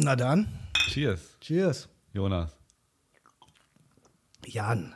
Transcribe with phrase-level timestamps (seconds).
[0.00, 0.46] Na dann,
[0.90, 1.88] Cheers, cheers.
[2.12, 2.56] Jonas.
[4.46, 4.94] Jan,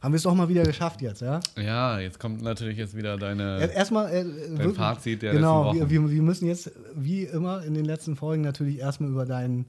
[0.00, 1.40] haben wir es doch mal wieder geschafft jetzt, ja?
[1.56, 3.60] Ja, jetzt kommt natürlich jetzt wieder deine.
[3.60, 4.24] Er- Erstmal, äh,
[4.58, 6.08] wirklich- Fazit der genau, letzten wir, Wochen.
[6.08, 9.66] wir, wir müssen jetzt, wie immer in den letzten Folgen, natürlich erstmal über deinen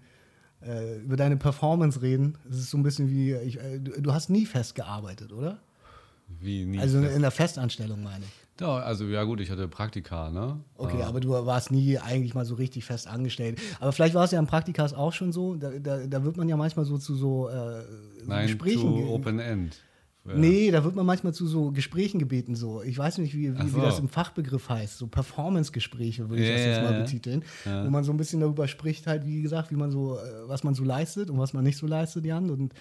[0.61, 2.37] äh, über deine Performance reden.
[2.49, 5.59] Es ist so ein bisschen wie, ich, äh, du, du hast nie festgearbeitet, oder?
[6.39, 6.79] wie nie.
[6.79, 8.42] Also fest- in der Festanstellung meine ich.
[8.57, 10.59] Doch, also ja gut, ich hatte Praktika, ne?
[10.77, 11.07] Okay, Ah.
[11.07, 13.59] aber du warst nie eigentlich mal so richtig fest angestellt.
[13.79, 15.55] Aber vielleicht war es ja im Praktikas auch schon so.
[15.55, 17.53] Da, da, da wird man ja manchmal so zu so, äh,
[18.21, 18.79] so Nein, Gesprächen.
[18.81, 19.77] zu Open End.
[20.25, 20.35] Ja.
[20.35, 22.55] Nee, da wird man manchmal zu so Gesprächen gebeten.
[22.55, 22.81] So.
[22.83, 23.75] Ich weiß nicht, wie, wie, so.
[23.77, 24.97] wie das im Fachbegriff heißt.
[24.97, 26.99] So Performance-Gespräche würde ich Ja, das jetzt ja, mal ja.
[26.99, 27.43] betiteln.
[27.65, 27.85] Ja.
[27.85, 30.63] Wo man so ein bisschen darüber spricht, halt, wie gesagt, wie man so, äh, was
[30.63, 32.49] man so leistet und was man nicht so leistet, Jan.
[32.49, 32.73] Und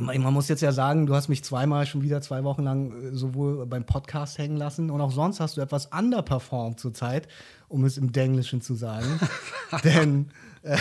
[0.00, 3.14] man muss jetzt ja sagen, du hast mich zweimal schon wieder zwei Wochen lang äh,
[3.14, 7.28] sowohl beim Podcast hängen lassen und auch sonst hast du etwas underperformed zurzeit,
[7.68, 9.06] um es im Denglischen zu sagen.
[9.84, 10.26] Denn
[10.64, 10.76] äh,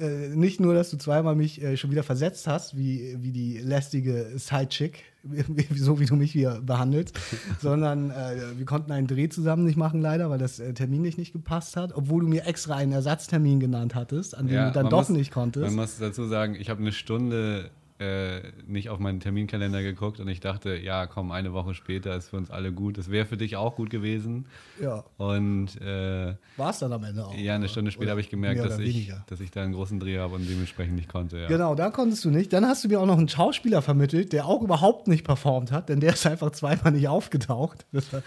[0.00, 3.58] äh, nicht nur, dass du zweimal mich äh, schon wieder versetzt hast, wie, wie die
[3.58, 5.04] lästige Sidechick,
[5.76, 7.16] so wie du mich hier behandelst,
[7.60, 11.32] sondern äh, wir konnten einen Dreh zusammen nicht machen, leider, weil das äh, terminlich nicht
[11.32, 14.90] gepasst hat, obwohl du mir extra einen Ersatztermin genannt hattest, an dem Ja, du dann
[14.90, 15.66] doch muss- nicht konntest.
[15.66, 20.28] Man muss dazu sagen, ich habe eine Stunde äh, nicht auf meinen Terminkalender geguckt und
[20.28, 22.98] ich dachte, ja, komm, eine Woche später ist für uns alle gut.
[22.98, 24.46] Das wäre für dich auch gut gewesen.
[24.82, 27.34] Ja, Und äh, war es dann am Ende auch.
[27.34, 30.18] ja, eine Stunde später habe ich gemerkt, dass ich, dass ich da einen großen Dreh
[30.18, 31.38] habe und dementsprechend nicht konnte.
[31.38, 31.48] Ja.
[31.48, 32.52] Genau, da konntest du nicht.
[32.52, 35.88] Dann hast du mir auch noch einen Schauspieler vermittelt, der auch überhaupt nicht performt hat,
[35.88, 37.86] denn der ist einfach zweimal nicht aufgetaucht.
[37.96, 38.22] Das war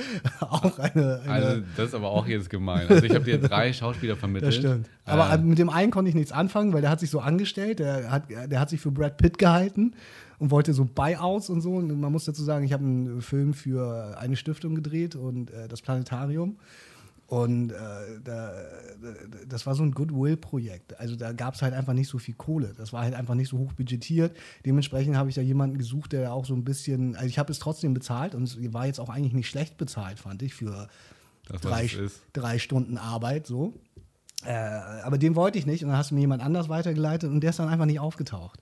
[0.51, 1.21] auch eine.
[1.23, 2.87] eine Also das ist aber auch jetzt gemein.
[2.89, 4.47] Also ich habe dir drei Schauspieler vermittelt.
[4.53, 4.89] das stimmt.
[5.05, 7.79] Aber Äh, mit dem einen konnte ich nichts anfangen, weil der hat sich so angestellt,
[7.79, 9.58] der hat, der hat sich für Brad Pitt gehalten
[10.39, 11.73] und wollte so Buyouts und so.
[11.75, 15.67] Und man muss dazu sagen, ich habe einen Film für eine Stiftung gedreht und äh,
[15.67, 16.57] das Planetarium.
[17.29, 17.75] Und äh,
[18.23, 18.53] da,
[19.47, 20.99] das war so ein Goodwill-Projekt.
[20.99, 22.73] Also da gab es halt einfach nicht so viel Kohle.
[22.75, 24.35] Das war halt einfach nicht so hoch budgetiert.
[24.65, 27.59] Dementsprechend habe ich da jemanden gesucht, der auch so ein bisschen, also ich habe es
[27.59, 30.87] trotzdem bezahlt und es war jetzt auch eigentlich nicht schlecht bezahlt, fand ich, für
[31.47, 31.87] Das, drei,
[32.33, 33.76] drei Stunden Arbeit so.
[34.43, 34.53] Äh,
[35.03, 37.52] aber den wollte ich nicht und dann hast du mir jemand anders weitergeleitet und der
[37.52, 38.59] ist dann einfach nicht aufgetaucht.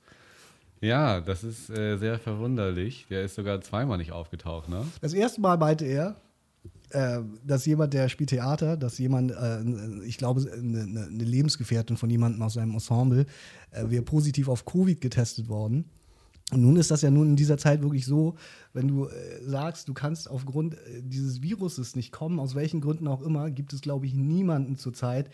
[0.81, 3.07] Ja, das ist äh, sehr verwunderlich.
[3.09, 4.85] Der ist sogar zweimal nicht aufgetaucht, ne?
[5.01, 6.15] Das erste Mal meinte er,
[6.91, 12.09] äh, dass jemand, der spielt Theater, dass jemand, äh, ich glaube, eine, eine Lebensgefährtin von
[12.09, 13.25] jemandem aus seinem Ensemble,
[13.71, 15.85] äh, wäre positiv auf Covid getestet worden.
[16.51, 18.35] Und nun ist das ja nun in dieser Zeit wirklich so,
[18.71, 19.11] wenn du äh,
[19.43, 23.73] sagst, du kannst aufgrund äh, dieses Viruses nicht kommen, aus welchen Gründen auch immer, gibt
[23.73, 25.29] es, glaube ich, niemanden zurzeit,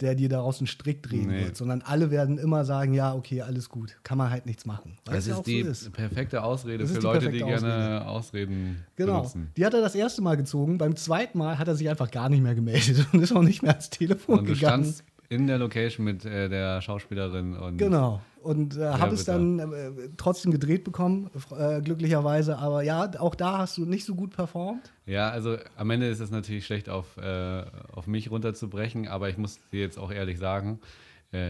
[0.00, 1.44] der dir daraus einen Strick drehen Nee.
[1.44, 4.96] wird, sondern alle werden immer sagen, ja, okay, alles gut, kann man halt nichts machen.
[5.04, 5.92] Das ist die so ist.
[5.92, 9.18] perfekte Ausrede Das für die Leute, die perfekte gerne Ausreden Genau.
[9.20, 9.50] benutzen.
[9.56, 10.78] Die hat er das erste Mal gezogen.
[10.78, 13.62] Beim zweiten Mal hat er sich einfach gar nicht mehr gemeldet und ist auch nicht
[13.62, 14.84] mehr ans Telefon Und du gegangen.
[14.84, 18.20] standst in der Location mit äh, der Schauspielerin und Genau.
[18.42, 22.58] Und äh, habe es dann äh, trotzdem gedreht bekommen, äh, glücklicherweise.
[22.58, 24.92] Aber ja, auch da hast du nicht so gut performt.
[25.04, 29.36] Ja, also am Ende ist es natürlich schlecht auf, äh, auf mich runterzubrechen, aber ich
[29.36, 30.78] muss dir jetzt auch ehrlich sagen,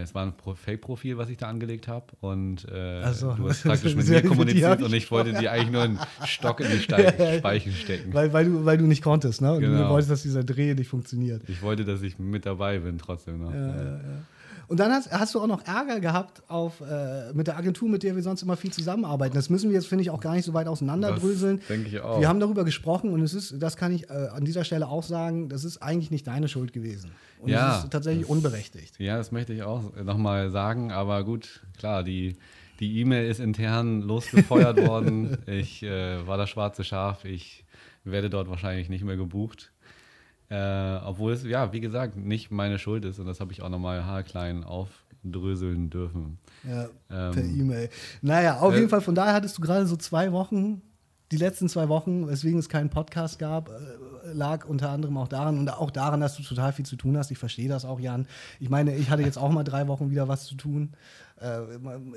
[0.03, 3.33] es war ein Pro Fake-Profil, was ich da angelegt habe und äh, Ach so.
[3.35, 6.71] du hast praktisch mit mir kommuniziert und ich wollte dir eigentlich nur einen Stock in
[6.71, 8.13] die Steig Speichen stecken.
[8.15, 9.53] Weil, weil, du, weil du nicht konntest, ne?
[9.53, 9.91] Und du Genau.
[9.91, 11.43] wolltest, dass dieser Dreh nicht funktioniert.
[11.49, 13.53] Ich wollte, dass ich mit dabei bin trotzdem noch.
[13.55, 14.01] Ja.
[14.69, 18.03] Und dann hast, hast du auch noch Ärger gehabt auf, äh, mit der Agentur, mit
[18.03, 19.35] der wir sonst immer viel zusammenarbeiten.
[19.37, 21.61] Das müssen wir jetzt, finde ich, auch gar nicht so weit auseinanderdröseln.
[21.69, 22.19] Denke ich auch.
[22.19, 25.05] Wir haben darüber gesprochen und es ist, das kann ich äh, an dieser Stelle auch
[25.05, 27.13] sagen, das ist eigentlich nicht deine Schuld gewesen.
[27.39, 28.99] Und Ja, es ist tatsächlich das- unberechtigt.
[28.99, 32.37] Ja, das möchte ich auch nochmal sagen, aber gut, klar, die
[32.81, 35.39] die E-Mail ist intern losgefeuert worden.
[35.47, 37.65] Ich äh, war das schwarze Schaf, ich
[38.05, 39.73] werde dort wahrscheinlich nicht mehr gebucht.
[40.49, 43.69] Äh, obwohl es, ja, wie gesagt, nicht meine Schuld ist und das habe ich auch
[43.71, 46.39] nochmal haarklein aufdröseln dürfen.
[46.65, 47.89] Ja, Ähm, per E-Mail.
[48.23, 50.83] Naja, auf äh, jeden Fall, von daher hattest du gerade so zwei Wochen,
[51.33, 55.59] die letzten zwei Wochen, weswegen es keinen Podcast gab, äh, lag unter anderem auch daran
[55.59, 57.31] und auch daran, dass du total viel zu tun hast.
[57.31, 58.27] Ich verstehe das auch, Jan.
[58.61, 60.93] Ich meine, ich hatte jetzt auch mal drei Wochen wieder was zu tun.
[61.41, 61.61] Äh,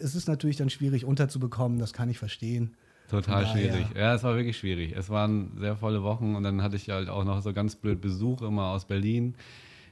[0.01, 2.75] es ist natürlich dann schwierig unterzubekommen, das kann ich verstehen.
[3.09, 3.87] Total schwierig.
[3.95, 4.93] Ja, es war wirklich schwierig.
[4.95, 8.01] Es waren sehr volle Wochen und dann hatte ich halt auch noch so ganz blöd
[8.01, 9.33] Besuch immer aus Berlin.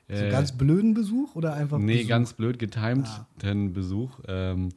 [0.07, 2.09] So Äh, ganz blöden Besuch oder einfach Nee, Besuch?
[2.09, 3.25] ganz blöd getimt, Ah.
[3.41, 4.19] den Besuch.
[4.27, 4.69] Ähm,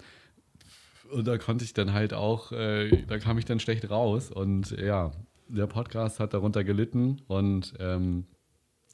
[1.11, 4.31] und da konnte ich dann halt auch, äh, da kam ich dann schlecht raus.
[4.31, 5.13] Und ja,
[5.49, 7.23] der Podcast hat darunter gelitten.
[7.27, 8.27] Und ähm,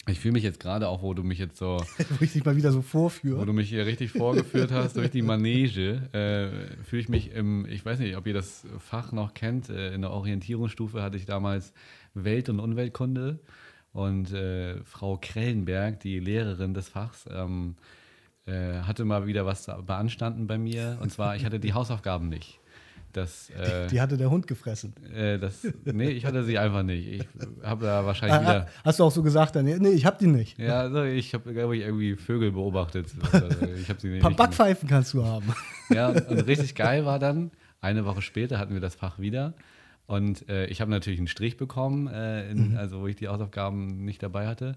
[0.09, 1.79] ich fühle mich jetzt gerade auch, wo du mich jetzt so,
[2.19, 3.45] wo ich dich mal wieder so wo vorführe.
[3.45, 7.85] du mich hier richtig vorgeführt hast, durch die Manege, äh, fühle ich mich im, ich
[7.85, 11.73] weiß nicht, ob ihr das Fach noch kennt, äh, in der Orientierungsstufe hatte ich damals
[12.15, 13.41] Welt- und Umweltkunde.
[13.93, 17.77] Und äh, Frau Krellenberg, die Lehrerin des Fachs, ähm,
[18.47, 20.99] äh, hatte mal wieder was beanstanden bei mir.
[21.01, 22.61] Und zwar, ich hatte die Hausaufgaben nicht.
[23.17, 24.93] Das, äh, die hatte der Hund gefressen.
[25.15, 27.09] Äh, das, nee, ich hatte sie einfach nicht.
[27.09, 27.27] Ich
[27.63, 28.69] habe da wahrscheinlich ah, wieder.
[28.85, 29.65] Hast du auch so gesagt dann?
[29.65, 30.59] Nee, ich habe die nicht.
[30.59, 33.07] Ja, also ich habe, glaube ich, irgendwie Vögel beobachtet.
[33.33, 33.47] Also
[33.81, 34.17] ich habe sie nicht.
[34.17, 35.53] Ein paar Backpfeifen kannst du haben.
[35.89, 39.55] Ja, und richtig geil war dann, eine Woche später hatten wir das Fach wieder.
[40.07, 42.77] Und äh, ich habe natürlich einen Strich bekommen, äh, in, mhm.
[42.77, 44.75] also wo ich die Hausaufgaben nicht dabei hatte.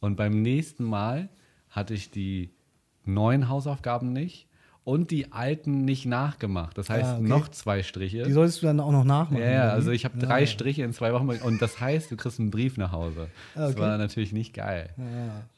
[0.00, 1.28] Und beim nächsten Mal
[1.68, 2.55] hatte ich die
[3.06, 4.46] neuen Hausaufgaben nicht
[4.86, 6.78] und die alten nicht nachgemacht.
[6.78, 7.26] Das heißt, ah, okay.
[7.26, 8.22] noch zwei Striche.
[8.22, 9.42] Die solltest du dann auch noch nachmachen.
[9.42, 10.46] Ja, ja also ich habe drei ja.
[10.46, 13.26] Striche in zwei Wochen und das heißt, du kriegst einen Brief nach Hause.
[13.56, 13.72] Ah, okay.
[13.72, 14.90] Das war natürlich nicht geil.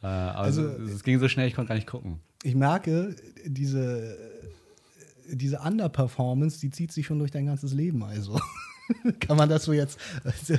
[0.02, 0.32] Ja.
[0.32, 2.20] Also, also es ging so schnell, ich konnte gar nicht gucken.
[2.42, 3.14] Ich merke,
[3.44, 4.16] diese,
[5.30, 8.02] diese Underperformance, die zieht sich schon durch dein ganzes Leben.
[8.02, 8.40] Also.
[9.20, 9.98] Kann man das so jetzt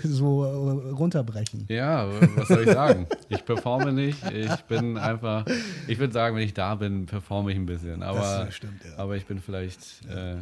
[0.03, 0.43] so
[0.91, 1.65] runterbrechen?
[1.69, 3.07] Ja, was soll ich sagen?
[3.29, 4.23] Ich performe nicht.
[4.31, 5.45] Ich bin einfach,
[5.87, 8.03] ich würde sagen, wenn ich da bin, performe ich ein bisschen.
[8.03, 8.97] Aber, stimmt, ja.
[8.97, 9.79] aber ich bin vielleicht.
[10.09, 10.37] Äh,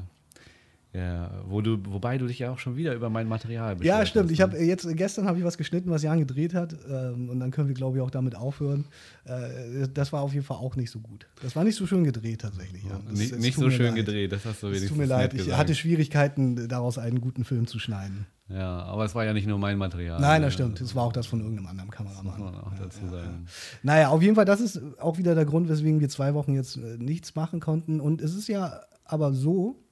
[0.98, 4.00] ja, wo du, wobei du dich ja auch schon wieder über mein Material beschwerst.
[4.00, 4.32] Ja, stimmt.
[4.32, 7.52] Ich habe jetzt gestern habe ich was geschnitten, was Jan gedreht hat, ähm, und dann
[7.52, 8.86] können wir glaube ich auch damit aufhören.
[9.26, 11.28] Äh, das war auf jeden Fall auch nicht so gut.
[11.44, 12.84] Das war nicht so schön gedreht tatsächlich.
[12.84, 13.00] Ja.
[13.08, 14.06] Das, nicht, nicht so schön leid.
[14.06, 14.90] gedreht, das hast du wenigstens.
[14.90, 18.26] Tut mir leid, ich hatte Schwierigkeiten, daraus einen guten Film zu schneiden.
[18.50, 20.20] Ja, aber es war ja nicht nur mein Material.
[20.20, 20.80] Nein, das stimmt.
[20.82, 22.26] Es war auch das von irgendeinem anderen Kameramann.
[22.26, 23.46] Das muss man auch dazu ja, sagen.
[23.46, 23.52] Ja.
[23.84, 26.78] Naja, auf jeden Fall, das ist auch wieder der Grund, weswegen wir zwei Wochen jetzt
[26.78, 28.00] äh, nichts machen konnten.
[28.00, 29.84] Und es ist ja aber so,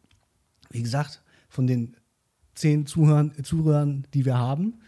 [0.76, 1.96] wie gesagt, von den
[2.54, 4.80] zehn Zuhörern, Zuhörern die wir haben,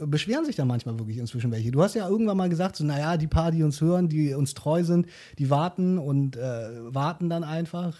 [0.00, 1.70] äh, beschweren sich da manchmal wirklich inzwischen welche.
[1.70, 4.54] Du hast ja irgendwann mal gesagt, so, naja, die paar, die uns hören, die uns
[4.54, 5.06] treu sind,
[5.38, 7.96] die warten und äh, warten dann einfach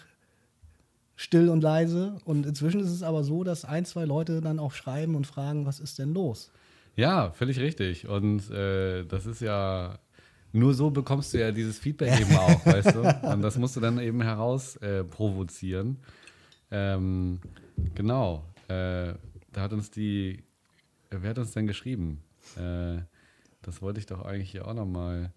[1.16, 2.18] still und leise.
[2.24, 5.66] Und inzwischen ist es aber so, dass ein, zwei Leute dann auch schreiben und fragen,
[5.66, 6.50] was ist denn los?
[6.96, 8.08] Ja, völlig richtig.
[8.08, 9.98] Und äh, das ist ja,
[10.52, 13.00] nur so bekommst du ja dieses Feedback eben auch, weißt du?
[13.32, 15.96] Und das musst du dann eben heraus äh, provozieren.
[16.74, 17.40] Ähm,
[17.94, 18.44] Genau.
[18.68, 19.14] Äh,
[19.52, 20.42] da hat uns die,
[21.10, 22.20] äh, wer hat uns denn geschrieben?
[22.56, 23.02] Äh,
[23.62, 25.32] das wollte ich doch eigentlich hier auch nochmal.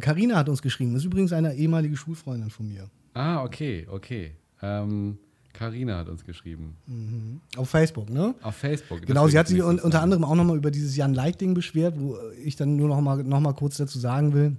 [0.00, 0.92] Karina äh, hat uns geschrieben.
[0.92, 2.90] Das ist übrigens eine ehemalige Schulfreundin von mir.
[3.14, 4.32] Ah, okay, okay.
[4.60, 5.18] Ähm,
[5.52, 6.76] Carina hat uns geschrieben.
[6.86, 7.40] Mhm.
[7.56, 8.34] Auf Facebook, ne?
[8.42, 9.02] Auf Facebook.
[9.02, 12.16] Genau, sie hat sich un unter anderem auch nochmal über dieses Jan Like-Ding beschwert, wo
[12.44, 14.56] ich dann nur nochmal noch mal kurz dazu sagen will.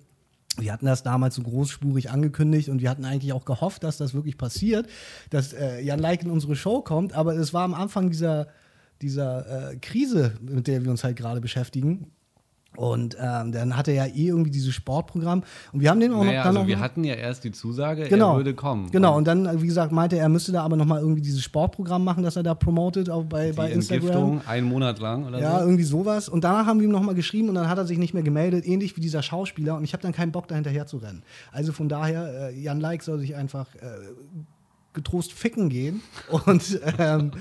[0.60, 4.14] Wir hatten das damals so großspurig angekündigt und wir hatten eigentlich auch gehofft, dass das
[4.14, 4.88] wirklich passiert,
[5.30, 7.14] dass äh, Jan Like in unsere Show kommt.
[7.14, 8.48] Aber es war am Anfang dieser,
[9.02, 12.12] dieser äh, Krise, mit der wir uns halt gerade beschäftigen.
[12.76, 15.44] Und ähm, dann hatte er ja eh irgendwie dieses Sportprogramm.
[15.74, 16.46] Und wir haben den auch naja, noch.
[16.46, 18.90] Also noch wir hatten ja erst die Zusage, genau, er würde kommen.
[18.92, 22.04] Genau, und dann, wie gesagt, meinte er, er müsste da aber nochmal irgendwie dieses Sportprogramm
[22.04, 24.08] machen, das er da promotet auch bei, die bei Instagram.
[24.08, 25.66] Entgiftung, einen Monat lang oder Ja, so.
[25.66, 26.30] irgendwie sowas.
[26.30, 28.66] Und danach haben wir ihm nochmal geschrieben und dann hat er sich nicht mehr gemeldet,
[28.66, 29.76] ähnlich wie dieser Schauspieler.
[29.76, 31.24] Und ich habe dann keinen Bock, da hinterher zu rennen.
[31.52, 33.68] Also von daher, äh, Jan Like soll sich einfach.
[33.76, 33.80] Äh,
[34.92, 36.02] getrost ficken gehen
[36.46, 37.32] und ähm,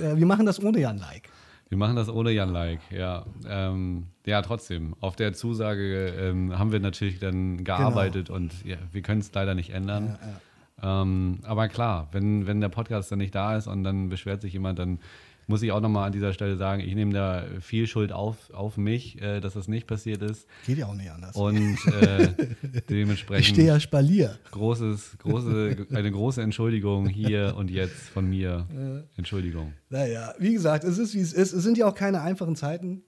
[0.00, 1.28] äh, wir machen das ohne Jan Like.
[1.68, 3.26] Wir machen das ohne Jan Like, ja.
[3.48, 4.94] Ähm, ja, trotzdem.
[5.00, 8.38] Auf der Zusage ähm, haben wir natürlich dann gearbeitet genau.
[8.38, 10.16] und ja, wir können es leider nicht ändern.
[10.20, 10.40] Ja, ja.
[10.82, 14.52] Ähm, aber klar, wenn, wenn der Podcast dann nicht da ist und dann beschwert sich
[14.52, 15.00] jemand, dann
[15.46, 18.76] muss ich auch nochmal an dieser Stelle sagen, ich nehme da viel Schuld auf, auf
[18.76, 20.46] mich, äh, dass das nicht passiert ist.
[20.66, 21.36] Geht ja auch nicht anders.
[21.36, 22.34] Und äh,
[22.88, 23.46] dementsprechend.
[23.46, 24.38] Ich stehe ja Spalier.
[24.50, 28.66] Großes, große, eine große Entschuldigung hier und jetzt von mir.
[29.16, 29.72] Entschuldigung.
[29.88, 31.52] Naja, wie gesagt, es ist wie es ist.
[31.52, 33.02] Es sind ja auch keine einfachen Zeiten.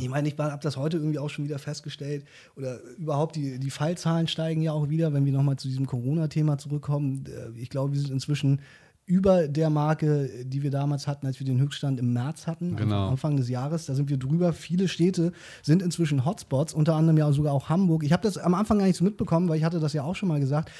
[0.00, 2.24] Ich meine, ich habe das heute irgendwie auch schon wieder festgestellt.
[2.56, 6.58] Oder überhaupt, die, die Fallzahlen steigen ja auch wieder, wenn wir nochmal zu diesem Corona-Thema
[6.58, 7.24] zurückkommen.
[7.26, 8.60] Äh, ich glaube, wir sind inzwischen
[9.08, 12.84] über der Marke, die wir damals hatten, als wir den Höchststand im März hatten, also
[12.84, 13.08] genau.
[13.08, 13.86] Anfang des Jahres.
[13.86, 14.52] Da sind wir drüber.
[14.52, 18.04] Viele Städte sind inzwischen Hotspots, unter anderem ja sogar auch Hamburg.
[18.04, 20.14] Ich habe das am Anfang gar nicht so mitbekommen, weil ich hatte das ja auch
[20.14, 20.70] schon mal gesagt,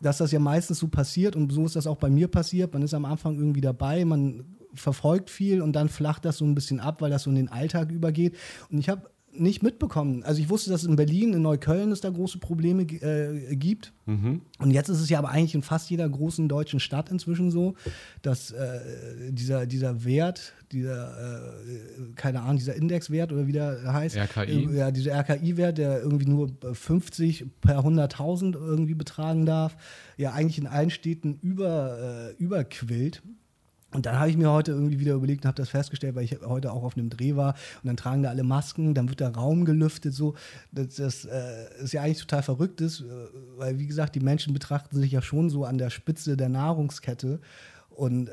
[0.00, 2.72] dass das ja meistens so passiert und so ist das auch bei mir passiert.
[2.72, 6.54] Man ist am Anfang irgendwie dabei, man verfolgt viel und dann flacht das so ein
[6.54, 8.36] bisschen ab, weil das so in den Alltag übergeht.
[8.70, 9.02] Und ich habe
[9.36, 10.22] nicht mitbekommen.
[10.22, 13.92] Also ich wusste, dass es in Berlin, in Neukölln es da große Probleme äh, gibt.
[14.06, 14.42] Mhm.
[14.58, 17.74] Und jetzt ist es ja aber eigentlich in fast jeder großen deutschen Stadt inzwischen so,
[18.22, 18.80] dass äh,
[19.30, 24.16] dieser, dieser Wert, dieser, äh, keine Ahnung, dieser Indexwert oder wie der heißt.
[24.16, 24.66] RKI.
[24.66, 29.76] Äh, ja, dieser RKI-Wert, der irgendwie nur 50 per 100.000 irgendwie betragen darf,
[30.16, 33.22] ja eigentlich in allen Städten über, äh, überquillt.
[33.94, 36.40] Und dann habe ich mir heute irgendwie wieder überlegt und habe das festgestellt, weil ich
[36.44, 39.34] heute auch auf einem Dreh war und dann tragen da alle Masken, dann wird der
[39.34, 40.34] Raum gelüftet, so.
[40.72, 43.04] Das, das äh, ist ja eigentlich total verrückt ist, äh,
[43.56, 47.38] weil wie gesagt, die Menschen betrachten sich ja schon so an der Spitze der Nahrungskette
[47.94, 48.32] Und äh,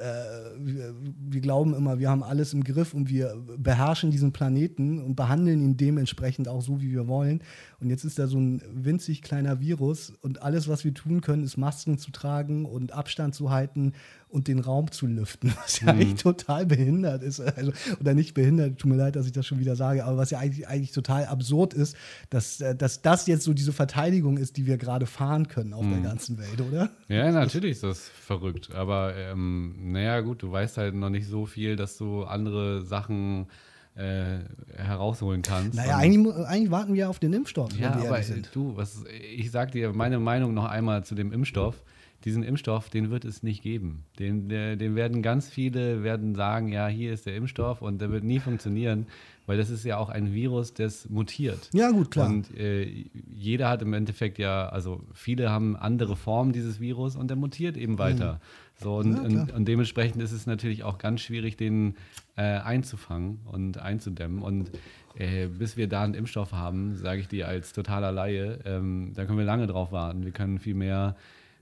[0.58, 0.96] wir,
[1.30, 5.62] wir, glauben immer, wir haben alles im Griff und wir beherrschen diesen Planeten und behandeln
[5.62, 7.44] ihn dementsprechend auch so, wie wir wollen.
[7.80, 11.44] Und jetzt ist da so ein winzig kleiner Virus und alles, was wir tun können,
[11.44, 13.94] ist Masken zu tragen und Abstand zu halten
[14.32, 16.00] und den Raum zu lüften, was ja mhm.
[16.00, 17.40] eigentlich total behindert ist.
[17.40, 20.32] Also, oder nicht behindert, tut mir leid, dass ich das schon wieder sage, aber was
[20.32, 21.96] ja eigentlich, eigentlich total absurd ist,
[22.30, 25.84] dass, äh, dass das jetzt so diese Verteidigung ist, die wir gerade fahren können auf
[25.84, 25.92] mhm.
[25.92, 26.90] der ganzen Welt, oder?
[27.08, 28.72] Ja, natürlich ist das verrückt.
[28.74, 33.48] Aber ähm, naja, gut, du weißt halt noch nicht so viel, dass du andere Sachen
[33.96, 34.40] äh,
[34.78, 35.76] herausholen kannst.
[35.76, 37.78] Naja, eigentlich, eigentlich, warten wir auf den Impfstoff.
[37.78, 38.22] Ja, aber
[38.54, 39.04] du, was,
[39.36, 41.76] ich sag dir meine Meinung noch einmal zu dem Impfstoff
[42.24, 44.04] diesen Impfstoff, den wird es nicht geben.
[44.20, 48.24] Den, den werden ganz viele werden sagen, ja, hier ist der Impfstoff und der wird
[48.24, 49.08] nie funktionieren,
[49.48, 51.70] weil das ist ja auch ein Virus, das mutiert.
[51.74, 52.30] Ja, gut, klar.
[52.30, 57.30] Und äh, jeder hat im Endeffekt ja, also viele haben andere Formen dieses Virus und
[57.30, 58.34] der mutiert eben weiter.
[58.34, 58.38] Mhm.
[58.84, 61.96] So, und, ja, und, und, dementsprechend ist es natürlich auch ganz schwierig, den
[62.36, 64.42] äh, einzufangen und einzudämmen.
[64.42, 64.72] Und
[65.18, 69.26] äh, bis wir da einen Impfstoff haben, sage ich dir als totaler Laie, ähm, da
[69.26, 70.24] können wir lange drauf warten.
[70.24, 71.16] Wir können viel mehr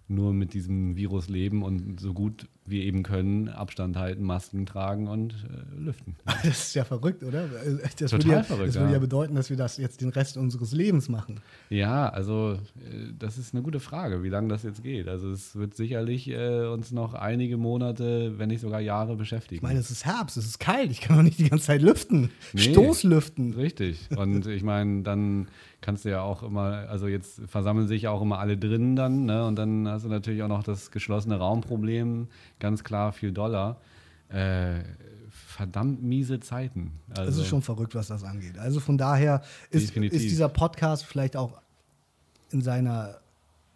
[0.09, 5.07] nur mit diesem Virus leben und so gut wir eben können, Abstand halten, Masken tragen
[5.07, 6.15] und äh, lüften.
[6.49, 7.47] Das ist ja verrückt, oder?
[7.47, 8.69] Das Total würde ja, verrückt.
[8.69, 8.99] Das würde ja.
[8.99, 11.41] bedeuten, dass wir das jetzt den Rest unseres Lebens machen.
[11.69, 15.07] Ja, also äh, das ist eine gute Frage, wie lange das jetzt geht.
[15.07, 19.57] Also es wird sicherlich äh, uns noch einige Monate, wenn nicht sogar Jahre beschäftigen.
[19.57, 21.81] Ich meine, es ist Herbst, es ist kalt, ich kann doch nicht die ganze Zeit
[21.81, 22.29] lüften.
[22.53, 23.53] Nee, Stoßlüften.
[23.53, 24.07] Richtig.
[24.15, 25.47] Und ich meine, dann
[25.81, 29.25] kannst du ja auch immer, also jetzt versammeln sich ja auch immer alle drinnen dann,
[29.25, 29.45] ne?
[29.45, 32.27] Und dann hast du natürlich auch noch das geschlossene Raumproblem
[32.59, 33.79] ganz klar viel Dollar.
[34.29, 34.83] Äh,
[35.29, 36.91] verdammt miese Zeiten.
[37.09, 38.57] Also, es ist schon verrückt, was das angeht.
[38.57, 41.61] Also von daher ist, ist, dieser Podcast vielleicht auch
[42.51, 43.19] in seiner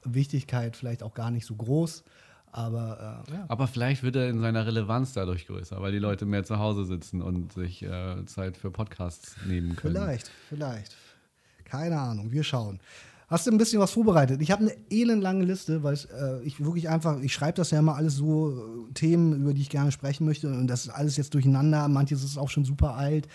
[0.03, 2.03] Wichtigkeit vielleicht auch gar nicht so groß.
[2.51, 3.45] Aber, äh, ja.
[3.47, 6.85] aber vielleicht wird er in seiner Relevanz dadurch größer, weil die Leute mehr zu Hause
[6.85, 9.95] sitzen und sich äh, Zeit für Podcasts nehmen können.
[9.95, 10.95] Vielleicht, vielleicht.
[11.65, 12.79] Keine Ahnung, wir schauen.
[13.27, 14.41] Hast du ein bisschen was vorbereitet?
[14.41, 17.95] Ich habe eine elendlange Liste, weil äh, ich wirklich einfach, ich schreibe das ja immer
[17.95, 20.49] alles so, äh, Themen, über die ich gerne sprechen möchte.
[20.49, 21.87] Und das ist alles jetzt durcheinander.
[21.87, 23.27] Manches ist auch schon super alt.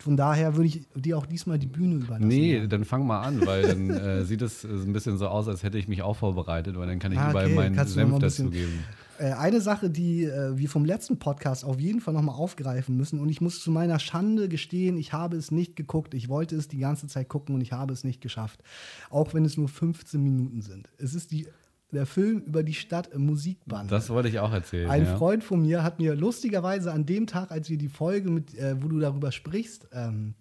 [0.00, 2.28] Von daher würde ich dir auch diesmal die Bühne überlassen.
[2.28, 5.64] Nee, dann fang mal an, weil dann äh, sieht es ein bisschen so aus, als
[5.64, 7.30] hätte ich mich auch vorbereitet, weil dann kann ich ah, okay.
[7.30, 8.84] überall meinen Senf dazugeben.
[9.18, 13.20] Äh, eine Sache, die äh, wir vom letzten Podcast auf jeden Fall nochmal aufgreifen müssen,
[13.20, 16.14] und ich muss zu meiner Schande gestehen, ich habe es nicht geguckt.
[16.14, 18.62] Ich wollte es die ganze Zeit gucken und ich habe es nicht geschafft.
[19.10, 20.88] Auch wenn es nur 15 Minuten sind.
[20.98, 21.46] Es ist die
[21.90, 23.90] der Film über die Stadt im Musikband.
[23.90, 24.90] Das wollte ich auch erzählen.
[24.90, 25.16] Ein ja.
[25.16, 28.82] Freund von mir hat mir lustigerweise an dem Tag, als wir die Folge mit, äh,
[28.82, 30.34] wo du darüber sprichst, ähm,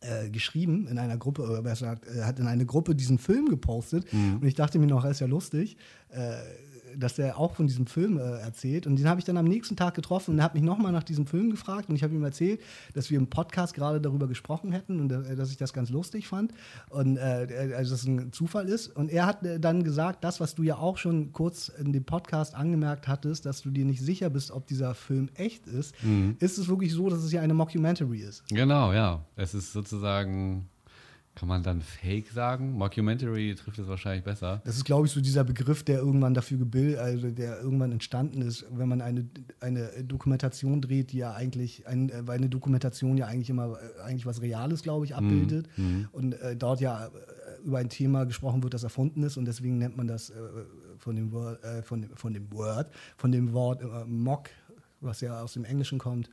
[0.00, 3.48] äh, geschrieben in einer Gruppe, oder besser gesagt, er hat in eine Gruppe diesen Film
[3.48, 4.12] gepostet.
[4.12, 4.38] Mhm.
[4.40, 5.76] Und ich dachte mir noch, das ist ja lustig.
[6.08, 6.38] Äh,
[6.96, 8.86] dass er auch von diesem Film äh, erzählt.
[8.86, 11.02] Und den habe ich dann am nächsten Tag getroffen und er hat mich nochmal nach
[11.02, 11.88] diesem Film gefragt.
[11.88, 12.60] Und ich habe ihm erzählt,
[12.94, 16.28] dass wir im Podcast gerade darüber gesprochen hätten und äh, dass ich das ganz lustig
[16.28, 16.52] fand.
[16.88, 18.88] Und äh, also dass es ein Zufall ist.
[18.88, 22.04] Und er hat äh, dann gesagt, das, was du ja auch schon kurz in dem
[22.04, 26.36] Podcast angemerkt hattest, dass du dir nicht sicher bist, ob dieser Film echt ist, mhm.
[26.38, 28.46] ist es wirklich so, dass es ja eine Mockumentary ist.
[28.48, 29.24] Genau, ja.
[29.36, 30.68] Es ist sozusagen
[31.34, 32.72] kann man dann Fake sagen?
[32.72, 34.60] Mockumentary trifft es wahrscheinlich besser.
[34.64, 38.42] Das ist, glaube ich, so dieser Begriff, der irgendwann dafür gebildet, also der irgendwann entstanden
[38.42, 39.26] ist, wenn man eine,
[39.60, 44.26] eine Dokumentation dreht, die ja eigentlich, ein, weil eine Dokumentation ja eigentlich immer äh, eigentlich
[44.26, 46.08] was Reales, glaube ich, abbildet mm, mm.
[46.12, 47.10] und äh, dort ja äh,
[47.64, 50.34] über ein Thema gesprochen wird, das erfunden ist und deswegen nennt man das äh,
[50.98, 54.50] von, dem Word, äh, von, dem, von dem Word, von dem Wort äh, Mock,
[55.00, 56.28] was ja aus dem Englischen kommt,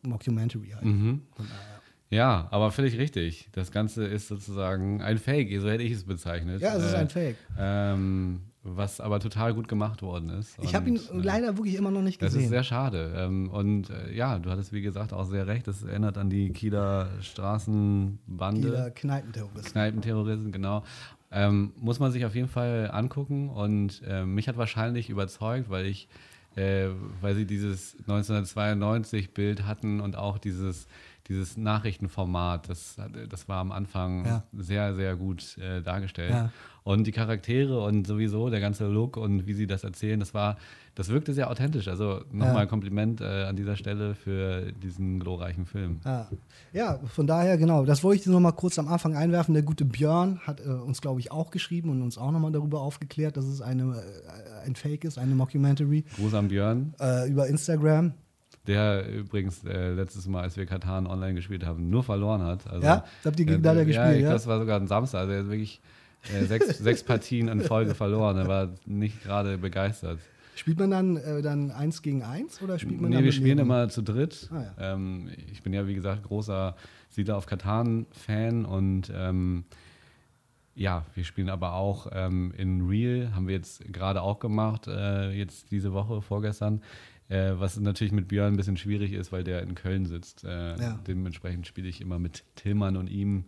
[0.00, 0.86] Mockumentary halt.
[0.86, 1.20] Mhm.
[1.36, 1.82] Daher.
[2.10, 3.48] Ja, aber völlig richtig.
[3.52, 6.60] Das Ganze ist sozusagen ein Fake, so hätte ich es bezeichnet.
[6.60, 7.36] Ja, es ist äh, ein Fake.
[7.58, 10.56] Ähm, was aber total gut gemacht worden ist.
[10.62, 12.38] Ich habe ihn äh, leider wirklich immer noch nicht gesehen.
[12.38, 13.14] Das ist sehr schade.
[13.16, 15.66] Ähm, und äh, ja, du hattest wie gesagt auch sehr recht.
[15.68, 18.60] Das erinnert an die Kieler Straßenbande.
[18.60, 19.72] Kieler Kneipenterroristen.
[19.72, 20.84] Kneipenterroristen, genau.
[21.30, 23.50] Ähm, muss man sich auf jeden Fall angucken.
[23.50, 26.08] Und äh, mich hat wahrscheinlich überzeugt, weil ich,
[26.56, 26.88] äh,
[27.20, 30.86] weil sie dieses 1992 Bild hatten und auch dieses
[31.28, 32.96] dieses Nachrichtenformat, das,
[33.28, 34.42] das war am Anfang ja.
[34.52, 36.30] sehr, sehr gut äh, dargestellt.
[36.30, 36.50] Ja.
[36.84, 40.56] Und die Charaktere und sowieso der ganze Look und wie sie das erzählen, das war,
[40.94, 41.88] das wirkte sehr authentisch.
[41.88, 42.66] Also nochmal ja.
[42.66, 46.00] Kompliment äh, an dieser Stelle für diesen glorreichen Film.
[46.72, 47.00] Ja.
[47.06, 49.54] von daher, genau, das wollte ich nochmal kurz am Anfang einwerfen.
[49.54, 52.82] Der gute Björn hat äh, uns, glaube ich, auch geschrieben und uns auch nochmal darüber
[52.82, 56.04] aufgeklärt, dass es eine, äh, ein Fake ist, eine Mockumentary.
[56.14, 56.94] Gruß an Björn.
[57.00, 58.14] Äh, über Instagram.
[58.66, 62.66] Der übrigens äh, letztes Mal, als wir Katan online gespielt haben, nur verloren hat.
[62.66, 64.32] Also, ja, habt ihr gegen äh, gespielt, ja?
[64.32, 65.20] Das war sogar ein Samstag.
[65.20, 65.80] Also er hat wirklich
[66.34, 68.36] äh, sechs, sechs Partien in Folge verloren.
[68.36, 70.18] Er war nicht gerade begeistert.
[70.56, 73.88] Spielt man dann, äh, dann eins gegen eins oder spielt man Nee, wir spielen immer
[73.90, 74.48] zu dritt.
[74.50, 74.94] Ah, ja.
[74.94, 76.74] ähm, ich bin ja, wie gesagt, großer
[77.10, 79.64] Siedler auf Katan-Fan und ähm,
[80.74, 85.30] ja, wir spielen aber auch ähm, in Real, haben wir jetzt gerade auch gemacht, äh,
[85.32, 86.82] jetzt diese Woche, vorgestern.
[87.28, 90.44] Äh, was natürlich mit Björn ein bisschen schwierig ist, weil der in Köln sitzt.
[90.44, 91.00] Äh, Ja.
[91.06, 93.44] Dementsprechend spiele ich immer mit Tillmann und ihm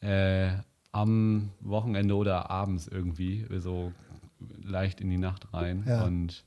[0.00, 0.50] äh,
[0.92, 3.92] am Wochenende oder abends irgendwie so
[4.62, 5.84] leicht in die Nacht rein.
[5.86, 6.04] Ja.
[6.04, 6.44] Und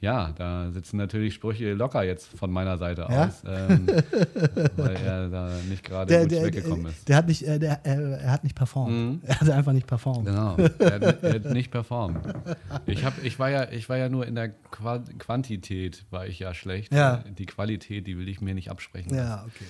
[0.00, 3.26] ja, da sitzen natürlich Sprüche locker jetzt von meiner Seite Ja?
[3.26, 3.86] aus, ähm,
[4.76, 7.08] weil er da nicht gerade gut der, weggekommen ist.
[7.08, 8.92] der hat nicht, äh, der, äh, er hat nicht performt.
[8.92, 9.20] Mhm.
[9.24, 10.26] Er hat einfach nicht performt.
[10.26, 12.18] Genau, er hat, er hat nicht performt.
[12.86, 16.38] Ich, hab, ich, war ja, ich war ja nur in der Qua Quantität, war ich
[16.38, 16.94] ja schlecht.
[16.94, 17.22] Ja.
[17.38, 19.14] Die Qualität, die will ich mir nicht absprechen.
[19.14, 19.66] Ja, okay.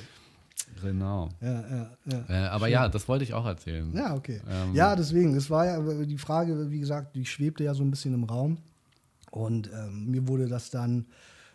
[0.83, 1.29] Genau.
[1.41, 2.25] Ja, ja, ja.
[2.29, 3.93] Äh, aber ja, das wollte ich auch erzählen.
[3.95, 4.41] Ja, okay.
[4.49, 7.91] Ähm, ja, deswegen, es war ja die Frage, wie gesagt, die schwebte ja so ein
[7.91, 8.59] bisschen im Raum.
[9.31, 11.07] Und ähm, mir wurde das dann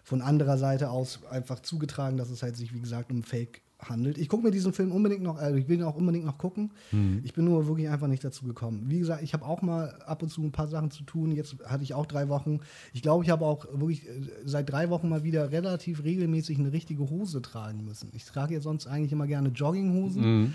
[0.03, 4.17] von anderer Seite aus einfach zugetragen, dass es halt sich, wie gesagt, um Fake handelt.
[4.17, 6.71] Ich gucke mir diesen Film unbedingt noch, also ich will ihn auch unbedingt noch gucken.
[6.91, 7.21] Mhm.
[7.23, 8.85] Ich bin nur wirklich einfach nicht dazu gekommen.
[8.87, 11.31] Wie gesagt, ich habe auch mal ab und zu ein paar Sachen zu tun.
[11.31, 12.59] Jetzt hatte ich auch drei Wochen.
[12.93, 14.11] Ich glaube, ich habe auch wirklich äh,
[14.45, 18.09] seit drei Wochen mal wieder relativ regelmäßig eine richtige Hose tragen müssen.
[18.13, 20.41] Ich trage ja sonst eigentlich immer gerne Jogginghosen.
[20.43, 20.53] Mhm.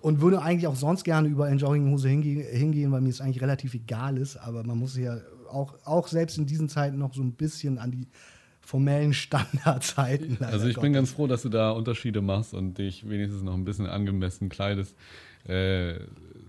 [0.00, 3.40] Und würde eigentlich auch sonst gerne überall in Jogginghose hinge hingehen, weil mir es eigentlich
[3.40, 4.36] relativ egal ist.
[4.36, 5.16] Aber man muss ja
[5.54, 8.06] auch, auch selbst in diesen Zeiten noch so ein bisschen an die
[8.60, 10.36] formellen Standards halten.
[10.40, 10.94] leider Also ich bin Gottes.
[10.94, 14.96] ganz froh, dass du da Unterschiede machst und dich wenigstens noch ein bisschen angemessen kleidest.
[15.46, 16.00] Äh,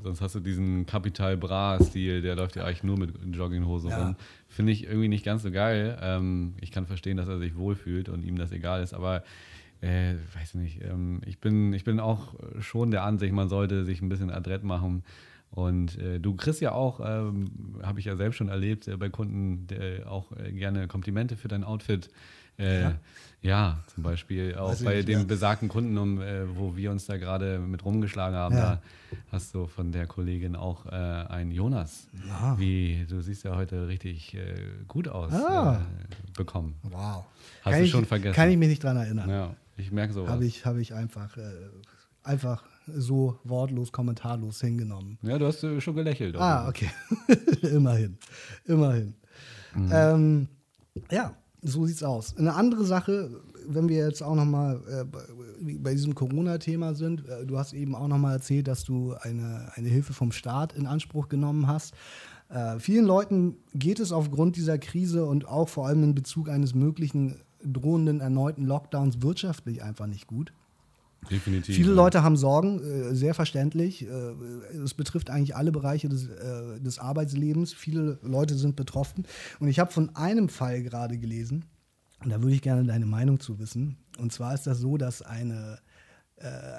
[0.03, 3.97] sonst hast du diesen Capital Bra-Stil, der läuft ja eigentlich nur mit Jogginghose Ja.
[4.01, 4.15] rum.
[4.47, 5.97] Finde ich irgendwie nicht ganz so geil.
[6.01, 9.23] Ähm, ich kann verstehen, dass er sich wohlfühlt und ihm das egal ist, aber
[9.81, 14.01] äh, weiß nicht, ähm, ich, bin, ich bin auch schon der Ansicht, man sollte sich
[14.01, 15.03] ein bisschen adrett machen.
[15.55, 17.49] Und äh, du kriegst ja auch, ähm,
[17.81, 21.47] habe ich ja selbst schon erlebt, äh, bei Kunden der auch äh, gerne Komplimente für
[21.47, 22.09] dein Outfit.
[22.59, 22.93] Äh, Ja.
[23.41, 23.79] ja.
[23.93, 25.25] zum Beispiel auch Weiß ich bei nicht, dem ja.
[25.25, 28.75] besagten Kunden, um, äh, wo wir uns da gerade mit rumgeschlagen haben, Ja.
[28.75, 28.81] da
[29.31, 32.07] hast du von der Kollegin auch äh, einen Jonas,
[32.57, 34.55] wie du siehst ja heute richtig äh,
[34.89, 35.81] gut aus, Ah.
[35.81, 36.75] äh, bekommen.
[36.83, 37.25] Wow.
[37.61, 38.35] Hast kann du ich, schon vergessen.
[38.35, 39.29] Kann ich mich nicht dran erinnern.
[39.29, 40.31] Ja, ich merke sowas.
[40.31, 41.41] Habe ich, hab ich einfach, äh,
[42.23, 45.17] einfach so wortlos, kommentarlos hingenommen.
[45.21, 46.35] Ja, du hast äh, schon gelächelt.
[46.37, 46.89] Ah, okay.
[47.61, 48.17] immerhin.
[48.65, 49.15] Immerhin.
[49.75, 49.89] Mhm.
[49.91, 50.47] Ähm,
[51.11, 52.37] ja, so sieht's aus.
[52.37, 53.29] Eine andere Sache,
[53.67, 55.03] wenn wir jetzt auch nochmal äh,
[55.73, 59.89] bei- diesem Corona-Thema sind, äh, du hast eben auch nochmal erzählt, dass du eine, eine
[59.89, 61.93] Hilfe vom Staat in Anspruch genommen hast.
[62.49, 66.75] Äh, vielen Leuten geht es aufgrund dieser Krise und auch vor allem in Bezug eines
[66.75, 70.53] möglichen drohenden erneuten Lockdowns wirtschaftlich einfach nicht gut.
[71.29, 71.75] Definitiv.
[71.75, 71.95] Viele ja.
[71.95, 74.05] Leute haben Sorgen, äh, sehr verständlich.
[74.05, 74.07] Äh,
[74.83, 77.73] Es betrifft eigentlich alle Bereiche des, äh, des Arbeitslebens.
[77.73, 79.25] Viele Leute sind betroffen.
[79.59, 81.65] Und ich habe von einem Fall gerade gelesen,
[82.23, 83.97] und da würde ich gerne deine Meinung zu wissen.
[84.17, 85.79] Und zwar ist das so, dass eine,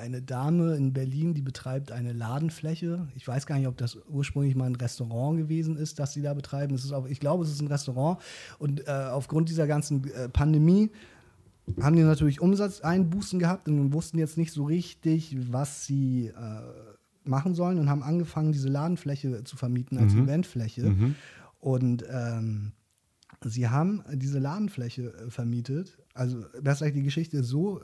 [0.01, 3.09] eine Dame in Berlin, die betreibt eine Ladenfläche.
[3.15, 6.35] Ich weiß gar nicht, ob das ursprünglich mal ein Restaurant gewesen ist, das sie da
[6.35, 6.75] betreiben.
[6.75, 8.19] Es ist auch, ich glaube, es ist ein Restaurant.
[8.59, 10.91] Und aufgrund dieser ganzen Pandemie
[11.81, 16.61] haben die natürlich Umsatzeinbußen gehabt und wussten jetzt nicht so richtig, was sie äh,
[17.25, 20.85] machen sollen und haben angefangen, diese Ladenfläche zu vermieten als Eventfläche.
[20.85, 21.15] Mhm.
[21.59, 22.73] Und ähm,
[23.45, 25.99] sie haben diese Ladenfläche äh, vermietet.
[26.15, 27.81] Also, das ist eigentlich die Geschichte so.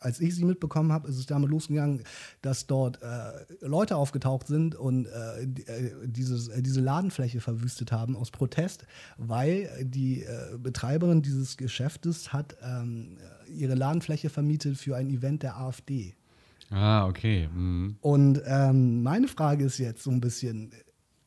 [0.00, 2.04] Als ich sie mitbekommen habe, ist es damit losgegangen,
[2.40, 8.16] dass dort äh, Leute aufgetaucht sind und äh, äh, dieses, äh, diese Ladenfläche verwüstet haben
[8.16, 15.10] aus Protest, weil die äh, Betreiberin dieses Geschäftes hat ähm, ihre Ladenfläche vermietet für ein
[15.10, 16.14] Event der AfD.
[16.70, 17.48] Ah, okay.
[17.48, 17.96] Mhm.
[18.00, 20.72] Und ähm, meine Frage ist jetzt so ein bisschen,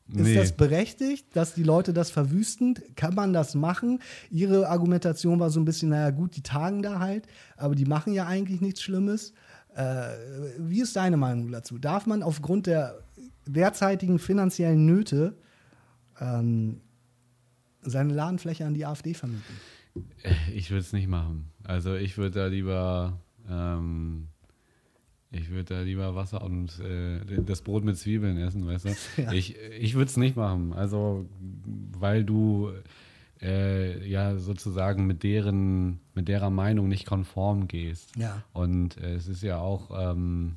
[0.08, 0.34] ist Nee.
[0.34, 2.74] das berechtigt, dass die Leute das verwüsten?
[2.96, 4.00] Kann man das machen?
[4.30, 8.12] Ihre Argumentation war so ein bisschen, naja gut, die tagen da halt, aber die machen
[8.12, 9.32] ja eigentlich nichts Schlimmes.
[9.74, 10.08] Äh,
[10.58, 11.78] wie ist deine Meinung dazu?
[11.78, 12.98] Darf man aufgrund der
[13.46, 15.36] derzeitigen finanziellen Nöte
[16.20, 16.80] ähm,
[17.80, 19.42] seine Ladenfläche an die AfD vermieten?
[20.54, 21.50] Ich würde es nicht machen.
[21.64, 24.28] Also ich würde da lieber, ähm,
[25.32, 28.90] ich würde da lieber Wasser und äh, das Brot mit Zwiebeln essen, weißt du?
[29.22, 29.32] Ja.
[29.32, 30.72] Ich, ich würde es nicht machen.
[30.72, 31.26] Also
[31.98, 32.70] weil du
[33.40, 38.14] äh, ja sozusagen mit deren, mit derer Meinung nicht konform gehst.
[38.16, 38.42] Ja.
[38.52, 40.56] Und äh, es ist ja auch, ähm,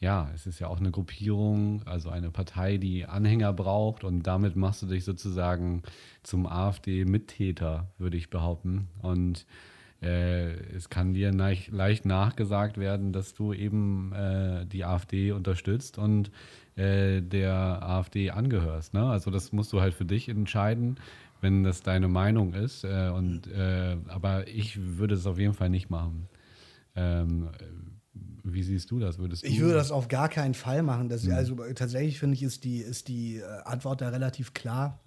[0.00, 4.56] ja, es ist ja auch eine Gruppierung, also eine Partei, die Anhänger braucht und damit
[4.56, 5.82] machst du dich sozusagen
[6.22, 8.88] zum AfD-Mittäter, würde ich behaupten.
[9.02, 9.44] Und
[10.00, 16.30] äh, es kann dir leicht, nachgesagt werden, dass du eben äh, die AfD unterstützt und
[16.76, 18.94] äh, der AfD angehörst.
[18.94, 19.04] Ne?
[19.04, 21.00] Also das musst du halt für dich entscheiden,
[21.40, 22.84] wenn das deine Meinung ist.
[22.84, 26.28] Äh, und, äh, aber ich würde es auf jeden Fall nicht machen.
[26.94, 27.48] Ähm,
[28.44, 29.18] wie siehst du das?
[29.18, 31.08] Würdest du ich würde das auf gar keinen Fall machen.
[31.08, 31.32] Das, mhm.
[31.32, 35.00] Also tatsächlich finde ich, ist die, ist die Antwort da relativ klar.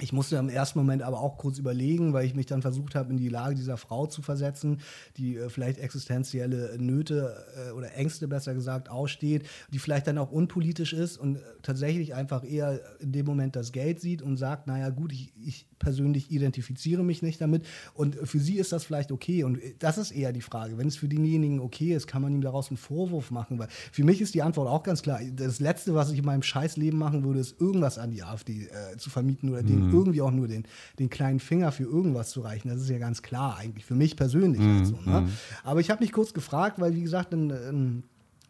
[0.00, 3.12] Ich musste im ersten Moment aber auch kurz überlegen, weil ich mich dann versucht habe,
[3.12, 4.80] in die Lage dieser Frau zu versetzen,
[5.16, 10.32] die äh, vielleicht existenzielle Nöte äh, oder Ängste besser gesagt aussteht, die vielleicht dann auch
[10.32, 14.66] unpolitisch ist und äh, tatsächlich einfach eher in dem Moment das Geld sieht und sagt,
[14.66, 19.12] naja gut, ich, ich persönlich identifiziere mich nicht damit und für sie ist das vielleicht
[19.12, 20.76] okay und das ist eher die Frage.
[20.76, 24.02] Wenn es für denjenigen okay ist, kann man ihm daraus einen Vorwurf machen, weil für
[24.02, 25.20] mich ist die Antwort auch ganz klar.
[25.36, 28.96] Das Letzte, was ich in meinem Scheißleben machen würde, ist irgendwas an die AfD äh,
[28.96, 29.94] zu vermieten oder den mhm.
[29.94, 30.64] irgendwie auch nur den,
[30.98, 32.68] den kleinen Finger für irgendwas zu reichen.
[32.68, 34.60] Das ist ja ganz klar eigentlich, für mich persönlich.
[34.60, 34.78] Mhm.
[34.78, 35.20] Also, ne?
[35.22, 35.32] Mhm.
[35.62, 38.02] Aber ich habe mich kurz gefragt, weil wie gesagt, in, in,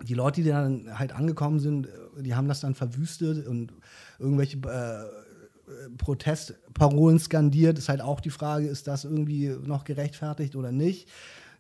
[0.03, 3.73] die Leute, die dann halt angekommen sind, die haben das dann verwüstet und
[4.19, 7.79] irgendwelche äh, Protestparolen skandiert.
[7.79, 11.09] Ist halt auch die Frage, ist das irgendwie noch gerechtfertigt oder nicht?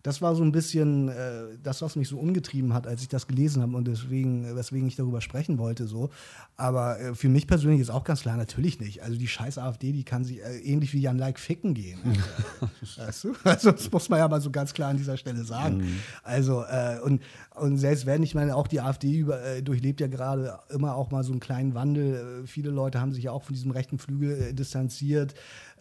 [0.04, 3.26] Das war so ein bisschen äh, das, was mich so umgetrieben hat, als ich das
[3.26, 5.86] gelesen habe und deswegen, weswegen ich darüber sprechen wollte.
[5.86, 6.10] So.
[6.58, 9.02] Aber äh, für mich persönlich ist auch ganz klar, natürlich nicht.
[9.02, 11.98] Also die scheiß AfD, die kann sich äh, ähnlich wie Jan Like ficken gehen.
[12.98, 13.34] weißt du?
[13.44, 15.78] Also das muss man ja mal so ganz klar an dieser Stelle sagen.
[15.78, 16.00] Mhm.
[16.22, 17.22] Also äh, und,
[17.54, 21.12] und selbst wenn, ich meine, auch die AfD über, äh, durchlebt ja gerade immer auch
[21.12, 22.42] mal so einen kleinen Wandel.
[22.42, 25.34] Äh, viele Leute haben sich ja auch von diesem rechten Flügel distanziert.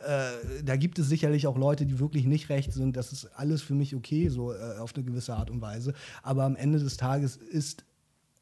[0.05, 2.95] Äh, da gibt es sicherlich auch Leute, die wirklich nicht recht sind.
[2.95, 5.93] Das ist alles für mich okay, so äh, auf eine gewisse Art und Weise.
[6.21, 7.85] Aber am Ende des Tages ist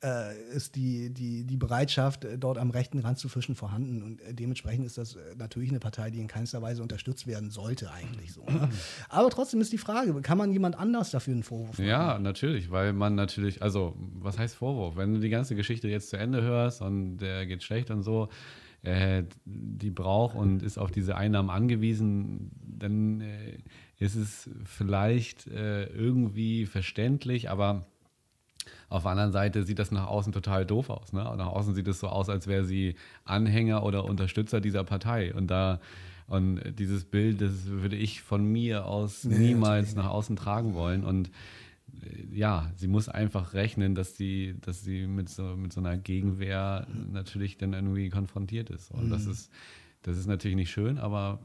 [0.03, 4.01] äh, ist die, die, die Bereitschaft, äh, dort am rechten Rand zu fischen, vorhanden.
[4.01, 8.33] Und dementsprechend ist das natürlich eine Partei, die in keinster Weise unterstützt werden sollte, eigentlich
[8.33, 8.43] so.
[8.45, 8.69] Ne?
[9.09, 11.85] Aber trotzdem ist die Frage, kann man jemand anders dafür einen Vorwurf machen?
[11.85, 14.95] Ja, natürlich, weil man natürlich, also was heißt Vorwurf?
[14.95, 18.29] Wenn du die ganze Geschichte jetzt zu Ende hörst und der geht schlecht und so,
[18.83, 23.57] äh, die braucht und ist auf diese Einnahmen angewiesen, dann äh,
[23.99, 27.85] ist es vielleicht äh, irgendwie verständlich, aber
[28.89, 31.13] auf der anderen Seite sieht das nach außen total doof aus.
[31.13, 31.23] Ne?
[31.23, 35.33] Nach außen sieht es so aus, als wäre sie Anhänger oder Unterstützer dieser Partei.
[35.33, 35.79] Und da
[36.27, 41.03] und dieses Bild, das würde ich von mir aus niemals nach außen tragen wollen.
[41.03, 41.29] Und
[42.31, 46.87] ja, sie muss einfach rechnen, dass sie, dass sie mit so, mit so einer Gegenwehr
[47.11, 48.91] natürlich dann irgendwie konfrontiert ist.
[48.91, 49.11] Und mhm.
[49.11, 49.51] das ist,
[50.03, 51.39] das ist natürlich nicht schön, aber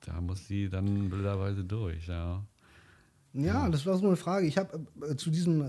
[0.00, 2.44] da muss sie dann blöderweise durch, ja.
[3.32, 4.46] Ja, das war so eine Frage.
[4.46, 5.68] Ich habe äh, zu diesem, äh,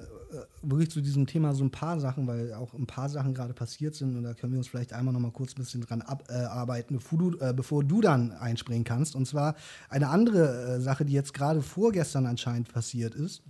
[0.63, 3.93] wirklich zu diesem Thema so ein paar Sachen, weil auch ein paar Sachen gerade passiert
[3.93, 6.95] sind und da können wir uns vielleicht einmal noch mal kurz ein bisschen dran abarbeiten,
[6.95, 9.15] bevor du, äh, bevor du dann einspringen kannst.
[9.15, 9.55] Und zwar
[9.89, 13.43] eine andere äh, Sache, die jetzt gerade vorgestern anscheinend passiert ist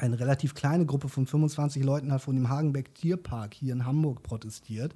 [0.00, 4.22] eine relativ kleine Gruppe von 25 Leuten hat von dem Hagenbeck Tierpark hier in Hamburg
[4.22, 4.94] protestiert.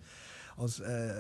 [0.57, 1.13] Aus äh,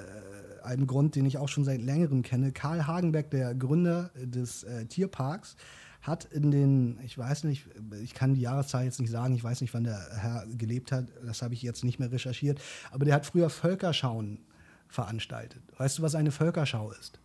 [0.62, 2.52] einem Grund, den ich auch schon seit längerem kenne.
[2.52, 5.56] Karl Hagenbeck, der Gründer des äh, Tierparks,
[6.02, 7.66] hat in den, ich weiß nicht,
[8.02, 11.06] ich kann die Jahreszahl jetzt nicht sagen, ich weiß nicht, wann der Herr gelebt hat,
[11.24, 14.38] das habe ich jetzt nicht mehr recherchiert, aber der hat früher Völkerschauen
[14.86, 15.62] veranstaltet.
[15.78, 17.20] Weißt du, was eine Völkerschau ist?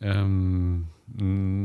[0.00, 0.86] Ähm,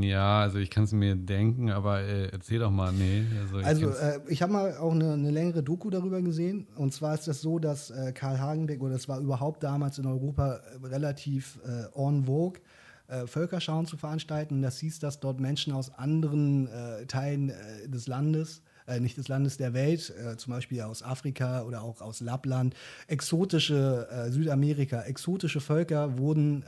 [0.02, 3.24] ja, also ich kann es mir denken, aber äh, erzähl doch mal, nee.
[3.42, 6.68] Also ich, also, äh, ich habe mal auch eine, eine, längere Doku darüber gesehen.
[6.76, 10.06] Und zwar ist das so, dass äh, Karl Hagenbeck, oder das war überhaupt damals in
[10.06, 12.60] Europa äh, relativ äh, en vogue,
[13.08, 14.56] äh, Völkerschauen zu veranstalten.
[14.56, 16.68] Und das hieß, dass dort Menschen aus anderen
[17.08, 17.54] Teilen
[17.88, 22.02] des Landes äh, nicht des Landes der Welt, äh, zum Beispiel aus Afrika oder auch
[22.02, 22.76] aus Lappland,
[23.08, 26.64] exotische äh, Südamerika, exotische Völker wurden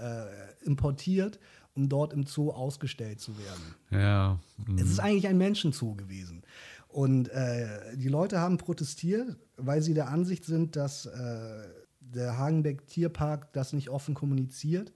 [0.64, 1.40] importiert
[1.78, 3.76] um dort im Zoo ausgestellt zu werden.
[3.92, 4.40] Ja.
[4.66, 4.80] Mhm.
[4.80, 6.42] Es ist eigentlich ein Menschenzoo gewesen.
[6.88, 11.68] Und äh, die Leute haben protestiert, weil sie der Ansicht sind, dass äh,
[12.00, 14.92] der Hagenbeck Tierpark das nicht offen kommuniziert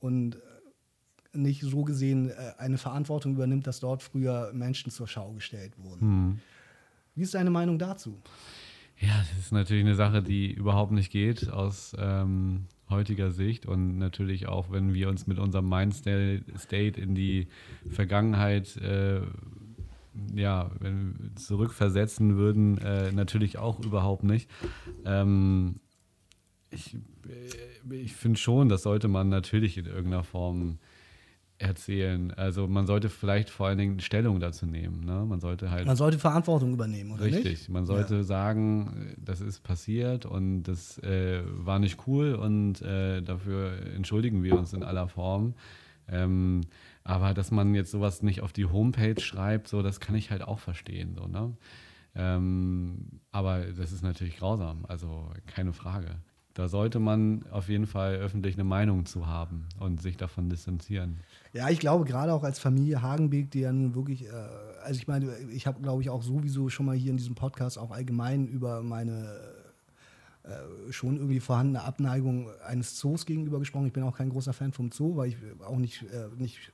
[0.00, 0.38] und
[1.32, 6.08] nicht so gesehen äh, eine Verantwortung übernimmt, dass dort früher Menschen zur Schau gestellt wurden.
[6.08, 6.40] Mhm.
[7.14, 8.20] Wie ist deine Meinung dazu?
[8.98, 13.98] Ja, das ist natürlich eine Sache, die überhaupt nicht geht aus ähm, heutiger Sicht und
[13.98, 17.48] natürlich auch, wenn wir uns mit unserem Mindstate in die
[17.90, 19.20] Vergangenheit äh,
[20.34, 20.70] ja,
[21.34, 24.48] zurückversetzen würden, äh, natürlich auch überhaupt nicht.
[25.04, 25.80] Ähm,
[26.70, 30.78] ich äh, ich finde schon, das sollte man natürlich in irgendeiner Form
[31.58, 32.32] erzählen.
[32.32, 35.04] Also man sollte vielleicht vor allen Dingen Stellung dazu nehmen.
[35.04, 35.24] Ne?
[35.26, 35.86] Man sollte halt.
[35.86, 37.44] Man sollte Verantwortung übernehmen, oder richtig.
[37.44, 37.68] nicht?
[37.68, 38.22] Man sollte ja.
[38.22, 44.58] sagen, das ist passiert und das äh, war nicht cool und äh, dafür entschuldigen wir
[44.58, 45.54] uns in aller Form.
[46.08, 46.62] Ähm,
[47.04, 50.42] aber dass man jetzt sowas nicht auf die Homepage schreibt, so, das kann ich halt
[50.42, 51.14] auch verstehen.
[51.14, 51.56] So, ne?
[52.14, 56.16] Ähm, aber das ist natürlich grausam, also keine Frage.
[56.54, 61.20] Da sollte man auf jeden Fall öffentlich eine Meinung zu haben und sich davon distanzieren.
[61.56, 64.30] Ja, ich glaube, gerade auch als Familie Hagenbeek, die ja nun wirklich, äh,
[64.84, 67.78] also ich meine, ich habe, glaube ich, auch sowieso schon mal hier in diesem Podcast
[67.78, 69.40] auch allgemein über meine
[70.46, 73.86] äh, schon irgendwie vorhandene Abneigung eines Zoos gegenüber gesprochen.
[73.86, 76.72] Ich bin auch kein großer Fan vom Zoo, weil ich auch nicht, äh, nicht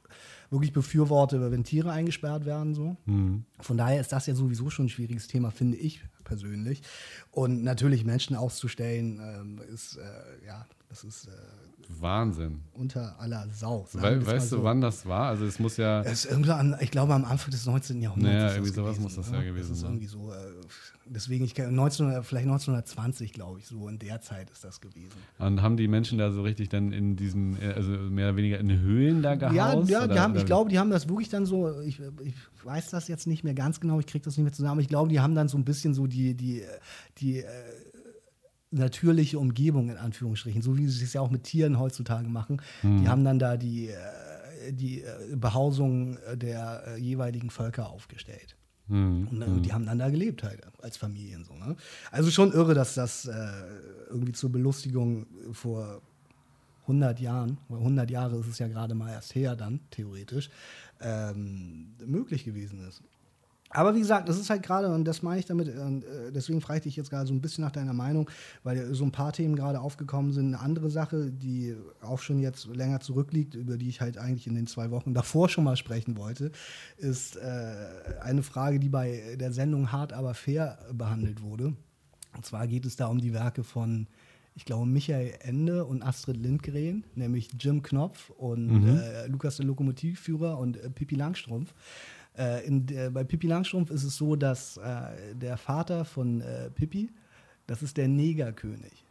[0.51, 2.75] wirklich befürworte, wenn Tiere eingesperrt werden.
[2.75, 2.97] So.
[3.07, 3.45] Mhm.
[3.61, 6.83] Von daher ist das ja sowieso schon ein schwieriges Thema, finde ich persönlich.
[7.31, 11.31] Und natürlich Menschen auszustellen, äh, ist, äh, ja, das ist äh,
[12.01, 12.61] Wahnsinn.
[12.75, 13.87] Unter aller Sau.
[13.95, 14.59] We weißt so.
[14.59, 15.29] du, wann das war?
[15.29, 16.03] Also es muss ja.
[16.03, 18.03] Es ist an, ich glaube, am Anfang des 19.
[18.03, 18.35] Jahrhunderts.
[18.35, 19.83] Naja, irgendwie sowas gewesen, muss das ja, gewesen sein.
[19.83, 20.33] Das irgendwie so.
[20.33, 20.37] Äh,
[21.07, 25.17] deswegen, ich 19, vielleicht 1920, glaube ich, so in der Zeit ist das gewesen.
[25.39, 28.59] Und haben die Menschen da so richtig dann in diesen, äh, also mehr oder weniger
[28.59, 29.89] in Höhlen da gehaust?
[29.89, 32.91] Ja, ja oder, haben, ich glaube, die haben das wirklich dann so, ich, ich weiß
[32.91, 35.09] das jetzt nicht mehr ganz genau, ich kriege das nicht mehr zusammen, aber ich glaube,
[35.09, 36.63] die haben dann so ein bisschen so die, die,
[37.17, 37.47] die äh,
[38.73, 42.61] natürliche Umgebung in Anführungsstrichen, so wie sie es ja auch mit Tieren heutzutage machen.
[42.83, 43.03] Mhm.
[43.03, 48.57] Die haben dann da die, äh, die äh, Behausung der äh, jeweiligen Völker aufgestellt.
[48.89, 49.29] Mhm.
[49.31, 49.63] Und mhm.
[49.63, 51.55] die haben dann da gelebt halt als Familien so.
[51.55, 51.77] Ne?
[52.11, 53.33] Also schon irre, dass das äh,
[54.11, 56.01] irgendwie zur Belustigung vor
[56.83, 60.51] 100 Jahren, 100 Jahre ist es ja gerade mal erst her dann, theoretisch,
[61.01, 63.03] ähm, möglich gewesen ist.
[63.75, 66.61] Aber wie gesagt, das ist halt gerade, und das meine ich damit, und äh, deswegen
[66.61, 68.29] frage ich dich jetzt gerade so ein bisschen nach deiner Meinung,
[68.63, 70.49] weil so ein paar Themen gerade aufgekommen sind.
[70.49, 74.55] Eine andere Sache, die auch schon jetzt länger zurückliegt, über die ich halt eigentlich in
[74.55, 76.53] den zwei Wochen davor schon mal sprechen wollte,
[76.99, 77.75] ist äh,
[78.21, 81.75] eine Frage, die bei der Sendung Hart aber fair behandelt wurde.
[82.35, 84.07] Und zwar geht es da um die Werke von,
[84.55, 88.99] ich glaube, Michael Ende und Astrid Lindgren, nämlich Jim Knopf und mhm.
[88.99, 91.75] äh, Lukas der Lokomotivführer und äh, Pippi Langstrumpf.
[92.37, 96.71] Äh, in, äh, bei Pippi Langstrumpf ist es so, dass äh, der Vater von äh,
[96.71, 97.11] Pippi,
[97.67, 99.05] das ist der Negerkönig.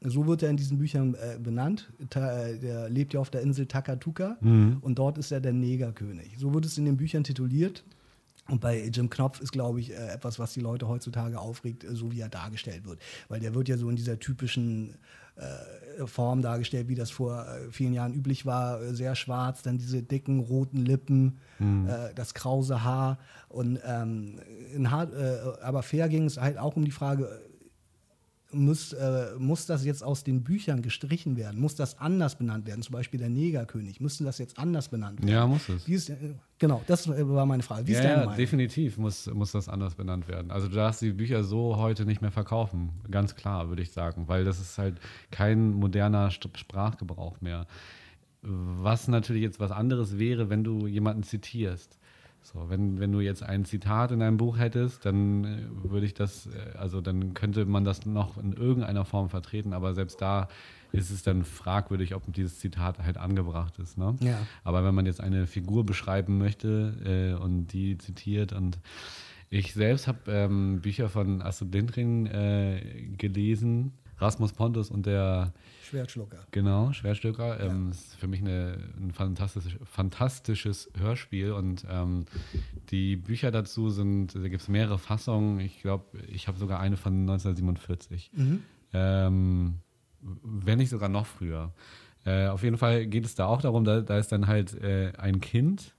[0.00, 1.90] So wird er in diesen Büchern äh, benannt.
[2.10, 4.78] Ta äh, der lebt ja auf der Insel Takatuka mhm.
[4.82, 6.36] und dort ist er der Negerkönig.
[6.38, 7.84] So wird es in den Büchern tituliert.
[8.48, 12.20] Und bei Jim Knopf ist, glaube ich, etwas, was die Leute heutzutage aufregt, so wie
[12.20, 13.00] er dargestellt wird.
[13.28, 14.94] Weil der wird ja so in dieser typischen
[16.04, 18.82] Form dargestellt, wie das vor äh, vielen Jahren üblich war.
[18.82, 21.88] Äh, sehr schwarz, dann diese dicken roten Lippen, mhm.
[21.88, 23.18] äh, das krause Haar.
[23.48, 24.38] Und ähm,
[24.74, 27.40] äh, aber fair ging es halt auch um die Frage,
[28.56, 31.60] muss, äh, muss das jetzt aus den Büchern gestrichen werden?
[31.60, 32.82] Muss das anders benannt werden?
[32.82, 34.00] Zum Beispiel der Negerkönig.
[34.00, 35.32] Müsste das jetzt anders benannt werden?
[35.32, 35.86] Ja, muss es.
[35.88, 37.86] Ist, äh, genau, das war meine Frage.
[37.86, 38.36] Wie ja, ist deine Meinung?
[38.36, 40.50] definitiv muss, muss das anders benannt werden.
[40.50, 42.90] Also du darfst die Bücher so heute nicht mehr verkaufen.
[43.10, 44.28] Ganz klar, würde ich sagen.
[44.28, 47.66] Weil das ist halt kein moderner Sprachgebrauch mehr.
[48.42, 51.98] Was natürlich jetzt was anderes wäre, wenn du jemanden zitierst.
[52.46, 55.58] So, wenn, wenn du jetzt ein Zitat in einem Buch hättest, dann äh,
[55.90, 59.94] würde ich das, äh, also dann könnte man das noch in irgendeiner Form vertreten, aber
[59.94, 60.48] selbst da
[60.92, 63.98] ist es dann fragwürdig, ob dieses Zitat halt angebracht ist.
[63.98, 64.14] Ne?
[64.20, 64.38] Ja.
[64.62, 68.78] Aber wenn man jetzt eine Figur beschreiben möchte äh, und die zitiert und
[69.50, 75.52] ich selbst habe ähm, Bücher von Astrid Lindgren äh, gelesen, Rasmus Pontus und der
[75.82, 76.46] Schwertschlucker.
[76.50, 77.58] Genau, Schwertschlucker.
[77.58, 77.70] Ja.
[77.70, 82.24] Ähm, ist für mich eine, ein fantastisch, fantastisches Hörspiel und ähm,
[82.90, 85.60] die Bücher dazu sind, da gibt es mehrere Fassungen.
[85.60, 88.30] Ich glaube, ich habe sogar eine von 1947.
[88.32, 88.62] Mhm.
[88.92, 89.74] Ähm,
[90.20, 91.72] wenn nicht sogar noch früher.
[92.24, 95.12] Äh, auf jeden Fall geht es da auch darum, da, da ist dann halt äh,
[95.16, 95.94] ein Kind,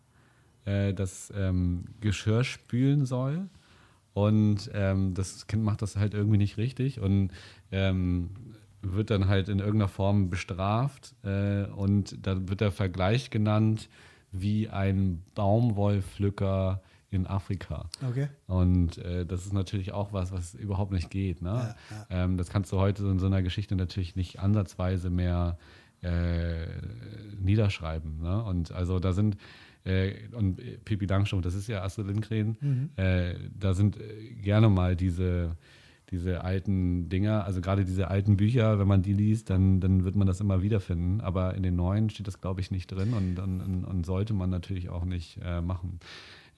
[0.65, 3.47] äh, das ähm, Geschirr spülen soll.
[4.17, 6.99] Und ähm, das Kind macht das halt irgendwie nicht richtig.
[6.99, 7.29] Und
[7.71, 8.31] ähm,
[8.81, 13.89] wird dann halt in irgendeiner Form bestraft äh, und da wird der Vergleich genannt
[14.31, 17.89] wie ein Baumwollpflücker in Afrika.
[18.07, 18.27] Okay.
[18.47, 21.41] Und äh, das ist natürlich auch was, was überhaupt nicht geht.
[21.43, 21.49] Ne?
[21.49, 21.75] Ja,
[22.09, 22.23] ja.
[22.23, 25.57] Ähm, das kannst du heute in so einer Geschichte natürlich nicht ansatzweise mehr
[26.01, 26.65] äh,
[27.39, 28.21] niederschreiben.
[28.21, 28.43] Ne?
[28.43, 29.37] Und also da sind
[29.87, 32.89] äh, und Pippi Langstrumpf, das ist ja Astrid Lindgren, mhm.
[32.95, 35.55] Äh, da sind äh, gerne mal diese
[36.11, 40.15] diese alten Dinger, also gerade diese alten Bücher, wenn man die liest, dann, dann wird
[40.15, 41.19] man das immer wiederfinden.
[41.21, 44.49] Aber in den neuen steht das, glaube ich, nicht drin und, und, und sollte man
[44.49, 45.99] natürlich auch nicht äh, machen.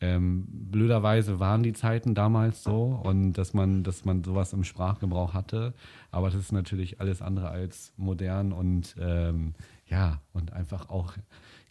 [0.02, 5.34] Ähm, blöderweise waren die Zeiten damals so und dass man, dass man sowas im Sprachgebrauch
[5.34, 5.74] hatte.
[6.12, 9.56] Aber das ist natürlich alles andere als modern und ähm,
[9.88, 11.13] ja, und einfach auch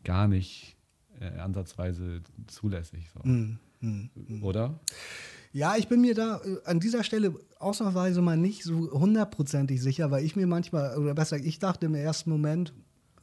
[0.04, 0.77] gar nicht
[1.20, 3.10] äh, ansatzweise zulässig.
[3.12, 3.28] So.
[3.28, 4.42] Mm, mm, mm.
[4.42, 4.78] Oder?
[5.52, 10.10] Ja, ich bin mir da äh, an dieser Stelle ausnahmsweise mal nicht so hundertprozentig sicher,
[10.10, 12.72] weil ich mir manchmal, oder besser, ich dachte im ersten Moment,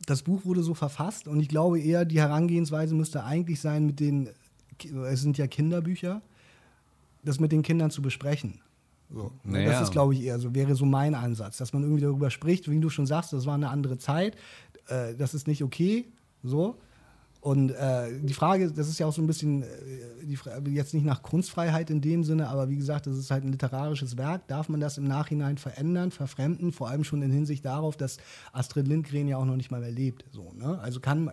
[0.05, 3.99] das Buch wurde so verfasst und ich glaube eher, die Herangehensweise müsste eigentlich sein, mit
[3.99, 4.29] den,
[5.07, 6.21] es sind ja Kinderbücher,
[7.23, 8.61] das mit den Kindern zu besprechen.
[9.11, 9.31] So.
[9.43, 9.71] Ne, naja.
[9.71, 12.69] Das ist, glaube ich, eher so, wäre so mein Ansatz, dass man irgendwie darüber spricht,
[12.69, 14.35] wie du schon sagst, das war eine andere Zeit,
[14.87, 16.05] äh, das ist nicht okay,
[16.43, 16.77] so.
[17.45, 19.65] Und äh, die Frage, das ist ja auch so ein bisschen, äh,
[20.23, 23.51] die, jetzt nicht nach Kunstfreiheit in dem Sinne, aber wie gesagt, das ist halt ein
[23.51, 24.47] literarisches Werk.
[24.47, 26.71] Darf man das im Nachhinein verändern, verfremden?
[26.71, 28.17] Vor allem schon in Hinsicht darauf, dass
[28.51, 30.25] Astrid Lindgren ja auch noch nicht mal mehr lebt.
[30.31, 30.79] So, ne?
[30.79, 31.29] Also kann,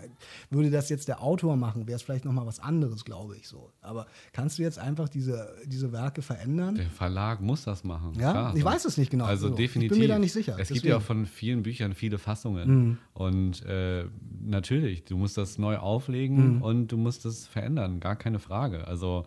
[0.50, 3.48] würde das jetzt der Autor machen, wäre es vielleicht noch mal was anderes, glaube ich
[3.48, 3.72] so.
[3.80, 6.74] Aber kannst du jetzt einfach diese, diese Werke verändern?
[6.74, 8.12] Der Verlag muss das machen.
[8.18, 8.54] Ja, klar.
[8.54, 9.24] ich weiß es nicht genau.
[9.24, 9.54] Also so.
[9.54, 9.92] definitiv.
[9.92, 10.52] Ich bin mir da nicht sicher.
[10.52, 10.74] Es Deswegen.
[10.74, 12.68] gibt ja auch von vielen Büchern viele Fassungen.
[12.68, 12.98] Mhm.
[13.14, 14.04] Und äh,
[14.42, 16.62] natürlich, du musst das neu auf auflegen mhm.
[16.62, 18.86] und du musst es verändern, gar keine Frage.
[18.86, 19.24] Also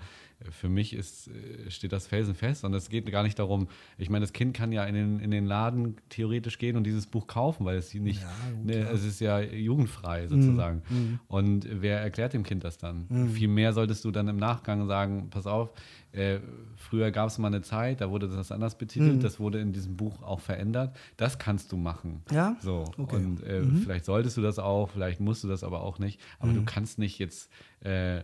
[0.50, 3.68] für mich ist, äh, steht das felsenfest und es geht gar nicht darum,
[3.98, 7.08] ich meine, das Kind kann ja in den, in den Laden theoretisch gehen und dieses
[7.08, 10.30] Buch kaufen, weil es nicht, ja, gut, ne, es ist ja jugendfrei mhm.
[10.30, 10.82] sozusagen.
[10.90, 11.20] Mhm.
[11.28, 13.06] Und wer erklärt dem Kind das dann?
[13.10, 13.30] Mhm.
[13.30, 15.72] Viel mehr solltest du dann im Nachgang sagen, pass auf,
[16.12, 16.40] äh,
[16.76, 19.20] früher gab es mal eine Zeit, da wurde das anders betitelt, mhm.
[19.22, 20.96] das wurde in diesem Buch auch verändert.
[21.18, 22.22] Das kannst du machen.
[22.32, 22.56] Ja.
[22.62, 22.86] So.
[22.98, 23.16] Okay.
[23.16, 23.78] Und äh, mhm.
[23.78, 26.22] vielleicht solltest du das auch, vielleicht musst du das aber auch nicht.
[26.40, 26.66] Aber du mhm.
[26.66, 27.50] kannst nicht jetzt
[27.82, 28.24] äh,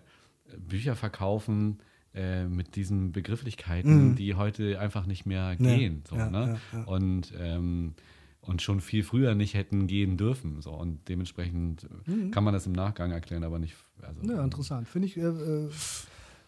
[0.58, 1.80] Bücher verkaufen,
[2.14, 4.16] äh, mit diesen Begrifflichkeiten, mm.
[4.16, 6.04] die heute einfach nicht mehr gehen.
[6.06, 6.60] Ja, so, ja, ne?
[6.74, 7.94] ja, und, ähm,
[8.42, 10.62] und schon viel früher nicht hätten gehen dürfen.
[10.62, 10.72] So.
[10.72, 12.32] Und dementsprechend mhm.
[12.32, 13.76] kann man das im Nachgang erklären, aber nicht.
[14.02, 14.88] Also, ja, interessant.
[14.88, 15.18] Finde ich.
[15.18, 15.70] Äh, äh,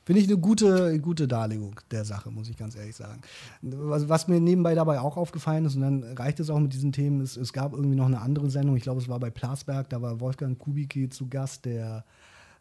[0.05, 3.21] Finde ich eine gute, gute Darlegung der Sache, muss ich ganz ehrlich sagen.
[3.61, 6.91] Was, was, mir nebenbei dabei auch aufgefallen ist, und dann reicht es auch mit diesen
[6.91, 9.89] Themen, ist, es gab irgendwie noch eine andere Sendung, ich glaube, es war bei Plasberg,
[9.89, 12.03] da war Wolfgang Kubicki zu Gast, der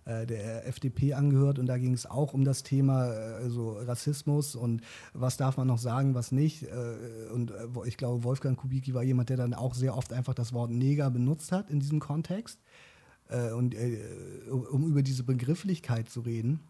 [0.05, 5.37] der FDP angehört und da ging es auch um das Thema also Rassismus und was
[5.37, 6.65] darf man noch sagen, was nicht.
[6.65, 7.53] Äh, und
[7.87, 11.11] ich glaube, Wolfgang Kubicki war jemand, der dann auch sehr oft einfach das Wort Neger
[11.11, 12.61] benutzt hat in diesem Kontext.
[13.57, 13.75] Und
[14.71, 16.61] um über diese Begrifflichkeit zu reden.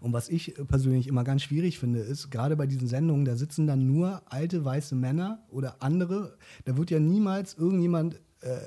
[0.00, 3.66] Und was ich persönlich immer ganz schwierig finde, ist, gerade bei diesen Sendungen, da sitzen
[3.66, 6.36] dann nur alte weiße Männer oder andere.
[6.64, 8.58] Da wird ja niemals irgendjemand äh,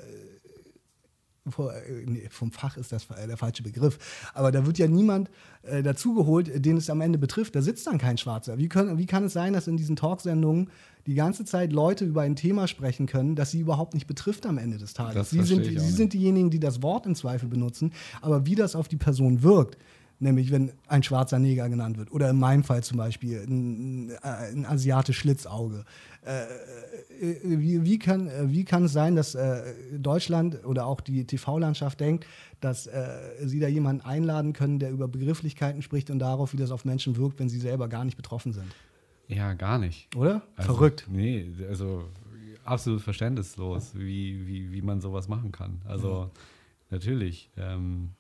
[1.50, 3.98] vom Fach ist das der falsche Begriff,
[4.34, 5.32] aber da wird ja niemand
[5.64, 7.56] äh, dazugeholt, den es am Ende betrifft.
[7.56, 8.58] Da sitzt dann kein Schwarzer.
[8.58, 10.70] Wie, können, wie kann es sein, dass in diesen Talksendungen
[11.08, 14.60] die ganze Zeit Leute über ein Thema sprechen können, das sie überhaupt nicht betrifft am
[14.60, 15.32] Ende des Tages?
[15.32, 18.88] Sie, sind, sie sind diejenigen, die das Wort in Zweifel benutzen, aber wie das auf
[18.88, 19.78] die Person wirkt,
[20.22, 24.66] nämlich wenn ein schwarzer Neger genannt wird oder in meinem Fall zum Beispiel ein, ein
[24.66, 25.84] asiatisches Schlitzauge.
[26.24, 26.44] Äh,
[27.20, 32.00] äh, wie, wie, kann, wie kann es sein, dass äh, Deutschland oder auch die TV-Landschaft
[32.00, 32.28] denkt,
[32.60, 36.72] dass äh, sie da jemanden einladen können, der über Begrifflichkeiten spricht und darauf, wie das
[36.72, 38.68] auf Menschen wirkt, wenn sie selber gar nicht betroffen sind?
[39.28, 40.16] Ja, gar nicht.
[40.16, 40.44] Oder?
[40.56, 41.08] Also, Verrückt.
[41.10, 42.06] Nee, also
[42.64, 45.82] absolut verständnislos, wie, wie, wie man sowas machen kann.
[45.86, 46.32] Also ja.
[46.92, 47.50] natürlich.
[47.58, 48.12] Ähm,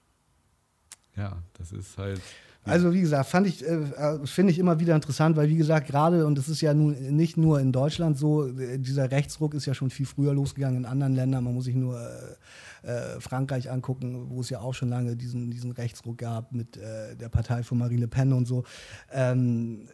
[1.21, 2.21] ja, das ist halt.
[2.63, 6.27] Also wie gesagt, fand ich, äh, finde ich immer wieder interessant, weil wie gesagt, gerade,
[6.27, 9.73] und das ist ja nun nicht nur in Deutschland so, äh, dieser Rechtsruck ist ja
[9.73, 11.43] schon viel früher losgegangen in anderen Ländern.
[11.43, 15.49] Man muss sich nur äh, äh, Frankreich angucken, wo es ja auch schon lange diesen,
[15.49, 18.63] diesen Rechtsruck gab mit äh, der Partei von Marine Le Pen und so.
[19.11, 19.87] Ähm,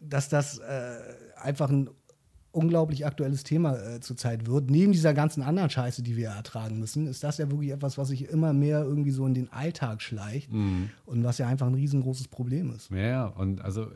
[0.00, 0.96] dass das äh,
[1.36, 1.90] einfach ein
[2.56, 4.70] unglaublich aktuelles Thema äh, zurzeit wird.
[4.70, 8.08] Neben dieser ganzen anderen Scheiße, die wir ertragen müssen, ist das ja wirklich etwas, was
[8.08, 10.90] sich immer mehr irgendwie so in den Alltag schleicht mhm.
[11.04, 12.90] und was ja einfach ein riesengroßes Problem ist.
[12.90, 13.88] Ja, und also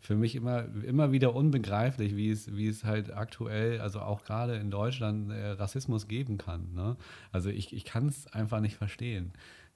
[0.00, 4.56] für mich immer, immer wieder unbegreiflich, wie es, wie es halt aktuell, also auch gerade
[4.56, 6.72] in Deutschland, äh, Rassismus geben kann.
[6.74, 6.96] Ne?
[7.32, 9.32] Also ich, ich kann es einfach nicht verstehen.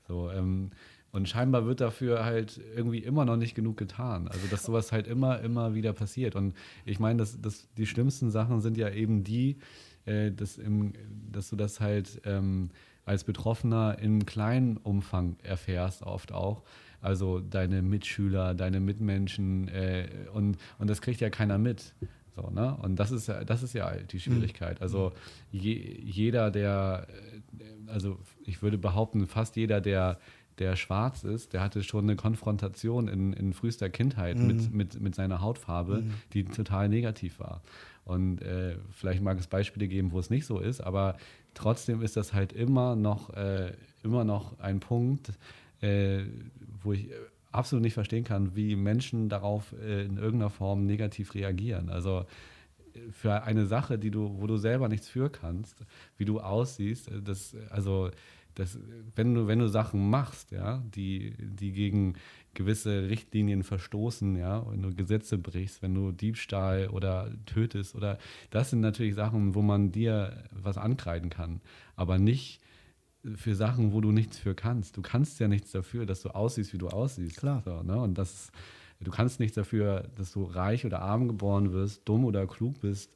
[0.09, 0.71] So, ähm,
[1.15, 4.27] und scheinbar wird dafür halt irgendwie immer noch nicht genug getan.
[4.27, 6.35] Also, dass sowas halt immer, immer wieder passiert.
[6.35, 9.59] Und ich meine, dass, dass die schlimmsten Sachen sind ja eben die,
[10.07, 10.93] äh, dass, im,
[11.31, 12.71] dass du das halt ähm,
[13.05, 16.65] als Betroffener in kleinen Umfang erfährst, oft auch.
[17.01, 21.95] Also deine Mitschüler, deine Mitmenschen äh, und, und das kriegt ja keiner mit.
[22.35, 22.77] So, ne?
[22.83, 24.83] Und das ist ja, das ist ja die Schwierigkeit.
[24.83, 25.13] Also
[25.53, 30.19] je, jeder, der, äh, also ich würde behaupten, fast jeder, der
[30.59, 34.47] der schwarz ist, der hatte schon eine Konfrontation in, in frühester Kindheit mhm.
[34.47, 36.15] mit, mit, mit seiner Hautfarbe, mhm.
[36.33, 37.63] die total negativ war.
[38.05, 41.17] Und äh, vielleicht mag es Beispiele geben, wo es nicht so ist, aber
[41.55, 45.33] trotzdem ist das halt immer noch, äh, immer noch ein Punkt,
[45.81, 46.25] äh,
[46.83, 47.09] wo ich
[47.51, 51.89] absolut nicht verstehen kann, wie Menschen darauf äh, in irgendeiner Form negativ reagieren.
[51.89, 52.27] Also
[53.11, 55.85] für eine Sache, die du, wo du selber nichts für kannst,
[56.17, 58.11] wie du aussiehst, das, also
[58.55, 58.79] das,
[59.17, 62.15] wenn du, wenn du Sachen machst, ja, die, die gegen
[62.55, 68.19] gewisse Richtlinien verstoßen, ja, wenn du Gesetze brichst, wenn du Diebstahl oder tötest oder
[68.51, 71.61] das sind natürlich Sachen, wo man dir was ankreiden kann,
[71.97, 72.61] aber nicht
[73.37, 74.97] für Sachen, wo du nichts für kannst.
[74.97, 77.39] Du kannst ja nichts dafür, dass du aussiehst, wie du aussiehst.
[77.39, 77.63] Klar.
[77.65, 77.99] So, ne?
[77.99, 78.53] Und das,
[79.01, 83.11] du kannst nichts dafür, dass du reich oder arm geboren wirst, dumm oder klug bist.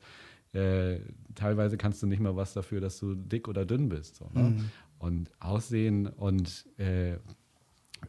[0.55, 1.01] Äh,
[1.35, 4.17] teilweise kannst du nicht mal was dafür, dass du dick oder dünn bist.
[4.17, 4.51] So, ne?
[4.51, 4.71] Mhm.
[4.99, 7.19] Und Aussehen und äh,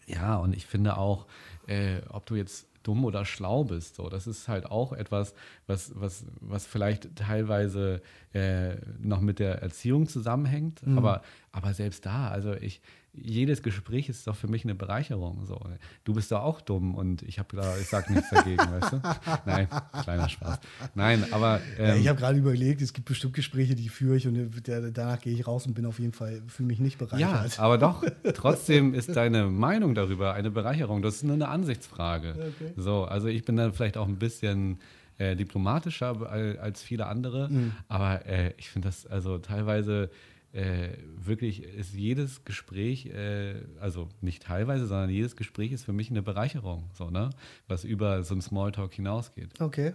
[0.08, 1.28] ja, und ich finde auch,
[1.68, 5.34] äh, ob du jetzt dumm oder schlau bist, so, das ist halt auch etwas,
[5.68, 8.02] was, was, was vielleicht teilweise
[8.34, 10.86] äh, noch mit der Erziehung zusammenhängt.
[10.86, 10.98] Mhm.
[10.98, 11.22] Aber,
[11.52, 12.82] aber selbst da, also ich,
[13.14, 15.46] jedes Gespräch ist doch für mich eine Bereicherung.
[15.46, 15.60] So.
[16.04, 19.02] Du bist da auch dumm und ich habe da, ich sag nichts dagegen, weißt du?
[19.46, 19.68] Nein,
[20.04, 20.60] kleiner Spaß.
[20.96, 21.60] Nein, aber.
[21.78, 24.92] Ja, Ähm, ich habe gerade überlegt, es gibt bestimmt Gespräche, die führe ich und der,
[24.92, 27.60] danach gehe ich raus und bin auf jeden Fall, fühle mich nicht ja, bereichert.
[27.60, 28.04] aber doch,
[28.36, 31.02] trotzdem ist deine Meinung darüber eine Bereicherung.
[31.02, 32.32] Das ist nur eine Ansichtsfrage.
[32.32, 32.74] Okay.
[32.78, 34.78] So, also ich bin dann vielleicht auch ein bisschen
[35.18, 37.72] äh, diplomatischer al- als viele andere, Mhm.
[37.88, 40.10] aber äh, ich finde das also teilweise
[40.54, 46.10] äh, wirklich ist jedes Gespräch, äh, also nicht teilweise, sondern jedes Gespräch ist für mich
[46.10, 47.30] eine Bereicherung, so, ne?
[47.68, 49.60] Was über so ein Smalltalk hinausgeht.
[49.62, 49.94] Okay.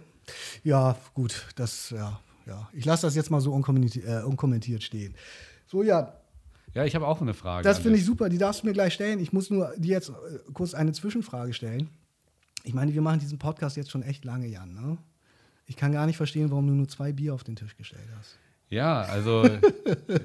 [0.63, 2.69] Ja, gut, das, ja, ja.
[2.73, 5.13] Ich lasse das jetzt mal so unkommentiert, äh, unkommentiert stehen.
[5.67, 6.13] So, ja,
[6.73, 7.63] Ja, ich habe auch eine Frage.
[7.63, 8.29] das finde ich super.
[8.29, 9.19] Die darfst du mir gleich stellen.
[9.19, 10.13] Ich muss nur dir jetzt äh,
[10.53, 11.89] kurz eine Zwischenfrage stellen.
[12.63, 14.97] Ich meine, wir machen diesen Podcast jetzt schon echt lange, Jan, ne?
[15.67, 18.37] Ich kann gar nicht verstehen, warum du nur zwei Bier auf den Tisch gestellt hast.
[18.75, 19.59] Ja, also äh,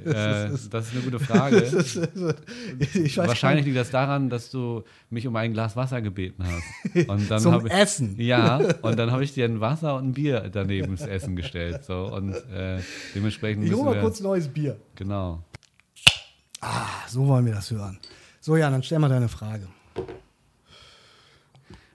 [0.04, 1.56] das ist eine gute Frage.
[1.60, 7.08] Ist, Wahrscheinlich liegt das daran, dass du mich um ein Glas Wasser gebeten hast.
[7.08, 8.16] Und dann Zum habe ich, Essen.
[8.18, 11.84] Ja, und dann habe ich dir ein Wasser und ein Bier daneben ins Essen gestellt.
[11.84, 12.80] So, und äh,
[13.14, 14.80] dementsprechend Ich hole mal wir, kurz neues Bier.
[14.96, 15.44] Genau.
[16.60, 18.00] Ah, so wollen wir das hören.
[18.40, 19.68] So, Jan, dann stell mal deine Frage.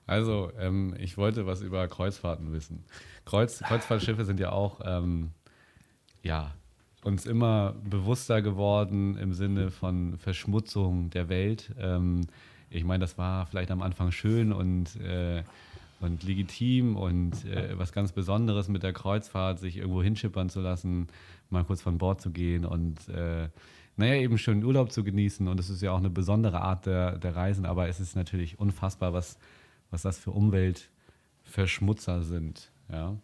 [0.08, 2.86] Also, ähm, ich wollte was über Kreuzfahrten wissen.
[3.26, 5.32] Kreuz, Kreuzfahrtschiffe sind ja auch, ähm,
[6.26, 6.52] ja,
[7.04, 11.72] uns immer bewusster geworden im Sinne von Verschmutzung der Welt.
[11.80, 12.22] Ähm,
[12.72, 15.44] ich meine, das war vielleicht am Anfang schön und, äh,
[16.02, 21.08] und legitim und äh, was ganz Besonderes mit der Kreuzfahrt, sich irgendwo hinschippern zu lassen,
[21.52, 23.50] mal kurz von Bord zu gehen und äh,
[23.98, 25.48] naja, eben schönen Urlaub zu genießen.
[25.48, 28.60] Und es ist ja auch eine besondere Art der, der Reisen, aber es ist natürlich
[28.60, 29.38] unfassbar, was,
[29.92, 32.72] was das für Umweltverschmutzer sind.
[32.92, 33.16] Ja.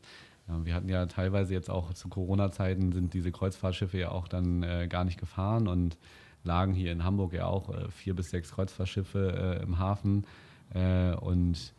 [0.64, 4.88] Wir hatten ja teilweise jetzt auch zu Corona-Zeiten sind diese Kreuzfahrtschiffe ja auch dann äh,
[4.90, 5.98] gar nicht gefahren und
[6.44, 10.26] lagen hier in Hamburg ja auch äh, vier bis sechs Kreuzfahrtschiffe äh, im Hafen.
[10.74, 11.74] Äh, und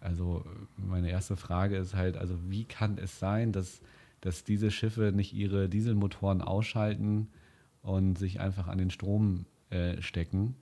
[0.00, 0.44] also
[0.76, 3.80] meine erste Frage ist halt, also wie kann es sein, dass,
[4.20, 7.28] dass diese Schiffe nicht ihre Dieselmotoren ausschalten
[7.82, 10.56] und sich einfach an den Strom äh, stecken?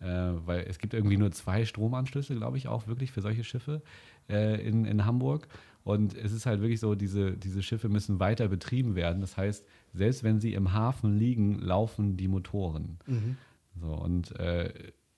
[0.00, 3.82] Äh, weil es gibt irgendwie nur zwei Stromanschlüsse, glaube ich, auch wirklich für solche Schiffe
[4.30, 5.48] in, in Hamburg.
[5.88, 9.22] Und es ist halt wirklich so, diese, diese Schiffe müssen weiter betrieben werden.
[9.22, 9.64] Das heißt,
[9.94, 12.98] selbst wenn sie im Hafen liegen, laufen die Motoren.
[13.80, 14.70] So, und äh,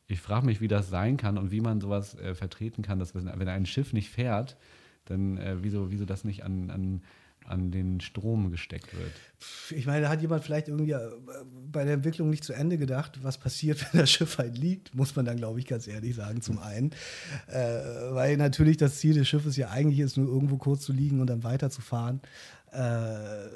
[0.07, 3.16] ich frage mich, wie das sein kann und wie man sowas äh, vertreten kann, dass
[3.16, 4.57] wenn wenn ein Schiff nicht fährt,
[5.07, 7.03] dann äh, wieso, wieso das nicht an, an,
[7.47, 9.12] an den Strom gesteckt wird.
[9.70, 10.99] Ich meine, da hat jemand vielleicht irgendwie äh,
[11.70, 15.16] bei der Entwicklung nicht zu Ende gedacht, was passiert, wenn das Schiff halt liegt, muss
[15.16, 16.93] man dann, glaube ich, ganz ehrlich sagen, zum einen.
[17.49, 17.59] Äh,
[18.12, 21.28] weil natürlich das Ziel des Schiffes ja eigentlich ist, nur irgendwo kurz zu liegen und
[21.28, 22.20] dann weiterzufahren.
[22.72, 23.49] Äh,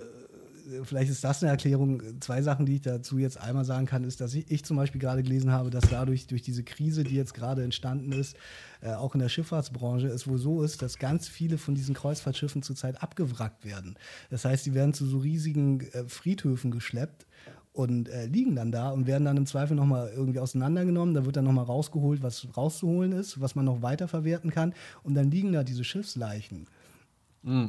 [0.83, 2.03] vielleicht ist das eine Erklärung.
[2.21, 5.01] Zwei Sachen, die ich dazu jetzt einmal sagen kann, ist, dass ich, ich zum Beispiel
[5.01, 8.37] gerade gelesen habe, dass dadurch, durch diese Krise, die jetzt gerade entstanden ist,
[8.81, 12.63] äh, auch in der Schifffahrtsbranche, es wohl so ist, dass ganz viele von diesen Kreuzfahrtschiffen
[12.63, 13.97] zurzeit abgewrackt werden.
[14.31, 17.27] Das heißt, die werden zu so riesigen äh, Friedhöfen geschleppt
[17.73, 21.15] und äh, liegen dann da und werden dann im Zweifel nochmal irgendwie auseinandergenommen.
[21.15, 24.75] Da wird dann nochmal rausgeholt, was rauszuholen ist, was man noch weiterverwerten kann.
[25.03, 26.67] Und dann liegen da diese Schiffsleichen.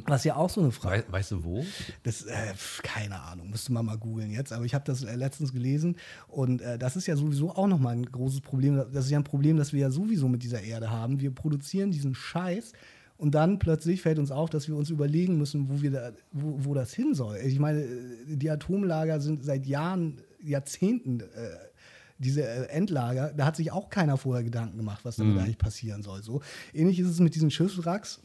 [0.06, 1.64] Was ja auch so eine Frage Wei weißt du wo?
[2.02, 5.52] das, äh, keine Ahnung, müsste man mal googeln jetzt, aber ich habe das äh, letztens
[5.52, 5.96] gelesen
[6.28, 8.76] und äh, das ist ja sowieso auch nochmal ein großes Problem.
[8.76, 11.20] Das ist ja ein Problem, das wir ja sowieso mit dieser Erde haben.
[11.20, 12.72] Wir produzieren diesen Scheiß
[13.18, 16.64] und dann plötzlich fällt uns auf, dass wir uns überlegen müssen, wo, wir da, wo,
[16.64, 17.36] wo das hin soll.
[17.44, 21.20] Ich meine, äh, die Atomlager sind seit Jahren, Jahrzehnten.
[21.20, 21.24] Äh,
[22.18, 26.02] diese äh, Endlager, da hat sich auch keiner vorher Gedanken gemacht, was damit eigentlich passieren
[26.02, 26.22] soll.
[26.22, 26.40] So
[26.72, 28.22] ähnlich ist es mit diesen Schiffswracks.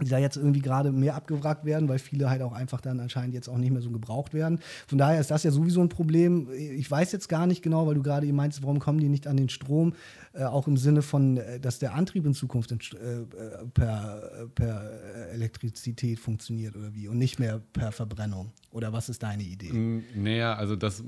[0.00, 3.34] Die da jetzt irgendwie gerade mehr abgewrackt werden, weil viele halt auch einfach dann anscheinend
[3.34, 4.58] jetzt auch nicht mehr so gebraucht werden.
[4.86, 6.48] Von daher ist das ja sowieso ein Problem.
[6.52, 9.26] Ich weiß jetzt gar nicht genau, weil du gerade eben meinst, warum kommen die nicht
[9.26, 9.94] an den Strom?
[10.36, 15.30] Äh, auch im Sinne von, äh, dass der Antrieb in Zukunft in, äh, per, per
[15.30, 18.50] Elektrizität funktioniert oder wie und nicht mehr per Verbrennung.
[18.72, 19.72] Oder was ist deine Idee?
[19.72, 21.04] Mm, naja, also das,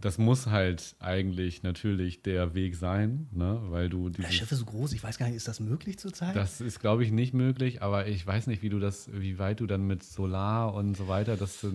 [0.00, 3.60] das muss halt eigentlich natürlich der Weg sein, ne?
[3.68, 6.34] weil du Das Schiff ist so groß, ich weiß gar nicht, ist das möglich zurzeit?
[6.34, 9.60] Das ist, glaube ich, nicht möglich, aber ich weiß nicht, wie du das, wie weit
[9.60, 11.66] du dann mit Solar und so weiter das,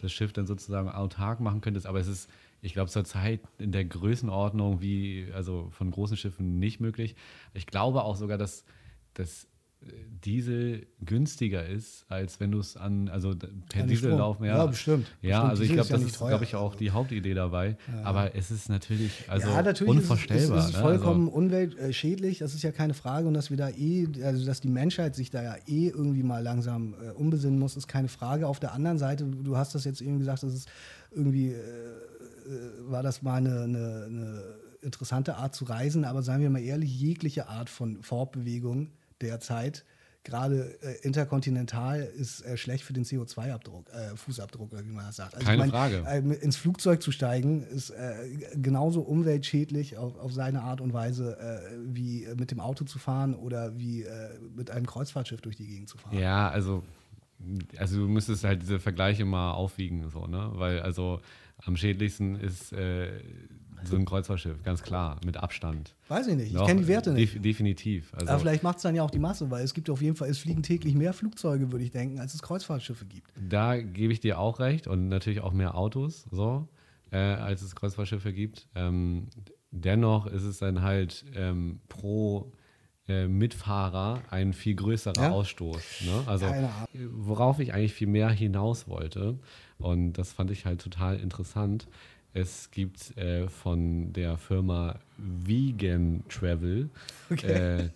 [0.00, 1.86] das Schiff dann sozusagen autark machen könntest.
[1.86, 2.28] Aber es ist,
[2.60, 7.16] ich glaube, zurzeit in der Größenordnung wie, also von großen Schiffen nicht möglich.
[7.54, 8.64] Ich glaube auch sogar, dass
[9.14, 9.48] das
[10.24, 13.36] Diesel günstiger ist, als wenn du es an, also
[13.68, 14.44] per Diesel laufen.
[14.44, 15.06] Ja, ja bestimmt.
[15.22, 15.50] Ja, bestimmt.
[15.50, 17.76] also ich glaube, das ist, glaube ich, auch die Hauptidee dabei.
[17.92, 18.02] Ja.
[18.02, 20.58] Aber es ist natürlich, also ja, natürlich unvorstellbar.
[20.58, 21.30] Ist es, ist, ist vollkommen ne?
[21.30, 23.28] also, umweltschädlich, das ist ja keine Frage.
[23.28, 26.42] Und dass wir da eh, also dass die Menschheit sich da ja eh irgendwie mal
[26.42, 28.48] langsam äh, umbesinnen muss, ist keine Frage.
[28.48, 30.68] Auf der anderen Seite, du hast das jetzt eben gesagt, das ist
[31.12, 31.60] irgendwie, äh, äh,
[32.88, 34.42] war das mal eine, eine, eine
[34.82, 38.90] interessante Art zu reisen, aber seien wir mal ehrlich, jegliche Art von Fortbewegung
[39.20, 39.84] derzeit,
[40.24, 45.16] gerade äh, interkontinental, ist äh, schlecht für den CO2-Abdruck, äh, Fußabdruck, oder wie man das
[45.16, 45.34] sagt.
[45.34, 46.04] Also Keine ich mein, Frage.
[46.06, 48.14] Äh, ins Flugzeug zu steigen, ist äh,
[48.54, 53.34] genauso umweltschädlich auf, auf, seine Art und Weise, äh, wie mit dem Auto zu fahren
[53.34, 54.06] oder wie
[54.54, 56.18] mit einem Kreuzfahrtschiff durch die Gegend zu fahren.
[56.18, 56.82] Ja, also
[57.76, 60.50] also du müsstest halt diese Vergleiche mal aufwiegen, so, ne?
[60.54, 61.20] Weil also
[61.64, 63.20] am schädlichsten ist äh,
[63.84, 65.94] so ein Kreuzfahrtschiff, ganz klar, mit Abstand.
[66.08, 67.34] Weiß ich nicht, ich kenne die Werte nicht.
[67.34, 68.12] Def definitiv.
[68.14, 70.16] Also Aber vielleicht macht es dann ja auch die Masse, weil es gibt auf jeden
[70.16, 73.32] Fall, es fliegen täglich mehr Flugzeuge, würde ich denken, als es Kreuzfahrtschiffe gibt.
[73.36, 76.68] Da gebe ich dir auch recht und natürlich auch mehr Autos, so,
[77.10, 78.68] äh, als es Kreuzfahrtschiffe gibt.
[78.74, 79.28] Ähm,
[79.70, 82.52] dennoch ist es dann halt ähm, pro
[83.08, 85.30] äh, Mitfahrer ein viel größerer ja?
[85.30, 86.02] Ausstoß.
[86.04, 86.22] Ne?
[86.26, 86.46] Also,
[87.10, 89.38] worauf ich eigentlich viel mehr hinaus wollte,
[89.78, 91.88] und das fand ich halt total interessant,
[92.34, 96.90] es gibt äh, von der Firma Vegan Travel
[97.30, 97.46] okay.
[97.46, 97.90] äh,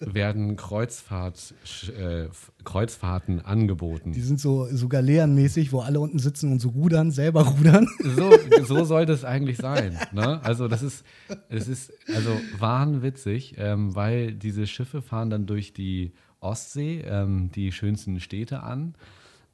[0.00, 1.54] werden Kreuzfahrt,
[1.96, 2.28] äh,
[2.64, 4.12] Kreuzfahrten angeboten.
[4.12, 7.86] Die sind so, so galeerenmäßig, wo alle unten sitzen und so rudern, selber rudern.
[8.16, 8.32] So,
[8.64, 9.98] so sollte es eigentlich sein.
[10.12, 10.42] Ne?
[10.42, 11.04] Also das ist,
[11.48, 17.72] es ist also wahnwitzig, ähm, weil diese Schiffe fahren dann durch die Ostsee, ähm, die
[17.72, 18.94] schönsten Städte an.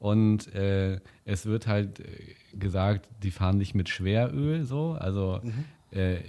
[0.01, 2.05] Und äh, es wird halt äh,
[2.57, 4.93] gesagt, die fahren nicht mit Schweröl so.
[4.93, 5.65] Also mhm.
[5.95, 6.21] äh,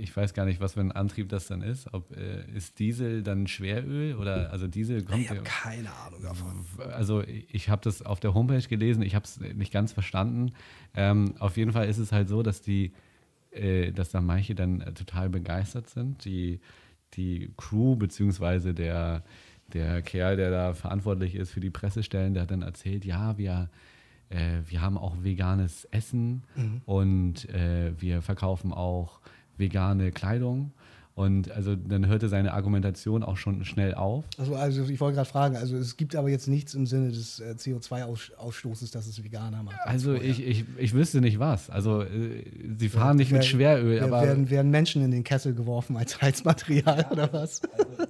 [0.00, 1.94] ich weiß gar nicht, was für ein Antrieb das dann ist.
[1.94, 5.22] Ob äh, ist Diesel dann Schweröl oder also Diesel kommt.
[5.22, 6.66] Ich habe keine Ahnung davon.
[6.92, 10.50] Also ich habe das auf der Homepage gelesen, ich habe es nicht ganz verstanden.
[10.96, 12.94] Ähm, auf jeden Fall ist es halt so, dass die,
[13.52, 16.24] äh, dass da manche dann total begeistert sind.
[16.24, 16.58] Die,
[17.12, 19.22] die Crew beziehungsweise der
[19.74, 23.68] der Kerl, der da verantwortlich ist für die Pressestellen, der hat dann erzählt, ja, wir,
[24.30, 26.80] äh, wir haben auch veganes Essen mhm.
[26.86, 29.20] und äh, wir verkaufen auch
[29.58, 30.72] vegane Kleidung.
[31.16, 34.24] Und also dann hörte seine Argumentation auch schon schnell auf.
[34.36, 37.38] Also, also ich wollte gerade fragen, also es gibt aber jetzt nichts im Sinne des
[37.38, 39.76] äh, CO2-Ausstoßes, dass es veganer macht.
[39.84, 41.70] Also ich, ich, ich wüsste nicht was.
[41.70, 42.44] Also äh,
[42.78, 44.22] sie fahren ja, nicht werden, mit Schweröl, aber.
[44.22, 47.62] Werden, werden Menschen in den Kessel geworfen als Heizmaterial ja, oder was?
[47.62, 48.08] Also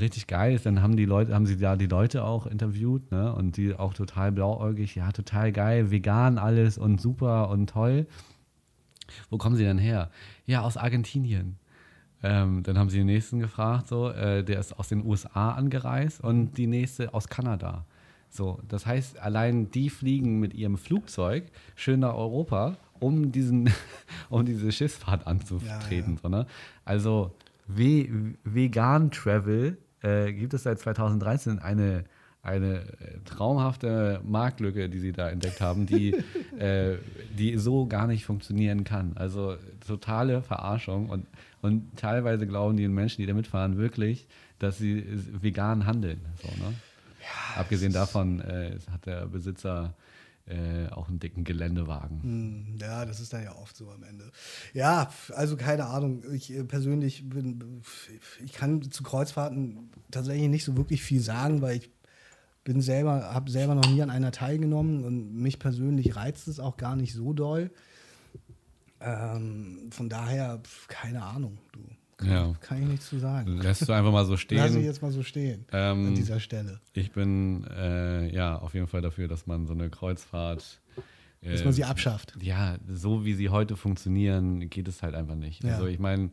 [0.00, 3.32] Richtig geil ist, dann haben die Leute, haben sie da die Leute auch interviewt, ne?
[3.32, 8.06] Und die auch total blauäugig, ja, total geil, vegan alles und super und toll.
[9.30, 10.10] Wo kommen sie denn her?
[10.46, 11.58] Ja, aus Argentinien.
[12.22, 16.22] Ähm, dann haben sie den nächsten gefragt, so, äh, der ist aus den USA angereist
[16.22, 17.84] und die nächste aus Kanada.
[18.30, 21.44] So, das heißt, allein die fliegen mit ihrem Flugzeug
[21.74, 23.70] schön nach Europa, um diesen,
[24.30, 26.14] um diese Schiffsfahrt anzutreten.
[26.14, 26.18] Ja, ja.
[26.22, 26.46] So, ne?
[26.84, 27.34] Also
[27.66, 28.08] We
[28.44, 32.04] Vegan Travel äh, gibt es seit 2013 eine
[32.42, 36.16] eine äh, traumhafte Marktlücke, die sie da entdeckt haben, die,
[36.58, 36.96] äh,
[37.38, 39.12] die so gar nicht funktionieren kann.
[39.14, 39.56] Also
[39.86, 41.26] totale Verarschung und,
[41.62, 44.26] und teilweise glauben die Menschen, die da mitfahren, wirklich,
[44.58, 45.04] dass sie
[45.40, 46.20] vegan handeln.
[46.42, 46.74] So, ne?
[47.20, 49.94] ja, Abgesehen davon äh, hat der Besitzer
[50.46, 52.22] äh, auch einen dicken Geländewagen.
[52.22, 54.30] Hm, ja, das ist dann ja oft so am Ende.
[54.74, 56.24] Ja, also keine Ahnung.
[56.32, 57.82] Ich äh, persönlich bin,
[58.44, 61.90] ich kann zu Kreuzfahrten tatsächlich nicht so wirklich viel sagen, weil ich
[62.64, 66.76] bin selber, habe selber noch nie an einer teilgenommen und mich persönlich reizt es auch
[66.76, 67.70] gar nicht so doll.
[69.04, 71.80] Ähm, von daher, keine Ahnung, du.
[72.18, 72.54] Kann, ja.
[72.60, 73.56] kann ich nichts zu sagen.
[73.56, 74.58] Lässt du einfach mal so stehen.
[74.58, 76.80] Lass ich jetzt mal so stehen ähm, an dieser Stelle.
[76.92, 80.80] Ich bin äh, ja auf jeden Fall dafür, dass man so eine Kreuzfahrt
[81.42, 82.34] dass man äh, sie abschafft.
[82.40, 85.64] Ja, so wie sie heute funktionieren, geht es halt einfach nicht.
[85.64, 85.74] Ja.
[85.74, 86.30] Also ich meine,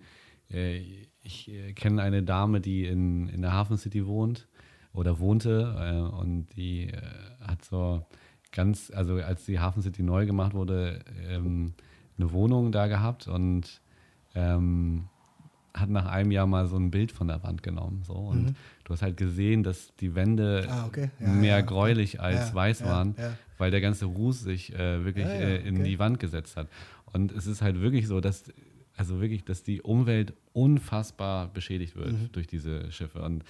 [0.52, 0.84] äh,
[1.22, 4.48] ich äh, kenne eine Dame, die in, in der Hafen City wohnt
[4.94, 7.02] oder wohnte äh, und die äh,
[7.42, 8.06] hat so
[8.52, 11.74] ganz, also als die Hafen City neu gemacht wurde, ähm,
[12.20, 13.82] eine Wohnung da gehabt und
[14.36, 15.06] ähm,
[15.74, 18.04] hat nach einem Jahr mal so ein Bild von der Wand genommen.
[18.06, 18.14] So.
[18.14, 18.56] Und mhm.
[18.84, 21.12] du hast halt gesehen, dass die Wände ah, okay.
[21.20, 22.26] ja, mehr ja, gräulich okay.
[22.26, 23.16] als ja, weiß waren,
[23.58, 25.84] weil der ganze Ruß sich äh, wirklich äh, in okay.
[25.84, 26.68] die Wand gesetzt hat.
[27.14, 28.46] Und es ist halt wirklich so, dass
[29.00, 32.30] also wirklich, dass die Umwelt unfassbar beschädigt wird mhm.
[32.34, 33.22] durch diese Schiffe.
[33.22, 33.46] Und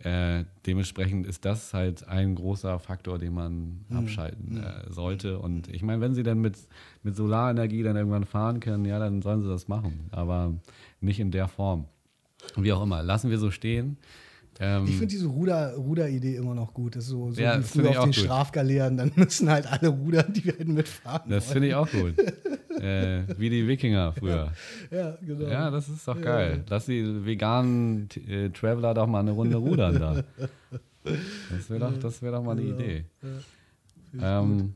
[0.00, 3.96] äh, dementsprechend ist das halt ein großer Faktor, den man mhm.
[3.96, 5.38] abschalten äh, sollte.
[5.38, 6.56] Und ich meine, wenn sie dann mit,
[7.02, 10.08] mit Solarenergie dann irgendwann fahren können, ja, dann sollen sie das machen.
[10.10, 10.52] Aber
[11.00, 11.86] nicht in der Form.
[12.56, 13.96] Wie auch immer, lassen wir so stehen.
[14.60, 16.96] Ähm, ich finde diese Ruder, Ruder-Idee immer noch gut.
[16.96, 18.14] Das ist so, so ja, wie früher auf den gut.
[18.16, 21.30] Strafgaleeren, dann müssen halt alle rudern, die werden mitfahren.
[21.30, 22.14] Das finde ich auch gut.
[22.80, 24.52] äh, wie die Wikinger früher.
[24.90, 25.48] Ja, ja, genau.
[25.48, 26.64] Ja, das ist doch geil.
[26.68, 30.24] Lass die veganen äh, Traveler doch mal eine Runde rudern da.
[31.50, 33.04] Das wäre doch, wär doch mal eine Idee.
[34.20, 34.74] Ähm,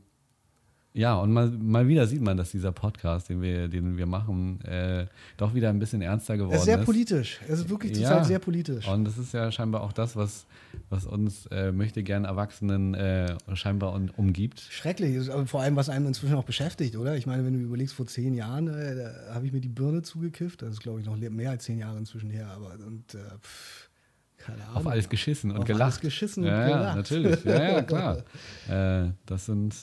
[0.93, 4.59] ja, und mal, mal wieder sieht man, dass dieser Podcast, den wir, den wir machen,
[4.65, 5.05] äh,
[5.37, 6.65] doch wieder ein bisschen ernster geworden ist.
[6.65, 6.85] Sehr ist.
[6.85, 7.39] politisch.
[7.47, 8.23] Es ist wirklich zurzeit ja.
[8.25, 8.87] sehr politisch.
[8.87, 10.45] Und das ist ja scheinbar auch das, was,
[10.89, 14.59] was uns äh, möchte gern Erwachsenen äh, scheinbar un, umgibt.
[14.59, 15.29] Schrecklich.
[15.45, 17.15] Vor allem, was einem inzwischen auch beschäftigt, oder?
[17.15, 20.61] Ich meine, wenn du überlegst, vor zehn Jahren äh, habe ich mir die Birne zugekifft.
[20.61, 22.49] Das ist, glaube ich, noch mehr als zehn Jahre inzwischen her.
[22.53, 23.89] Aber und äh, pff,
[24.37, 24.75] keine Ahnung.
[24.75, 25.81] Auf alles geschissen und Auf gelacht.
[25.83, 26.83] Alles geschissen ja, und gelacht.
[26.83, 27.43] Ja, natürlich.
[27.45, 28.23] Ja, ja, klar.
[28.69, 29.75] Äh, das sind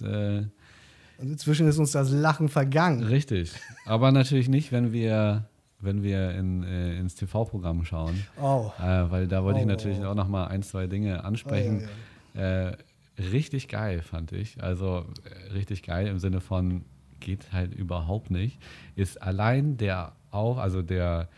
[1.18, 3.02] und inzwischen ist uns das Lachen vergangen.
[3.02, 3.52] Richtig.
[3.84, 5.44] Aber natürlich nicht, wenn wir,
[5.80, 8.22] wenn wir in, äh, ins TV-Programm schauen.
[8.40, 8.70] Oh.
[8.78, 9.62] Äh, weil da wollte oh.
[9.62, 11.88] ich natürlich auch noch mal ein, zwei Dinge ansprechen.
[12.34, 12.68] Oh, ja, ja.
[12.68, 12.76] Äh,
[13.18, 14.62] richtig geil, fand ich.
[14.62, 16.84] Also äh, richtig geil im Sinne von
[17.18, 18.60] geht halt überhaupt nicht.
[18.94, 21.28] Ist allein der auch, also der,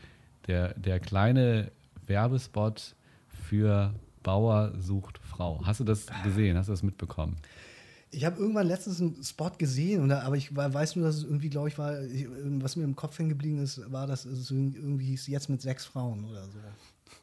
[0.46, 1.72] der, der kleine
[2.06, 2.94] Werbespot
[3.28, 5.62] für Bauer sucht Frau.
[5.64, 6.58] Hast du das gesehen?
[6.58, 7.36] Hast du das mitbekommen?
[8.12, 11.48] Ich habe irgendwann letztens einen Spot gesehen, und, aber ich weiß nur, dass es irgendwie,
[11.48, 11.94] glaube ich, war,
[12.58, 15.84] was mir im Kopf hängen geblieben ist, war, dass es irgendwie hieß, jetzt mit sechs
[15.84, 16.58] Frauen oder so.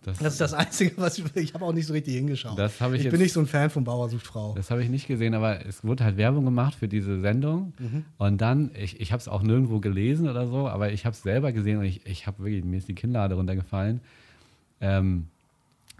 [0.04, 2.58] Das, das, ist das Einzige, was ich, ich habe auch nicht so richtig hingeschaut.
[2.58, 4.54] Ich, ich jetzt, bin nicht so ein Fan von Bauer sucht Frau.
[4.56, 7.74] Das habe ich nicht gesehen, aber es wurde halt Werbung gemacht für diese Sendung.
[7.78, 8.06] Mhm.
[8.18, 11.24] Und dann, ich, ich habe es auch nirgendwo gelesen oder so, aber ich habe es
[11.24, 14.00] selber gesehen und ich, ich habe wirklich, mir ist die Kinnlade runtergefallen.
[14.80, 15.28] Ähm,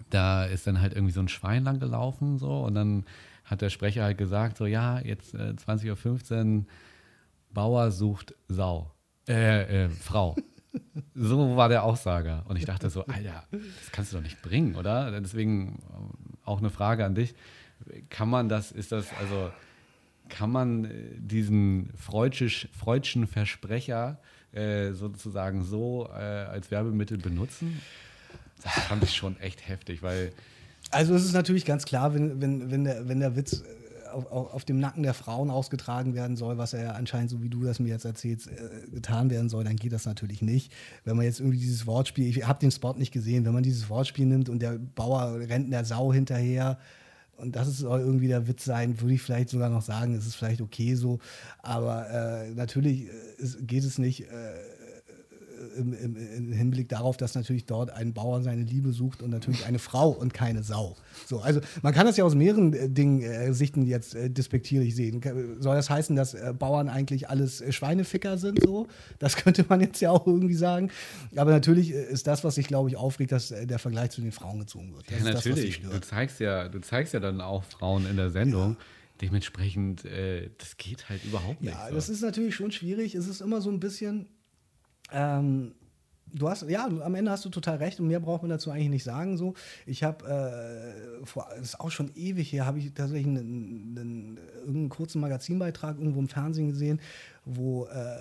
[0.10, 3.04] da ist dann halt irgendwie so ein Schwein lang gelaufen so und dann
[3.48, 6.66] hat der Sprecher halt gesagt, so ja, jetzt äh, 20.15 Uhr,
[7.50, 8.92] Bauer sucht Sau.
[9.28, 10.36] Äh, äh, Frau.
[11.16, 12.44] so war der Aussager.
[12.48, 15.20] Und ich dachte so, Alter, das kannst du doch nicht bringen, oder?
[15.22, 17.36] Deswegen äh, auch eine Frage an dich.
[18.10, 19.50] Kann man das, ist das, also,
[20.28, 24.20] kann man äh, diesen freudsch, freudschen Versprecher
[24.52, 27.82] äh, sozusagen so äh, als Werbemittel benutzen?
[28.62, 30.34] Das fand ich schon echt heftig, weil
[30.92, 34.32] also es ist natürlich ganz klar, wenn, wenn, wenn, der, wenn der Witz äh, auf,
[34.32, 37.64] auf, dem Nacken der Frauen ausgetragen werden soll, was er ja anscheinend, so wie du
[37.64, 40.72] das mir jetzt erzählst, äh, getan werden soll, dann geht das natürlich nicht.
[41.04, 43.90] Wenn man jetzt irgendwie dieses Wortspiel, ich habe den Spot nicht gesehen, wenn man dieses
[43.90, 46.78] Wortspiel nimmt und der Bauer rennt der Sau hinterher,
[47.38, 50.36] und das soll irgendwie der Witz sein, würde ich vielleicht sogar noch sagen, es ist
[50.36, 51.20] vielleicht okay so.
[51.62, 54.22] Aber äh, natürlich äh, geht es nicht.
[54.22, 54.54] Äh,
[55.78, 59.66] im, im, im, Hinblick darauf, dass natürlich dort ein Bauer seine Liebe sucht und natürlich
[59.66, 60.96] eine Frau und keine Sau.
[61.26, 64.96] So, also man kann das ja aus mehreren äh, Dingen, äh, Sichten jetzt äh, despektierlich
[64.96, 65.22] sehen.
[65.60, 68.62] Soll das heißen, dass äh, Bauern eigentlich alles äh, Schweineficker sind?
[68.64, 68.88] So,
[69.20, 70.92] das könnte man jetzt ja auch irgendwie sagen.
[71.36, 74.32] Aber natürlich äh, ist das, was sich glaube ich aufregt, dass der Vergleich zu den
[74.32, 75.10] Frauen gezogen wird.
[75.12, 75.82] Das ja, natürlich.
[75.82, 78.72] Das, du zeigst ja, du zeigst ja dann auch Frauen in der Sendung.
[78.72, 78.78] Ja.
[79.20, 81.74] Dementsprechend, das geht halt überhaupt nicht.
[81.74, 81.96] Ja, so.
[81.96, 83.16] das ist natürlich schon schwierig.
[83.16, 84.28] Es ist immer so ein bisschen,
[85.12, 85.74] ähm,
[86.34, 88.90] du hast, ja, am Ende hast du total recht und mehr braucht man dazu eigentlich
[88.90, 89.38] nicht sagen.
[89.38, 89.54] So,
[89.86, 94.40] ich habe, äh, vor, das ist auch schon ewig her, habe ich tatsächlich einen, einen,
[94.60, 97.00] irgendeinen kurzen Magazinbeitrag irgendwo im Fernsehen gesehen,
[97.46, 98.16] wo, äh,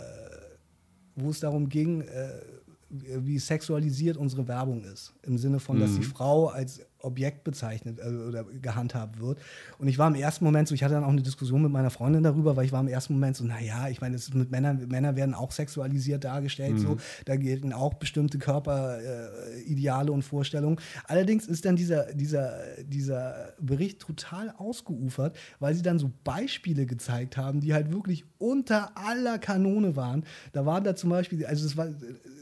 [1.15, 2.41] wo es darum ging, äh,
[2.89, 5.13] wie sexualisiert unsere Werbung ist.
[5.23, 6.05] Im Sinne von, dass die mhm.
[6.05, 9.39] Frau als Objekt bezeichnet äh, oder gehandhabt wird.
[9.79, 11.91] Und ich war im ersten Moment so, ich hatte dann auch eine Diskussion mit meiner
[11.91, 14.51] Freundin darüber, weil ich war im ersten Moment so, naja, ich meine, es ist mit
[14.51, 16.79] Männern, Männer werden auch sexualisiert dargestellt, mhm.
[16.79, 20.79] so, da gelten auch bestimmte Körperideale äh, und Vorstellungen.
[21.05, 27.37] Allerdings ist dann dieser, dieser, dieser Bericht total ausgeufert, weil sie dann so Beispiele gezeigt
[27.37, 30.25] haben, die halt wirklich unter aller Kanone waren.
[30.53, 31.89] Da waren da zum Beispiel, also es war,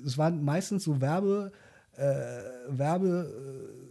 [0.05, 1.53] es waren meistens so Werbe,
[1.97, 2.05] äh,
[2.69, 3.84] Werbe, äh,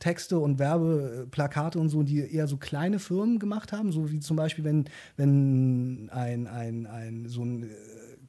[0.00, 4.36] Texte und Werbeplakate und so, die eher so kleine Firmen gemacht haben, so wie zum
[4.36, 4.86] Beispiel, wenn,
[5.16, 7.70] wenn ein, ein, ein so ein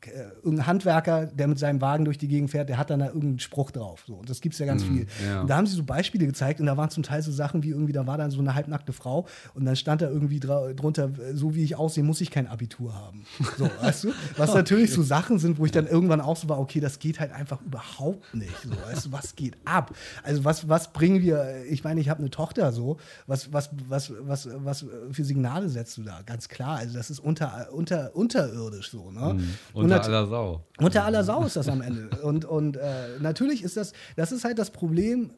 [0.07, 3.39] irgendein Handwerker, der mit seinem Wagen durch die Gegend fährt, der hat dann da irgendeinen
[3.39, 4.03] Spruch drauf.
[4.07, 4.15] So.
[4.15, 5.07] Und das gibt es ja ganz viel.
[5.25, 5.41] ja.
[5.41, 7.69] Und da haben sie so Beispiele gezeigt und da waren zum Teil so Sachen wie
[7.69, 11.35] irgendwie, da war dann so eine halbnackte Frau und dann stand da irgendwie drunter, äh,
[11.35, 13.25] so wie ich aussehe, muss ich kein Abitur haben.
[13.57, 14.13] So, weißt du?
[14.37, 17.19] Was natürlich so Sachen sind, wo ich dann irgendwann auch so war, okay, das geht
[17.19, 18.55] halt einfach überhaupt nicht.
[18.63, 19.93] So, weißt du, was geht ab?
[20.23, 22.97] Also was, was bringen wir, ich meine, ich habe eine Tochter so,
[23.27, 26.21] was, was, was, was, was für Signale setzt du da?
[26.25, 29.11] Ganz klar, also das ist unter, unter, unterirdisch so.
[29.11, 29.39] Ne?
[29.73, 30.65] Und Unter aller Sau.
[30.79, 32.09] unter aller Sau ist das am Ende.
[32.23, 35.31] Und, und äh, natürlich ist das, das ist halt das Problem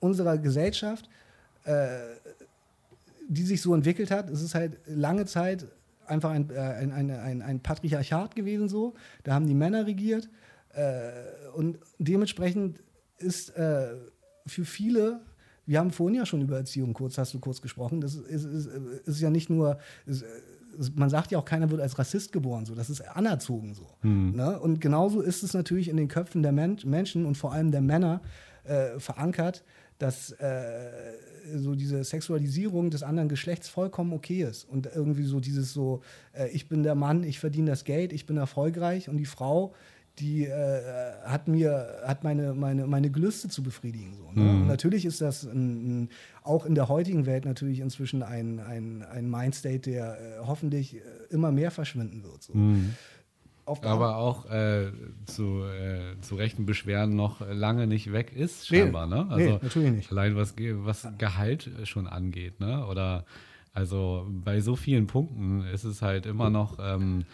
[0.00, 1.08] unserer Gesellschaft,
[1.64, 1.88] äh,
[3.28, 4.30] die sich so entwickelt hat.
[4.30, 5.66] Es ist halt lange Zeit
[6.06, 8.94] einfach ein, äh, ein, ein, ein, ein Patriarchat gewesen so.
[9.24, 10.28] Da haben die Männer regiert.
[10.72, 11.10] Äh,
[11.54, 12.80] und dementsprechend
[13.18, 13.88] ist äh,
[14.46, 15.20] für viele,
[15.66, 18.66] wir haben vorhin ja schon über Erziehung kurz, hast du kurz gesprochen, das ist, ist,
[18.66, 20.24] ist, ist ja nicht nur, ist,
[20.94, 22.74] man sagt ja auch, keiner wird als Rassist geboren, so.
[22.74, 23.86] Das ist anerzogen so.
[24.36, 24.58] Ne?
[24.60, 27.80] Und genauso ist es natürlich in den Köpfen der Men Menschen und vor allem der
[27.80, 28.20] Männer
[28.64, 29.64] äh, verankert,
[29.98, 30.90] dass äh,
[31.56, 34.64] so diese Sexualisierung des anderen Geschlechts vollkommen okay ist.
[34.64, 36.02] Und irgendwie so dieses so,
[36.32, 39.74] äh, ich bin der Mann, ich verdiene das Geld, ich bin erfolgreich und die Frau,
[40.20, 40.80] die äh,
[41.24, 44.14] hat mir, hat meine, meine, meine Gelüste zu befriedigen.
[44.16, 44.50] So, ne?
[44.50, 46.08] Und natürlich ist das ein, ein,
[46.42, 51.00] auch in der heutigen Welt natürlich inzwischen ein, ein, ein Mindstate, der äh, hoffentlich äh,
[51.30, 52.42] immer mehr verschwinden wird.
[52.42, 52.52] So.
[53.82, 54.90] Der Aber auch äh,
[55.26, 58.78] zu, äh, zu rechten Beschwerden noch lange nicht weg ist, Nee.
[58.80, 59.06] scheinbar.
[59.06, 59.26] Ne?
[59.28, 60.10] Nee, Also natürlich nicht.
[60.10, 62.60] Allein was, was Gehalt schon angeht.
[62.60, 62.86] Ne?
[62.86, 63.26] Oder
[63.74, 67.24] also bei so vielen Punkten ist es halt immer noch ähm, äh,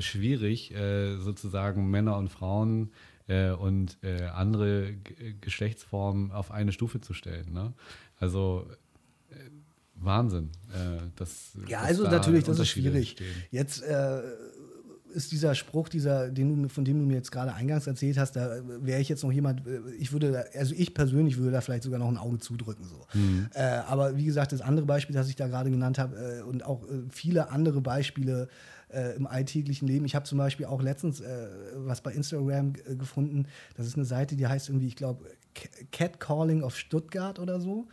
[0.00, 2.90] schwierig, äh, sozusagen Männer und Frauen
[3.26, 4.94] äh, und äh, andere
[5.40, 7.52] Geschlechtsformen auf eine Stufe zu stellen.
[7.52, 7.72] Ne?
[8.18, 8.66] Also
[9.30, 9.34] äh,
[9.94, 10.50] Wahnsinn.
[10.72, 13.10] Äh, dass, Ja, also da natürlich, das ist schwierig.
[13.10, 13.42] entstehen.
[13.50, 14.22] Jetzt äh,
[15.14, 18.32] ist dieser Spruch, dieser, den du, von dem du mir jetzt gerade eingangs erzählt hast,
[18.36, 21.60] da wäre ich jetzt noch jemand, äh, ich würde, da, also ich persönlich würde da
[21.60, 22.84] vielleicht sogar noch ein Auge zudrücken.
[22.84, 23.06] So.
[23.14, 23.48] Mhm.
[23.54, 26.64] Äh, aber wie gesagt, das andere Beispiel, das ich da gerade genannt habe, äh, und
[26.64, 28.48] auch äh, viele andere Beispiele
[28.88, 30.04] äh, im alltäglichen Leben.
[30.04, 33.46] Ich habe zum Beispiel auch letztens äh, was bei Instagram äh, gefunden.
[33.76, 35.24] Das ist eine Seite, die heißt irgendwie, ich glaube,
[35.92, 37.88] Catcalling of Stuttgart oder so.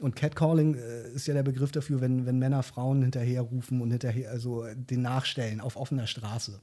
[0.00, 4.30] Und Catcalling äh, ist ja der Begriff dafür, wenn, wenn Männer Frauen hinterherrufen und hinterher,
[4.30, 6.60] also äh, den nachstellen auf offener Straße.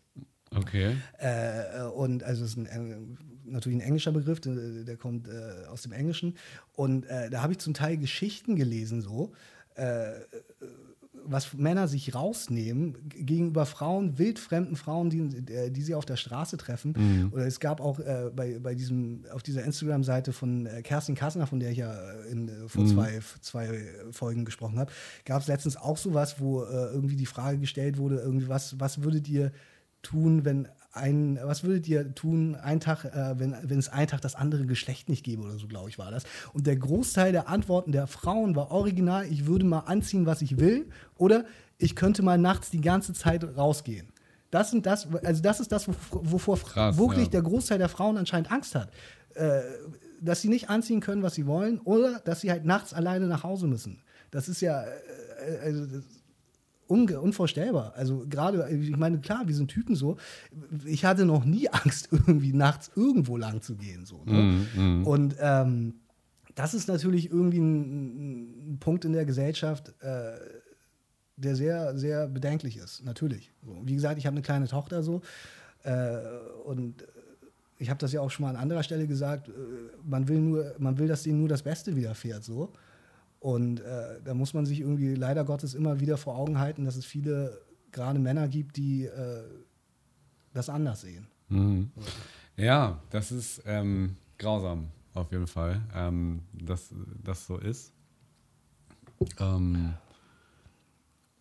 [0.56, 0.96] Okay.
[1.18, 2.98] Äh, und also es ist ein, äh,
[3.46, 6.36] natürlich ein englischer Begriff, der, der kommt äh, aus dem Englischen.
[6.74, 9.34] Und da habe ich zum Teil Geschichten gelesen, so,
[11.30, 15.20] was Männer sich rausnehmen gegenüber Frauen, wildfremden Frauen, die,
[15.52, 17.30] äh, die sie auf der Straße treffen.
[17.32, 21.48] Oder es gab auch äh, bei, bei diesem, auf dieser Instagram-Seite von äh, Kerstin Kassner,
[21.48, 24.92] von der ich ja äh, in, vor zwei, zwei Folgen gesprochen habe,
[25.26, 29.04] gab es letztens auch sowas, wo äh, irgendwie die Frage gestellt wurde, irgendwie was, was
[29.04, 29.52] würdet ihr
[30.02, 34.22] tun, wenn ein, was würdet ihr tun, ein Tag, äh, wenn, wenn es einen Tag
[34.22, 36.24] das andere Geschlecht nicht gäbe oder so, glaube ich, war das.
[36.54, 40.60] Und der Großteil der Antworten der Frauen war original, ich würde mal anziehen, was ich
[40.60, 41.46] will, oder
[41.78, 44.08] ich könnte mal nachts die ganze Zeit rausgehen.
[44.50, 47.32] Das sind das, also das ist das, wov- wovor Krass, wirklich ja.
[47.32, 48.90] der Großteil der Frauen anscheinend Angst hat.
[49.36, 49.62] Äh,
[50.20, 53.44] dass sie nicht anziehen können, was sie wollen, oder dass sie halt nachts alleine nach
[53.44, 54.02] Hause müssen.
[54.32, 56.04] Das ist ja, äh, also das,
[56.88, 57.94] unvorstellbar.
[57.96, 60.18] Also gerade, ich meine, klar, wir sind Typen so.
[60.86, 64.06] Ich hatte noch nie Angst, irgendwie nachts irgendwo lang zu gehen.
[64.06, 64.66] So, ne?
[65.06, 65.96] Und ähm,
[66.56, 70.34] das ist natürlich irgendwie ein, ein Punkt in der Gesellschaft, äh,
[71.36, 73.06] der sehr, sehr bedenklich ist.
[73.06, 73.52] Natürlich.
[73.64, 75.22] So, wie gesagt, ich habe eine kleine Tochter so.
[75.84, 76.18] Äh,
[76.66, 77.06] und
[77.78, 79.52] ich habe das ja auch schon mal an anderer Stelle gesagt, äh,
[80.04, 82.44] man will nur, man will, dass denen nur das Beste widerfährt.
[82.44, 82.74] So.
[83.48, 86.98] Und äh, da muss man sich irgendwie leider Gottes immer wieder vor Augen halten, dass
[86.98, 87.62] es viele,
[87.94, 89.44] gerade Männer gibt, die äh,
[90.52, 91.28] das anders sehen.
[91.48, 91.90] Mhm.
[92.58, 96.94] Ja, das ist ähm, grausam, auf jeden Fall, ähm, dass
[97.24, 97.94] das so ist.
[99.40, 99.94] Ähm,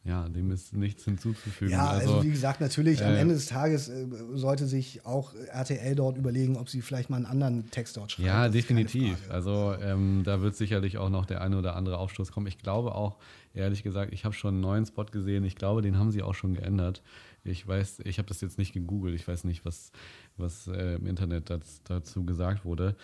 [0.07, 1.73] ja, dem ist nichts hinzuzufügen.
[1.73, 5.95] Ja, also, wie gesagt, natürlich, am äh, Ende des Tages äh, sollte sich auch RTL
[5.95, 8.27] dort überlegen, ob sie vielleicht mal einen anderen Text dort schreiben.
[8.29, 9.19] Ja, Das definitiv.
[9.31, 12.47] Also ähm, da wird sicherlich auch noch der eine oder andere Aufstoß kommen.
[12.47, 13.17] Ich glaube auch,
[13.55, 15.45] ehrlich gesagt, ich habe schon einen neuen Spot gesehen.
[15.45, 17.03] Ich glaube, den haben sie auch schon geändert.
[17.43, 19.15] Ich weiß, ich habe das jetzt nicht gegoogelt.
[19.15, 19.93] Ich weiß nicht, was,
[20.37, 22.97] was äh, im Internet das, dazu gesagt wurde.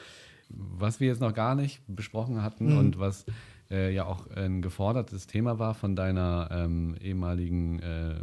[0.49, 2.79] Was wir jetzt noch gar nicht besprochen hatten Mhm.
[2.79, 3.25] und was
[3.73, 8.15] äh, ja auch ein gefordertes Thema war von deiner ähm, ehemaligen äh,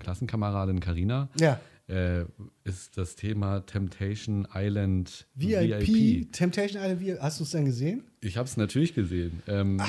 [0.00, 1.60] Klassenkameradin Karina, Ja.
[1.88, 2.24] äh,
[2.64, 8.02] ist das Thema Temptation Island VIP, Temptation Island, VIP, hast du es denn gesehen?
[8.20, 9.42] Ich habe es natürlich gesehen.
[9.46, 9.80] Ähm,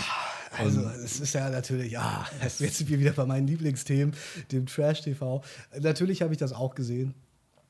[0.60, 4.14] Also, es ist ja natürlich, ja, jetzt sind wir wieder bei meinen Lieblingsthemen,
[4.52, 5.44] dem Trash-TV.
[5.82, 7.16] Natürlich habe ich das auch gesehen.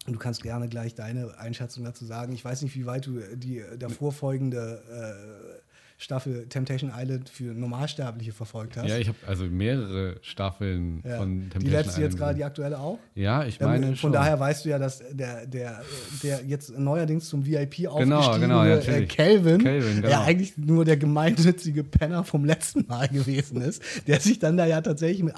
[0.06, 2.34] Du kannst gerne gleich deine Einschätzung dazu sagen.
[2.34, 5.63] Ich weiß nicht, wie weit du die davor folgende äh,
[6.04, 8.90] Staffel Temptation Island für Normalsterbliche verfolgt hast.
[8.90, 11.18] Ja, ich habe also mehrere Staffeln Ja.
[11.18, 13.00] von Temptation die letzte Island jetzt gerade, die aktuelle auch?
[13.16, 14.12] Ja, ich Ähm, meine Von schon.
[14.12, 15.82] daher weißt du ja, dass der, der,
[16.22, 19.06] der jetzt neuerdings zum VIP Genau, aufgestiegene genau, äh.
[19.06, 20.10] Calvin, Calvin, genau.
[20.10, 24.66] ja eigentlich nur der gemeinnützige Penner vom letzten Mal gewesen ist, der sich dann da
[24.66, 25.36] ja tatsächlich mit,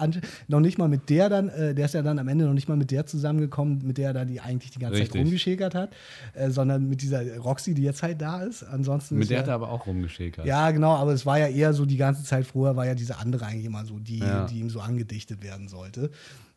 [0.48, 2.68] noch nicht mal mit der dann, äh, der ist ja dann am Ende noch nicht
[2.68, 5.22] mal mit der zusammengekommen, mit der er da die eigentlich die ganze Zeit Richtig.
[5.22, 5.96] rumgeschäkert hat,
[6.34, 8.64] äh, sondern mit dieser Roxy, die jetzt halt da ist.
[8.64, 10.46] Ansonsten Mit der hat er aber auch rumgeschäkert.
[10.46, 13.18] ja, genau, aber es war ja eher so die ganze Zeit vorher, war ja diese
[13.18, 14.46] andere eigentlich immer so, die, Ja.
[14.46, 16.10] die ihm so angedichtet werden sollte.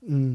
[0.06, 0.34] Mm.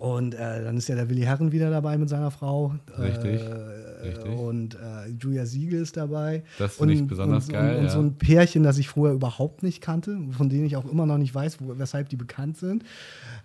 [0.00, 2.74] Und äh, dann ist ja der Willi Herren wieder dabei mit seiner Frau.
[2.98, 4.26] Richtig, Äh, richtig.
[4.38, 6.42] Und äh, Julia Siegel ist dabei.
[6.58, 7.90] Das finde ich besonders und, geil, Und, und ja.
[7.90, 11.18] so ein Pärchen, das ich vorher überhaupt nicht kannte, von denen ich auch immer noch
[11.18, 12.84] nicht weiß, wo, weshalb die bekannt sind.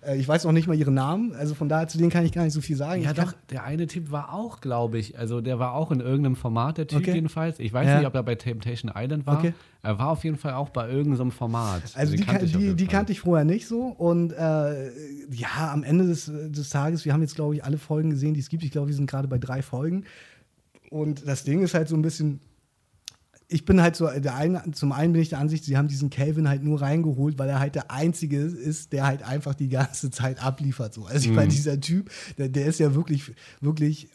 [0.02, 2.32] Äh, ich weiß noch nicht mal ihren Namen, also von daher zu denen kann ich
[2.32, 3.02] gar nicht so viel sagen.
[3.02, 6.36] Ja, doch, der eine Typ war auch, glaube ich, also der war auch in irgendeinem
[6.36, 7.14] Format, der Typ Okay.
[7.14, 7.58] jedenfalls.
[7.58, 7.98] Ich weiß Ja.
[7.98, 9.38] nicht, ob er bei Temptation Island war.
[9.38, 9.52] Okay.
[9.82, 11.82] Er war auf jeden Fall auch bei irgendeinem Format.
[11.94, 13.82] Also Den die, kan ich auf die, die kannte ich vorher nicht so.
[13.86, 14.88] Und äh,
[15.32, 18.40] ja, am Ende des, des Tages, wir haben jetzt, glaube ich, alle Folgen gesehen, die
[18.40, 18.62] es gibt.
[18.62, 20.04] Ich glaube, wir sind gerade bei drei Folgen.
[20.90, 22.40] Und das Ding ist halt so ein bisschen.
[23.52, 26.08] Ich bin halt so, der eine, zum einen bin ich der Ansicht, sie haben diesen
[26.08, 30.10] Calvin halt nur reingeholt, weil er halt der Einzige ist, der halt einfach die ganze
[30.10, 30.94] Zeit abliefert.
[30.94, 31.06] So.
[31.06, 34.08] Also ich meine, dieser Typ, der, der ist ja wirklich, wirklich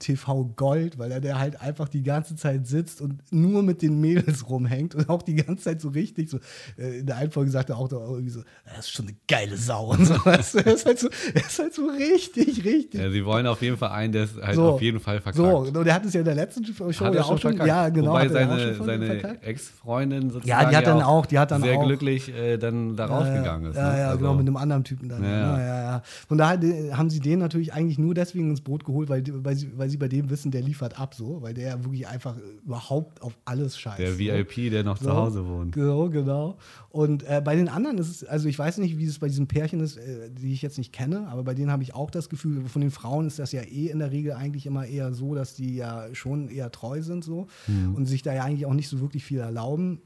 [0.00, 4.00] Reality-TV Gold, weil er der halt einfach die ganze Zeit sitzt und nur mit den
[4.00, 6.38] Mädels rumhängt und auch die ganze Zeit so richtig so.
[6.78, 9.16] äh, In der einen Folge sagt er auch doch irgendwie so, das ist schon eine
[9.28, 10.14] geile Sau und so.
[10.24, 10.58] Weißt du?
[10.58, 13.76] Er ist halt so, er ist halt so richtig, richtig Ja, sie wollen auf jeden
[13.76, 14.72] Fall einen, der es halt So.
[14.72, 15.36] auf jeden Fall verkackt.
[15.36, 17.56] so, und der hat es ja in der letzten Show Hat ja er auch schon
[17.56, 17.68] verkackt.
[17.68, 19.42] ja genau, Wobei er seine, seine.
[19.42, 22.96] Ex-Freundin sozusagen Ja, die hat dann auch- die hat dann sehr auch- glücklich äh, dann
[22.96, 23.76] da rausgegangen ist.
[23.76, 23.98] Ja, ne?
[23.98, 25.22] ja, Also, genau, mit einem anderen Typen dann.
[25.22, 25.58] Ja, Ja, ja.
[25.60, 26.02] ja, ja.
[26.28, 29.54] Von daher äh, haben sie den natürlich eigentlich nur deswegen ins Boot geholt, weil, weil,
[29.56, 32.36] sie, weil sie bei dem wissen, der liefert ab so, weil der ja wirklich einfach
[32.64, 33.98] überhaupt auf alles scheißt.
[33.98, 34.18] Der so.
[34.18, 35.06] VIP, der noch So.
[35.06, 35.72] zu Hause wohnt.
[35.74, 36.56] Genau, genau.
[36.90, 39.46] Und äh, bei den anderen ist es, also ich weiß nicht, wie es bei diesen
[39.46, 42.28] Pärchen ist, äh, die ich jetzt nicht kenne, aber bei denen habe ich auch das
[42.28, 45.34] Gefühl, von den Frauen ist das ja eh in der Regel eigentlich immer eher so,
[45.34, 47.46] dass die ja schon eher treu sind so
[47.94, 50.00] und sich da ja eigentlich auch nicht so wirklich viel erlauben.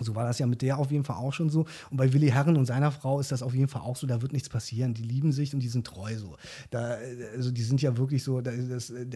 [0.00, 1.66] So war das ja mit der auf jeden Fall auch schon so.
[1.90, 4.22] Und bei Willi Herren und seiner Frau ist das auf jeden Fall auch so, da
[4.22, 4.94] wird nichts passieren.
[4.94, 6.36] Die lieben sich und die sind treu so.
[6.70, 9.06] Da, äh, also die sind ja wirklich so, da, das, äh,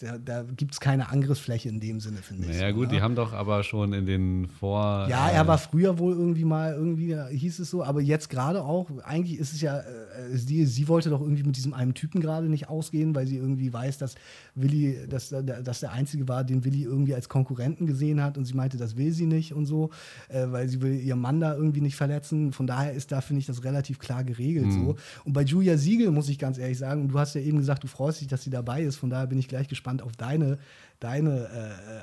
[0.00, 2.56] da, da, gibt es keine Angriffsfläche in dem Sinne, finde ich.
[2.56, 2.94] Naja, so, gut, ne?
[2.94, 5.06] die haben doch aber schon in den Vor.
[5.08, 8.30] Ja, äh, er war früher wohl irgendwie mal, irgendwie äh, hieß es so, aber jetzt
[8.30, 9.84] gerade auch, eigentlich ist es ja, äh,
[10.32, 13.72] sie, sie wollte doch irgendwie mit diesem einen Typen gerade nicht ausgehen, weil sie irgendwie
[13.72, 14.14] weiß, dass
[14.54, 18.44] Willi, dass, äh, dass der Einzige war, den Willi irgendwie als Konkurrenten gesehen hat und
[18.44, 19.90] sie meinte, das will sie nicht und so,
[20.28, 22.52] äh, weil sie will ihren Mann da irgendwie nicht verletzen.
[22.52, 24.96] Von daher ist da, finde ich, das relativ klar geregelt so.
[25.24, 27.88] Und bei Julia Siegel muss ich ganz ehrlich sagen, du hast ja eben gesagt, du
[27.88, 30.58] freust dich, dass sie dabei ist, von daher bin ich gleich gespannt auf deine
[31.04, 31.48] deine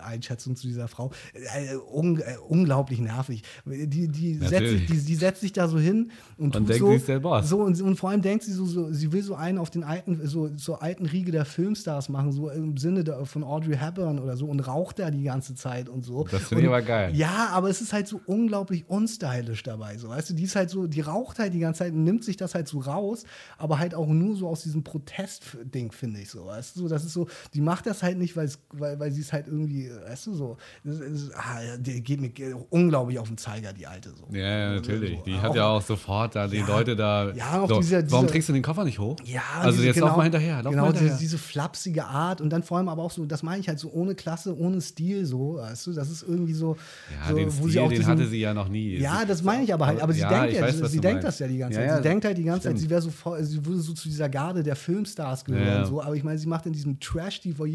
[0.01, 1.11] äh, Einschätzung zu dieser Frau.
[1.33, 3.43] Äh, un, äh, unglaublich nervig.
[3.65, 6.79] Die, die, setzt, sich- die, die setzt sich da so hin und, Und tut denkt,
[7.05, 7.47] so, sie.
[7.47, 9.83] So, und, und vor allem denkt sie so, so, sie will so einen auf den
[9.83, 14.19] alten, so zur alten Riege der Filmstars machen, so im Sinne der, von Audrey Hepburn
[14.19, 16.25] oder so und raucht da die ganze Zeit und so.
[16.29, 17.15] Das finde ich aber geil.
[17.15, 19.97] Ja, aber es ist halt so unglaublich unstylisch dabei.
[19.97, 22.23] So, weißt du, die ist halt so, die raucht halt die ganze Zeit und nimmt
[22.23, 23.23] sich das halt so raus,
[23.57, 26.45] aber halt auch nur so aus diesem Protest-Ding, finde ich so.
[26.45, 29.31] Weißt du, das ist so, die macht das halt nicht, weil's, weil, weil sie es
[29.33, 32.31] halt irgendwie, weißt du, so, das ist, ah, die geht mir
[32.69, 34.27] unglaublich auf den Zeiger, die alte so.
[34.35, 35.17] Ja, ja, natürlich.
[35.19, 36.67] So, Die hat ja auch sofort da die Ja.
[36.67, 37.31] Leute da.
[37.33, 39.15] Ja, auch so, dieser- warum dieser- trägst du den Koffer nicht hoch?
[39.25, 40.61] Ja, also diese- jetzt lauf mal hinterher.
[40.63, 41.09] Lauf genau, mal hinterher.
[41.09, 43.79] Diese, diese flapsige Art und dann vor allem aber auch so, das meine ich halt
[43.79, 46.75] so ohne Klasse, ohne Stil, so, weißt du, das ist irgendwie so.
[47.23, 48.97] ja, so, den wo Stil, sie auch den diesen- hatte sie ja noch nie.
[48.97, 50.01] Ja, das meine ich aber halt.
[50.01, 51.95] Aber sie denkt ja, weiß, sie, sie denkt das ja die ganze Zeit.
[51.97, 52.67] sie denkt halt die ganze.
[52.67, 53.11] Zeit, sie wäre so
[53.41, 56.01] sie würde so zu dieser Garde der Filmstars gehören so.
[56.01, 57.65] Aber ich meine, sie macht in diesem Trash-TV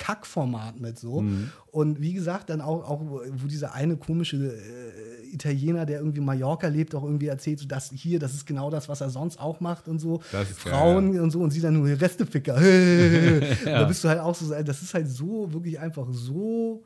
[0.00, 1.20] Kackformat mit so.
[1.20, 1.50] Mhm.
[1.66, 6.24] Und wie gesagt, dann auch, auch wo dieser eine komische äh, Italiener, der irgendwie in
[6.24, 9.38] Mallorca lebt, auch irgendwie erzählt, so das hier, das ist genau das, was er sonst
[9.38, 10.20] auch macht und so.
[10.20, 12.58] Ist geil, Frauen und so und sie dann nur Resteficker.
[13.64, 16.82] Da bist du halt auch so, das ist halt so, wirklich einfach so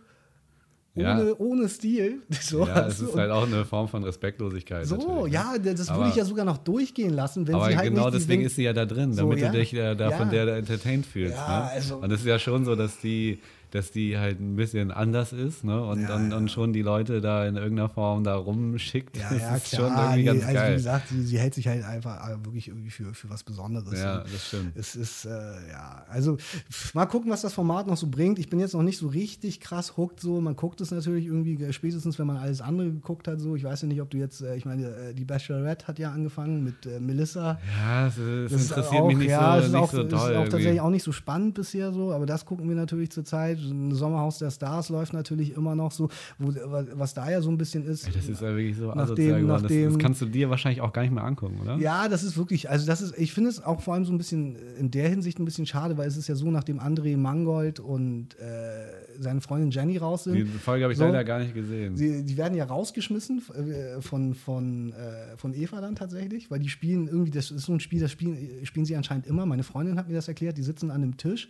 [0.96, 1.18] Ja.
[1.18, 2.22] ohne, ohne Stil.
[2.40, 4.86] So, Ja, es ist halt auch eine Form von Respektlosigkeit.
[4.86, 5.28] so, natürlich, ne?
[5.30, 8.04] ja, das Aber- würde ich ja sogar noch durchgehen lassen, wenn Aber sie halt genau
[8.04, 9.50] nicht deswegen diesen- ist sie ja da drin, So, damit ja.
[9.50, 10.16] du dich äh, da Ja.
[10.16, 11.34] von der da entertained fühlst.
[11.36, 11.70] Ja, ne?
[11.72, 13.40] also- Und es ist ja schon so, dass die,
[13.74, 15.82] dass die halt ein bisschen anders ist, ne?
[15.84, 16.36] Und Ja, ja.
[16.36, 19.16] und schon die Leute da in irgendeiner Form da rumschickt.
[19.16, 19.80] Ja, das ja, ist klar.
[19.90, 20.70] schon irgendwie nee, ganz also geil.
[20.70, 23.98] wie gesagt, sie, sie hält sich halt einfach äh, wirklich irgendwie für, für was Besonderes.
[24.00, 24.76] ja, Und das stimmt.
[24.76, 25.30] Es ist, äh,
[25.72, 26.36] ja, also
[26.92, 28.38] mal gucken, was das Format noch so bringt.
[28.38, 30.40] Ich bin jetzt noch nicht so richtig krass hooked so.
[30.40, 33.56] Man guckt es natürlich irgendwie äh, spätestens, wenn man alles andere geguckt hat so.
[33.56, 36.62] Ich weiß ja nicht, ob du jetzt, äh, ich meine, die Bachelorette hat ja angefangen
[36.62, 37.58] mit äh, Melissa.
[37.82, 40.08] Ja, es, es Das ist interessiert auch, mich nicht ja, so, nicht auch, so es
[40.08, 40.30] doll.
[40.30, 40.80] ist auch tatsächlich irgendwie.
[40.80, 43.58] auch nicht so spannend bisher so, aber das gucken wir natürlich zurzeit.
[43.64, 46.08] Ein Sommerhaus der Stars läuft natürlich immer noch so,
[46.38, 46.52] wo,
[46.94, 48.06] was da ja so ein bisschen ist.
[48.14, 49.48] Das ist ja wirklich so Nachdem- geworden.
[49.48, 51.76] Das, das nachdem- kannst du dir wahrscheinlich auch gar nicht mehr angucken, oder?
[51.76, 54.18] Ja, das ist wirklich, also das ist, ich finde es auch vor allem so ein
[54.18, 57.16] bisschen äh, in der Hinsicht ein bisschen schade, weil es ist ja so, nachdem André
[57.16, 60.34] Mangold und äh, seine Freundin Jenny raus sind.
[60.34, 61.04] Die Folge habe ich So.
[61.04, 61.96] leider gar nicht gesehen.
[61.96, 66.68] Sie, die werden ja rausgeschmissen äh, von, von, äh, von Eva dann tatsächlich, weil die
[66.68, 69.46] spielen irgendwie, das ist so ein Spiel, das spielen, spielen sie anscheinend immer.
[69.46, 71.48] Meine Freundin hat mir das erklärt, die sitzen an einem Tisch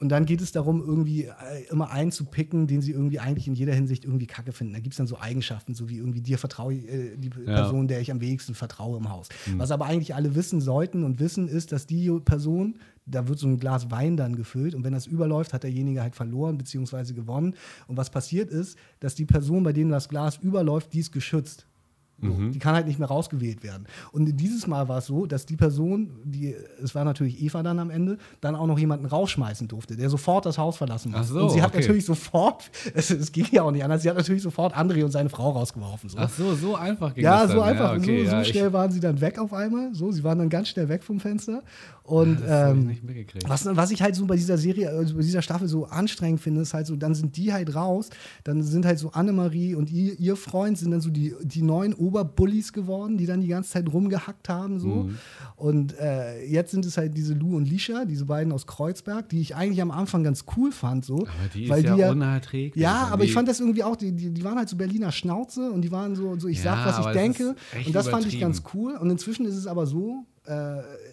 [0.00, 3.46] und dann geht es darum, irgendwie äh, immer einen zu picken, den sie irgendwie eigentlich
[3.46, 4.72] in jeder Hinsicht irgendwie kacke finden.
[4.72, 7.54] Da gibt es dann so Eigenschaften, so wie irgendwie dir vertraue ich, äh, die Ja.
[7.54, 9.28] Person, der ich am wenigsten vertraue im Haus.
[9.58, 13.46] Was aber eigentlich alle wissen sollten und wissen, ist, dass die Person, da wird so
[13.46, 17.12] ein Glas Wein dann gefüllt und wenn das überläuft, hat derjenige halt verloren bzw.
[17.12, 17.54] gewonnen.
[17.86, 21.66] Und was passiert ist, dass die Person, bei denen das Glas überläuft, die ist geschützt.
[22.22, 23.86] So, Die kann halt nicht mehr rausgewählt werden.
[24.12, 27.78] Und dieses Mal war es so, dass die Person, die, es war natürlich Eva dann
[27.78, 31.34] am Ende, dann auch noch jemanden rausschmeißen durfte, der sofort das Haus verlassen musste.
[31.34, 31.80] so, und sie hat okay.
[31.80, 35.10] natürlich sofort, es, es ging ja auch nicht anders, sie hat natürlich sofort André und
[35.10, 36.10] seine Frau rausgeworfen.
[36.10, 36.18] So.
[36.18, 37.68] Ach so, so einfach ging Ja, das so dann.
[37.68, 37.92] einfach.
[37.92, 39.94] Ja, okay, so, so ja, schnell waren sie dann weg auf einmal.
[39.94, 41.62] So, sie waren dann ganz schnell weg vom Fenster.
[42.10, 43.48] Und ich ähm, mitgekriegt.
[43.48, 46.60] was, was ich halt so bei dieser Serie, also bei dieser Staffel so anstrengend finde,
[46.62, 48.10] ist halt so, dann sind die halt raus,
[48.42, 51.94] dann sind halt so Annemarie und ihr, ihr Freund sind dann so die, die neuen
[51.94, 54.80] Oberbullies geworden, die dann die ganze Zeit rumgehackt haben.
[54.80, 54.88] So.
[54.88, 55.18] Mhm.
[55.54, 59.40] Und äh, jetzt sind es halt diese Lou und Lisha, diese beiden aus Kreuzberg, die
[59.40, 61.04] ich eigentlich am Anfang ganz cool fand.
[61.04, 62.82] So, Aber die weil ist die ja unerträglich.
[62.82, 65.12] ja, Und aber ich fand das irgendwie auch, die, die, die waren halt so Berliner
[65.12, 67.54] Schnauze und die waren so, so ich Ja, sag, was ich denke.
[67.86, 68.96] Und das fand ich ganz cool.
[68.96, 70.26] Und inzwischen ist es aber so,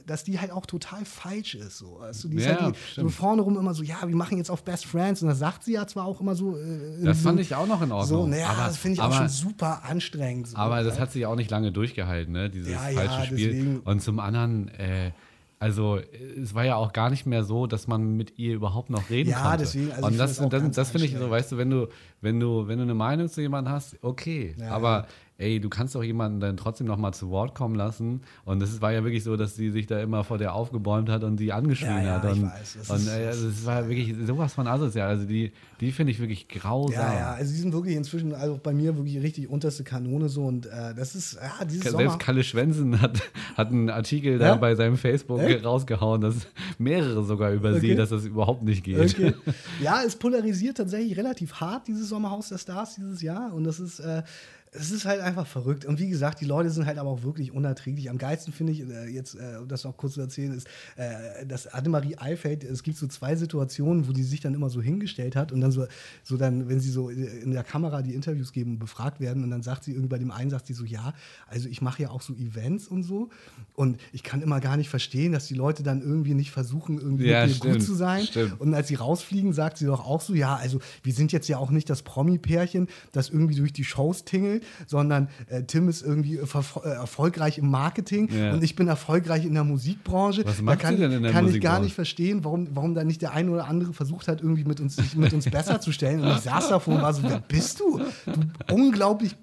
[0.05, 1.77] dass die halt auch total falsch ist.
[1.77, 1.97] So.
[1.99, 3.11] Also die ist Ja, halt die, so stimmt.
[3.11, 5.21] vorne rum immer so, ja, wir machen jetzt auf Best Friends.
[5.21, 6.57] Und das sagt sie ja zwar auch immer so.
[6.57, 8.21] Äh, Das so, fand ich auch noch in Ordnung.
[8.23, 10.47] So, naja, aber, das finde ich auch aber, schon super anstrengend.
[10.47, 10.57] So.
[10.57, 12.49] Aber das hat sich auch nicht lange durchgehalten, ne?
[12.49, 13.37] Dieses Ja, ja, falsche Spiel.
[13.53, 15.11] deswegen- Und zum anderen, äh,
[15.59, 16.03] also äh,
[16.41, 19.31] es war ja auch gar nicht mehr so, dass man mit ihr überhaupt noch reden
[19.31, 19.57] Ja, konnte.
[19.59, 21.87] deswegen, also und das, das auch das, das finde ich so, weißt du, wenn du,
[22.21, 24.55] wenn du, wenn du eine Meinung zu jemandem hast, okay.
[24.59, 25.07] Ja, aber
[25.37, 28.21] ey, du kannst doch jemanden dann trotzdem noch mal zu Wort kommen lassen.
[28.45, 31.23] Und es war ja wirklich so, dass sie sich da immer vor der aufgebäumt hat
[31.23, 32.25] und die angeschrien Ja, ja, hat.
[32.35, 32.77] ich Und, weiß.
[32.79, 35.07] Das und ist- äh, also es war wirklich sowas von asozial.
[35.09, 36.93] Also die, die finde ich wirklich grausam.
[36.93, 40.45] ja, ja, also die sind wirklich inzwischen, also bei mir wirklich richtig unterste Kanone so
[40.45, 42.17] und äh, das ist, ja, dieses Selbst Sommer.
[42.17, 43.21] Kalle Schwensen hat,
[43.55, 44.37] hat einen Artikel Ja?
[44.39, 45.63] da bei seinem Facebook Echt?
[45.63, 46.47] rausgehauen, dass
[46.79, 47.95] mehrere sogar über sie, Okay.
[47.95, 48.97] dass das überhaupt nicht geht.
[49.15, 49.33] Okay.
[49.81, 53.53] Ja, es polarisiert tatsächlich relativ hart, dieses Sommerhaus der Stars dieses Jahr.
[53.53, 54.23] Und das ist, äh,
[54.71, 55.85] es ist halt einfach verrückt.
[55.85, 58.09] Und wie gesagt, die Leute sind halt aber auch wirklich unerträglich.
[58.09, 61.45] Am geilsten finde ich, äh, jetzt, äh, um das noch kurz zu erzählen, ist, äh,
[61.45, 65.35] dass Annemarie Eifeld, es gibt so zwei Situationen, wo die sich dann immer so hingestellt
[65.35, 65.85] hat und dann so,
[66.23, 69.49] so dann, wenn sie so in der Kamera die Interviews geben und befragt werden und
[69.51, 71.13] dann sagt sie irgendwie bei dem einen, sagt sie so, ja,
[71.47, 73.29] also ich mache ja auch so Events und so
[73.73, 77.27] und ich kann immer gar nicht verstehen, dass die Leute dann irgendwie nicht versuchen, irgendwie
[77.27, 78.25] Ja, stimmt, gut zu sein.
[78.25, 78.59] stimmt.
[78.59, 81.57] Und als sie rausfliegen, sagt sie doch auch so, ja, also wir sind jetzt ja
[81.57, 86.39] auch nicht das Promi-Pärchen, das irgendwie durch die Shows tingelt, sondern äh, Tim ist irgendwie
[86.39, 88.53] verfo- äh, erfolgreich im Marketing Ja.
[88.53, 90.45] und ich bin erfolgreich in der Musikbranche.
[90.45, 92.93] Was da macht kann, sie denn in der kann ich gar nicht verstehen, warum, warum
[92.95, 95.79] da nicht der eine oder andere versucht hat, irgendwie mit uns, sich mit uns besser
[95.81, 96.21] zu stellen.
[96.21, 97.99] Und ich saß davor und war so, wer bist du?
[98.25, 99.35] Du unglaublich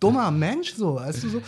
[0.00, 1.42] dummer Mensch, so, weißt du so.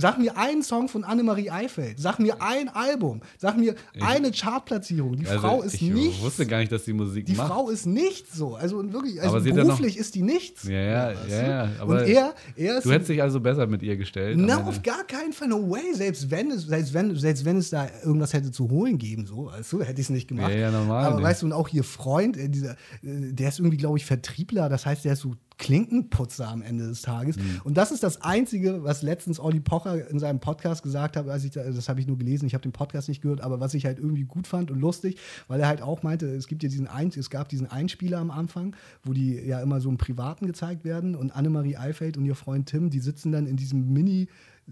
[0.00, 2.00] Sag mir einen Song von Annemarie Eifeld.
[2.00, 3.20] Sag mir ein Album.
[3.38, 5.16] Sag mir eine Chartplatzierung.
[5.16, 6.22] Die Also, Frau ist ich nichts.
[6.22, 7.48] wusste gar nicht, dass die Musik Die macht.
[7.48, 8.54] Frau ist nichts so.
[8.54, 10.64] Also wirklich, also ja beruflich ist die nichts.
[10.64, 11.30] ja, ja, ja, du?
[11.48, 11.68] ja.
[11.80, 14.38] Aber und er, er ist du hättest dich also besser mit ihr gestellt.
[14.38, 15.94] na, auf gar keinen Fall, no way.
[15.94, 19.50] Selbst wenn es, selbst wenn, selbst wenn es da irgendwas hätte zu holen geben, so,
[19.70, 20.50] du, hätte ich es nicht gemacht.
[20.50, 21.24] Ja, ja, normal Aber nicht.
[21.24, 24.68] weißt du, und auch ihr Freund, äh, dieser, äh, der ist irgendwie, glaube ich, Vertriebler,
[24.68, 27.36] das heißt, der ist so Klinkenputzer am Ende des Tages.
[27.36, 27.60] Mhm.
[27.64, 31.44] Und das ist das Einzige, was letztens Olli Pocher in seinem Podcast gesagt hat, als
[31.44, 33.74] ich da, das habe ich nur gelesen, ich habe den Podcast nicht gehört, aber was
[33.74, 36.68] ich halt irgendwie gut fand und lustig, weil er halt auch meinte, es gibt ja
[36.68, 40.46] diesen Ein es gab diesen Einspieler am Anfang, wo die ja immer so im Privaten
[40.46, 44.28] gezeigt werden und Annemarie Eifeld und ihr Freund Tim, die sitzen dann in diesem Mini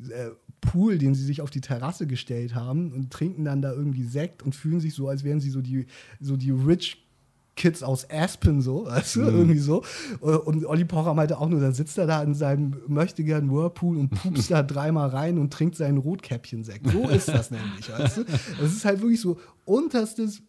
[0.08, 0.30] äh,
[0.60, 4.42] Pool, den sie sich auf die Terrasse gestellt haben und trinken dann da irgendwie Sekt
[4.42, 5.86] und fühlen sich so, als wären sie so die,
[6.20, 7.07] so die Rich
[7.58, 9.82] Kids aus Aspen so, weißt du, irgendwie so.
[10.20, 14.08] Und Olli Pocher meinte auch nur, dann sitzt er da in seinem möchtegern Whirlpool und
[14.10, 16.90] pupst da dreimal rein und trinkt seinen Rotkäppchen-Sekt.
[16.90, 18.24] So ist das nämlich, weißt du.
[18.60, 20.40] Das ist halt wirklich so unterstes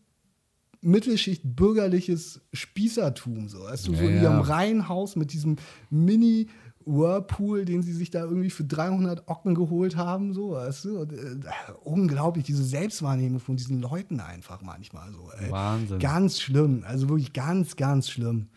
[0.81, 3.49] Mittelschicht bürgerliches Spießertum.
[3.49, 3.63] So.
[3.63, 4.21] Weißt du, so Ja, in ja.
[4.23, 5.57] ihrem Reihenhaus mit diesem
[5.89, 6.47] Mini-
[6.91, 10.99] Whirlpool, den sie sich da irgendwie für 300 Ocken geholt haben, so, weißt du?
[11.01, 11.35] Und, äh,
[11.83, 15.29] unglaublich, diese Selbstwahrnehmung von diesen Leuten einfach manchmal so.
[15.39, 15.51] Ey.
[15.51, 15.99] Wahnsinn.
[15.99, 18.47] Ganz schlimm, also wirklich ganz, ganz schlimm.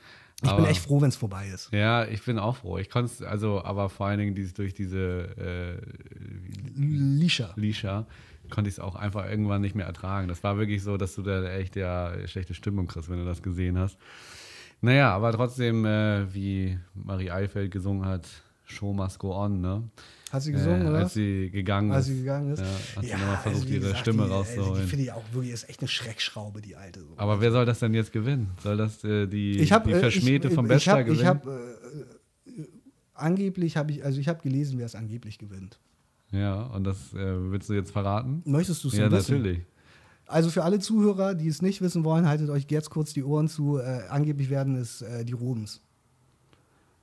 [0.45, 1.71] Ich bin Aber- echt froh, wenn es vorbei ist.
[1.73, 2.79] Ja, ich bin auch froh.
[2.79, 5.77] Ich konnte es, also, aber vor allen Dingen dies, durch diese äh,
[6.75, 7.53] Lisha.
[7.57, 8.07] Lisha
[8.51, 10.29] konnte ich es auch einfach irgendwann nicht mehr ertragen.
[10.29, 13.43] Das war wirklich so, dass du da echt ja schlechte Stimmung kriegst, wenn du das
[13.43, 13.97] gesehen hast.
[14.83, 18.27] Naja, aber trotzdem, äh, wie Marie Eifeld gesungen hat,
[18.65, 19.89] Show must go on, ne?
[20.33, 20.99] Hat sie gesungen, äh, oder?
[20.99, 22.15] Als sie gegangen Als ist.
[22.15, 22.59] sie gegangen ist.
[22.61, 22.67] Ja,
[22.97, 24.83] hat sie Ja, nochmal versucht, also ihre gesagt, Stimme die, äh, rauszuholen.
[24.83, 27.01] Die finde ich auch wirklich, ist echt eine Schreckschraube, die alte.
[27.01, 27.15] So.
[27.17, 28.51] aber wer soll das denn jetzt gewinnen?
[28.63, 31.21] Soll das äh, die, ich habe die Verschmähte vom ich, Bachelor hab, gewinnen?
[31.21, 31.77] Ich habe
[32.47, 32.63] äh,
[33.15, 35.79] angeblich habe ich, also ich habe gelesen, wer es angeblich gewinnt.
[36.33, 38.43] ja, und das äh, willst du jetzt verraten?
[38.47, 39.35] Möchtest du es Ja, wissen?
[39.39, 39.61] natürlich.
[40.33, 43.49] Also für alle Zuhörer, die es nicht wissen wollen, haltet euch jetzt kurz die Ohren
[43.49, 43.79] zu.
[43.79, 45.81] Äh, angeblich werden es äh, die Rodens.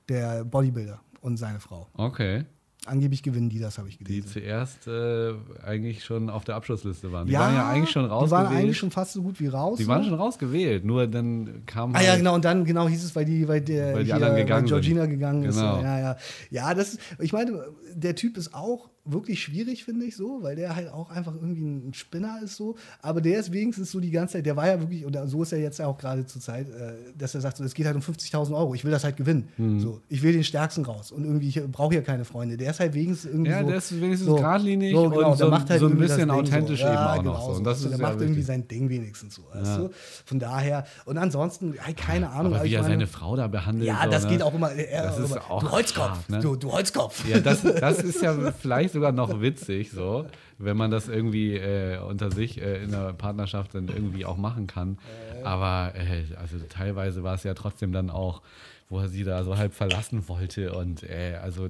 [0.08, 1.86] Der Bodybuilder und seine Frau.
[1.94, 2.44] Okay.
[2.86, 4.28] Angeblich gewinnen die, das habe ich Die gelesen.
[4.28, 7.26] zuerst äh, eigentlich schon auf der Abschlussliste waren.
[7.26, 8.58] Die waren ja eigentlich schon Die waren rausgewählt.
[8.58, 9.76] eigentlich schon fast so gut wie raus.
[9.76, 9.90] Die so.
[9.90, 13.14] waren schon rausgewählt, nur dann kam Ah halt, ja, genau, und dann genau hieß es,
[13.14, 15.10] weil die, weil der Weil die hier, anderen gegangen weil Georgina sind.
[15.10, 15.56] gegangen ist.
[15.56, 15.82] Genau.
[15.82, 16.16] Ja, ja.
[16.50, 17.62] Ja, das ist, ich meine,
[17.94, 21.62] der Typ ist auch wirklich schwierig, finde ich so, weil der halt auch einfach irgendwie
[21.64, 22.76] ein Spinner ist so.
[23.02, 25.52] Aber der ist wenigstens so die ganze Zeit, der war ja wirklich, oder so ist
[25.52, 27.96] er jetzt ja auch gerade zur Zeit, äh, dass er sagt, so, es geht halt
[27.96, 29.48] um 50.000 Euro, ich will das halt gewinnen.
[29.56, 29.80] Mhm.
[29.80, 32.56] So, ich will den Stärksten raus und irgendwie, ich brauche hier keine Freunde.
[32.56, 33.66] Der ist halt wenigstens irgendwie Ja, so.
[33.68, 36.30] der ist wenigstens so, geradlinig so, genau, und der so, macht halt so ein bisschen
[36.30, 36.86] authentisch so.
[36.86, 37.48] eben ja, auch genau, noch so.
[37.50, 37.62] Und so.
[37.64, 39.42] das Also ist der macht irgendwie sein Ding wenigstens so.
[39.52, 39.76] Weißt Ja.
[39.78, 39.90] du?
[40.24, 42.54] Von daher, und ansonsten, halt keine Ahnung.
[42.54, 43.86] Aber wie er meine- seine Frau da behandelt.
[43.86, 44.30] ja, so, das ne?
[44.30, 44.70] geht auch immer.
[44.72, 46.40] Er, Das ist immer auch du Holzkopf, hart, ne?
[46.40, 47.28] du, du Holzkopf.
[47.28, 50.26] Ja, das, das ist ja vielleicht sogar noch witzig, so,
[50.58, 54.66] wenn man das irgendwie äh, unter sich äh, in der Partnerschaft dann irgendwie auch machen
[54.66, 54.98] kann.
[55.42, 58.42] Aber äh, also teilweise war es ja trotzdem dann auch,
[58.90, 61.68] wo er sie da so halb verlassen wollte und äh, also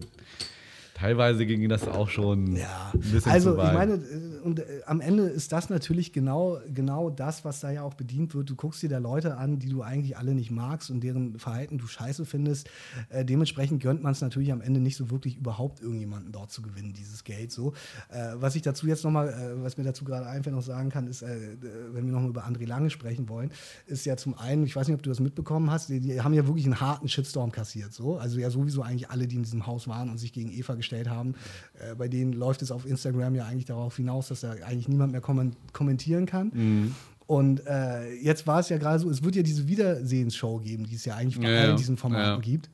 [1.01, 3.69] teilweise ging das auch schon Ja, ein bisschen also zu weit.
[3.69, 7.71] ich meine, äh, und äh, am Ende ist das natürlich genau, genau das, was da
[7.71, 8.51] ja auch bedient wird.
[8.51, 11.79] Du guckst dir da Leute an, die du eigentlich alle nicht magst und deren Verhalten
[11.79, 12.69] du scheiße findest.
[13.09, 16.61] Äh, dementsprechend gönnt man es natürlich am Ende nicht so wirklich überhaupt irgendjemanden dort zu
[16.63, 17.73] gewinnen, dieses Geld so.
[18.11, 21.07] Äh, was ich dazu jetzt nochmal, äh, was mir dazu gerade einfach noch sagen kann,
[21.07, 21.57] ist, äh,
[21.93, 23.51] wenn wir nochmal über André Lange sprechen wollen,
[23.87, 26.35] ist ja zum einen, ich weiß nicht, ob du das mitbekommen hast, die, die haben
[26.35, 27.93] ja wirklich einen harten Shitstorm kassiert.
[27.93, 28.19] So.
[28.19, 30.90] Also ja sowieso eigentlich alle, die in diesem Haus waren und sich gegen Eva gestellt
[31.09, 31.35] haben.
[31.79, 35.13] Äh, bei denen läuft es auf Instagram ja eigentlich darauf hinaus, dass da eigentlich niemand
[35.13, 36.51] mehr kommen- kommentieren kann.
[36.55, 36.95] Mhm.
[37.27, 40.97] Und äh, jetzt war es ja gerade so, es wird ja diese Wiedersehensshow geben, die
[40.97, 41.77] es ja eigentlich bei Ja, all ja.
[41.77, 42.39] diesen Formaten Ja.
[42.41, 42.71] gibt.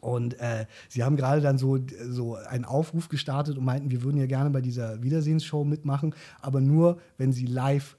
[0.00, 1.78] Und äh, sie haben gerade dann so,
[2.10, 6.60] so einen Aufruf gestartet und meinten, wir würden ja gerne bei dieser Wiedersehensshow mitmachen, aber
[6.60, 7.96] nur, wenn sie live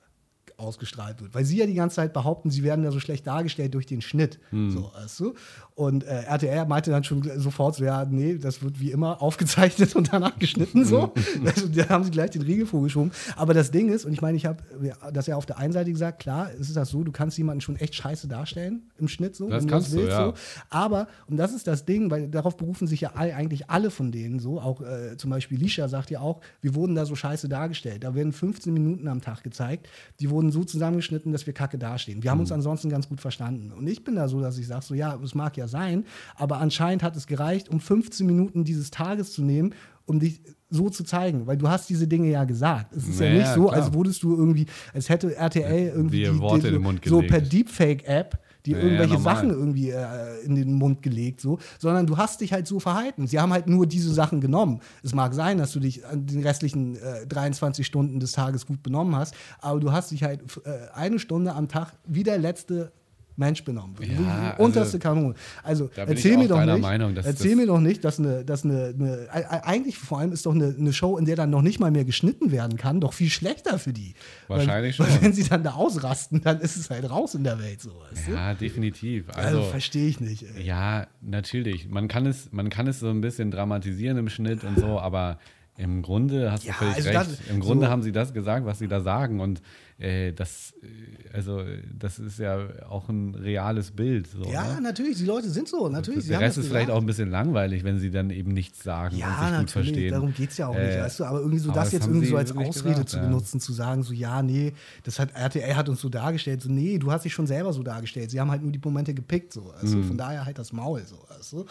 [0.57, 1.33] ausgestrahlt wird.
[1.33, 4.01] Weil sie ja die ganze Zeit behaupten, sie werden da so schlecht dargestellt durch den
[4.01, 4.39] Schnitt.
[4.51, 5.33] So, weißt du?
[5.75, 9.95] Und äh, RTL meinte dann schon sofort so, ja, nee, das wird wie immer aufgezeichnet
[9.95, 10.85] und danach geschnitten.
[10.85, 11.13] So.
[11.45, 13.11] Also, da haben sie gleich den Riegel vorgeschoben.
[13.35, 14.63] Aber das Ding ist, und ich meine, ich habe
[15.11, 17.61] das ja auf der einen Seite gesagt, klar, es ist das so, du kannst jemanden
[17.61, 19.49] schon echt scheiße darstellen im Schnitt so.
[19.49, 20.27] Das wenn kannst du, willst, ja.
[20.27, 20.33] so.
[20.69, 24.11] Aber, und das ist das Ding, weil darauf berufen sich ja all, eigentlich alle von
[24.11, 27.49] denen so, auch äh, zum Beispiel Lisha sagt ja auch, wir wurden da so scheiße
[27.49, 28.03] dargestellt.
[28.03, 29.87] Da werden 15 Minuten am Tag gezeigt,
[30.19, 32.23] die wurden so zusammengeschnitten, dass wir kacke dastehen.
[32.23, 32.41] Wir haben Mhm.
[32.43, 33.71] uns ansonsten ganz gut verstanden.
[33.71, 36.59] Und ich bin da so, dass ich sage, so ja, es mag ja sein, aber
[36.59, 39.73] anscheinend hat es gereicht, um 15 Minuten dieses Tages zu nehmen,
[40.05, 42.93] um dich so zu zeigen, weil du hast diese Dinge ja gesagt.
[42.95, 43.73] Es ist ja, Naja, nicht so, klar.
[43.81, 47.31] als würdest du irgendwie, als hätte RTL irgendwie die, Worte die, so gelegt.
[47.31, 49.35] per Deepfake-App die Ja, ja, irgendwelche normal.
[49.35, 53.27] Sachen irgendwie äh, in den Mund gelegt, so, sondern du hast dich halt so verhalten.
[53.27, 54.81] Sie haben halt nur diese Sachen genommen.
[55.03, 58.83] Es mag sein, dass du dich an den restlichen äh, 23 Stunden des Tages gut
[58.83, 62.91] benommen hast, aber du hast dich halt äh, eine Stunde am Tag wie der letzte
[63.37, 63.95] Mensch benommen.
[63.99, 65.35] Ja, Wirklich also, unterste Kanone.
[65.63, 68.45] Also da bin erzähl mir doch nicht, Meinung, dass erzähl mir doch nicht, dass eine,
[68.45, 71.35] dass eine, eine e- e- eigentlich vor allem ist doch eine, eine Show, in der
[71.35, 74.13] dann noch nicht mal mehr geschnitten werden kann, doch viel schlechter für die.
[74.47, 75.15] Wahrscheinlich weil, schon.
[75.15, 77.91] Weil wenn sie dann da ausrasten, dann ist es halt raus in der Welt so.
[78.11, 78.31] Weißt du?
[78.31, 79.29] ja, definitiv.
[79.29, 80.43] Also, Also, verstehe ich nicht.
[80.55, 80.63] Ey.
[80.63, 81.89] Ja, natürlich.
[81.89, 85.39] Man kann es, man kann es so ein bisschen dramatisieren im Schnitt und so, aber
[85.77, 87.19] im Grunde hast Ja, du völlig also recht.
[87.31, 89.61] das- Im Grunde so- haben sie das gesagt, was sie da sagen und
[89.97, 91.63] äh, das, äh, also
[91.97, 94.27] das ist ja auch ein reales Bild.
[94.27, 94.81] So, Ja, ne?
[94.81, 95.87] natürlich, die Leute sind so.
[95.87, 99.15] Natürlich, Der Rest ist vielleicht auch ein bisschen langweilig, wenn sie dann eben nichts sagen
[99.15, 100.11] und Ja, sich gut natürlich, verstehen.
[100.11, 101.93] darum geht es ja auch nicht, Äh, weißt du, aber irgendwie so aber das das
[101.93, 103.23] jetzt irgendwie so als Ausrede gesagt, zu ja.
[103.25, 104.73] benutzen, zu sagen, so ja, nee,
[105.03, 107.81] das hat RTL hat uns so dargestellt, so nee, du hast dich schon selber so
[107.83, 110.03] dargestellt, sie haben halt nur die Momente gepickt, so, also Mhm.
[110.03, 111.65] von daher halt das Maul, so, weißt du.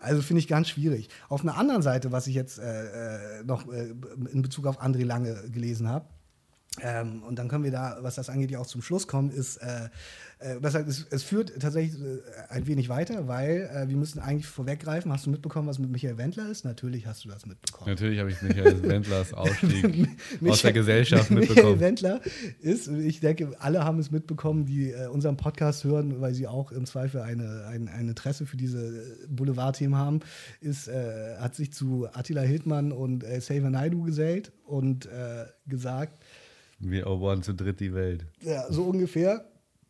[0.00, 1.08] Also finde ich ganz schwierig.
[1.28, 3.94] Auf einer anderen Seite, was ich jetzt äh, äh, noch äh,
[4.32, 6.06] in Bezug auf André Lange gelesen habe,
[6.82, 9.56] ähm, und dann können wir da, was das angeht, ja auch zum Schluss kommen, ist,
[9.56, 9.88] äh,
[10.38, 12.20] äh, das heißt, es, es, führt tatsächlich äh,
[12.50, 15.12] ein wenig weiter, weil äh, wir müssen eigentlich vorweggreifen.
[15.12, 16.64] Hast du mitbekommen, was mit Michael Wendler ist?
[16.64, 17.90] Natürlich hast du das mitbekommen.
[17.90, 20.08] Natürlich habe ich Michael Wendlers Ausstieg
[20.46, 21.56] aus der Gesellschaft mitbekommen.
[21.56, 22.20] Michael Wendler
[22.60, 26.70] ist, ich denke, alle haben es mitbekommen, die äh, unseren Podcast hören, weil sie auch
[26.70, 30.20] im Zweifel eine, ein, ein Interesse für diese Boulevardthemen haben,
[30.60, 35.08] ist, hat sich zu Attila Hildmann und äh, Xavier Naidu gesellt und
[35.66, 36.22] gesagt,
[36.78, 38.26] wir erobern zu dritt die Welt.
[38.40, 39.44] Ja, so ungefähr.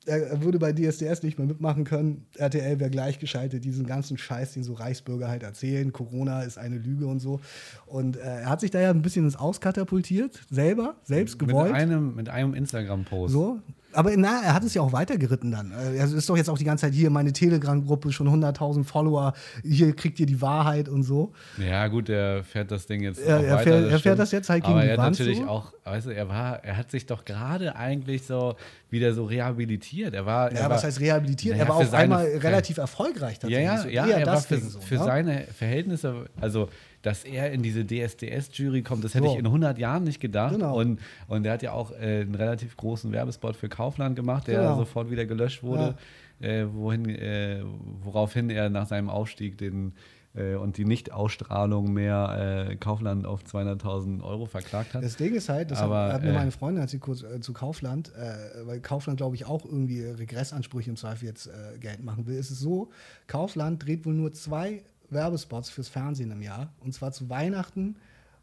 [0.06, 2.27] Er würde bei DSDS nicht mehr mitmachen können.
[2.39, 5.93] RTL wäre gleichgeschaltet, diesen ganzen Scheiß, den so Reichsbürger halt erzählen.
[5.93, 7.40] Corona ist eine Lüge und so.
[7.85, 11.73] Und äh, er hat sich da ja ein bisschen ins Auskatapultiert, selber, selbst gewollt.
[11.73, 13.35] Mit einem, mit einem Instagram-Post.
[13.35, 13.60] So,
[13.93, 15.73] aber na, er hat es ja auch weitergeritten dann.
[15.73, 19.32] Er ist doch jetzt auch die ganze Zeit hier, meine Telegram-Gruppe, schon 100.000 Follower,
[19.62, 21.32] hier kriegt ihr die Wahrheit und so.
[21.56, 24.65] Ja, gut, er fährt das Ding jetzt er, er, fährt, er fährt, das jetzt halt
[24.65, 25.06] gegen Aber die er Wand.
[25.06, 25.47] hat natürlich so.
[25.47, 28.56] auch, weißt du, er war, er hat sich doch gerade eigentlich so
[28.90, 30.15] wieder so rehabilitiert.
[30.15, 31.56] Er war, ja, er was war, heißt rehabilitiert?
[31.56, 33.94] Ja, er war auf einmal relativ erfolgreich tatsächlich.
[33.94, 35.05] Ja, ja, ja er war für, so, für ne?
[35.05, 36.69] seine Verhältnisse, also
[37.02, 39.32] dass er in diese DSDS-Jury kommt, das hätte so.
[39.32, 40.54] ich in 100 Jahren nicht gedacht.
[40.54, 40.78] Genau.
[40.78, 44.60] Und, und er hat ja auch äh, einen relativ großen Werbespot für Kaufland gemacht, der
[44.60, 44.78] genau.
[44.78, 45.96] sofort wieder gelöscht wurde,
[46.40, 46.48] ja.
[46.48, 47.62] äh, wohin, äh,
[48.02, 49.92] woraufhin er nach seinem Aufstieg den
[50.34, 55.02] äh, und die Nichtausstrahlung mehr äh, Kaufland auf 200.000 Euro verklagt hat.
[55.02, 57.40] Das Ding ist halt, das Aber, hat, mir äh, meine Freundin, als sie kurz äh,
[57.40, 62.04] zu Kaufland, äh, weil Kaufland, glaube ich, auch irgendwie Regressansprüche im Zweifel jetzt äh, Geld
[62.04, 62.90] machen will, ist es so,
[63.26, 66.72] Kaufland dreht wohl nur zwei Werbespots fürs Fernsehen im Jahr.
[66.80, 67.97] Und zwar zu Weihnachten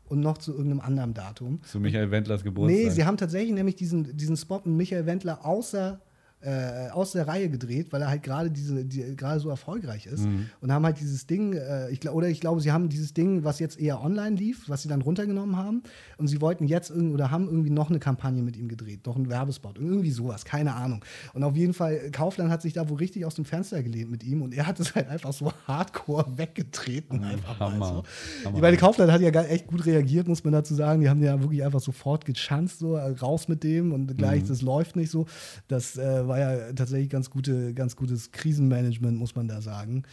[0.08, 1.62] und noch zu irgendeinem anderen Datum.
[1.64, 2.84] Zu Michael Wendlers Geburtstag.
[2.84, 6.00] Nee, sie haben tatsächlich nämlich diesen, diesen Spot mit Michael Wendler außer
[6.46, 10.26] äh, aus der Reihe gedreht, weil er halt gerade diese die, gerade so erfolgreich ist
[10.26, 10.50] mhm.
[10.62, 13.60] und haben halt dieses Ding äh, ich, oder ich glaube sie haben dieses Ding was
[13.60, 15.82] jetzt eher online lief was sie dann runtergenommen haben
[16.18, 19.30] und sie wollten jetzt oder haben irgendwie noch eine Kampagne mit ihm gedreht noch einen
[19.30, 21.04] Werbespot irgendwie sowas keine Ahnung
[21.34, 24.24] und auf jeden Fall Kaufland hat sich da wohl richtig aus dem Fenster gelehnt mit
[24.24, 28.04] ihm und er hat es halt einfach so hardcore weggetreten mhm, einfach Hammer, mal so.
[28.46, 28.62] Hammer.
[28.62, 31.64] weil Kaufland hat ja echt gut reagiert muss man dazu sagen die haben ja wirklich
[31.64, 34.48] einfach sofort gechanzt so raus mit dem und gleich mhm.
[34.48, 35.26] das läuft nicht so
[35.68, 40.03] das äh, war war ja tatsächlich ganz, gute, ganz gutes Krisenmanagement, muss man da sagen.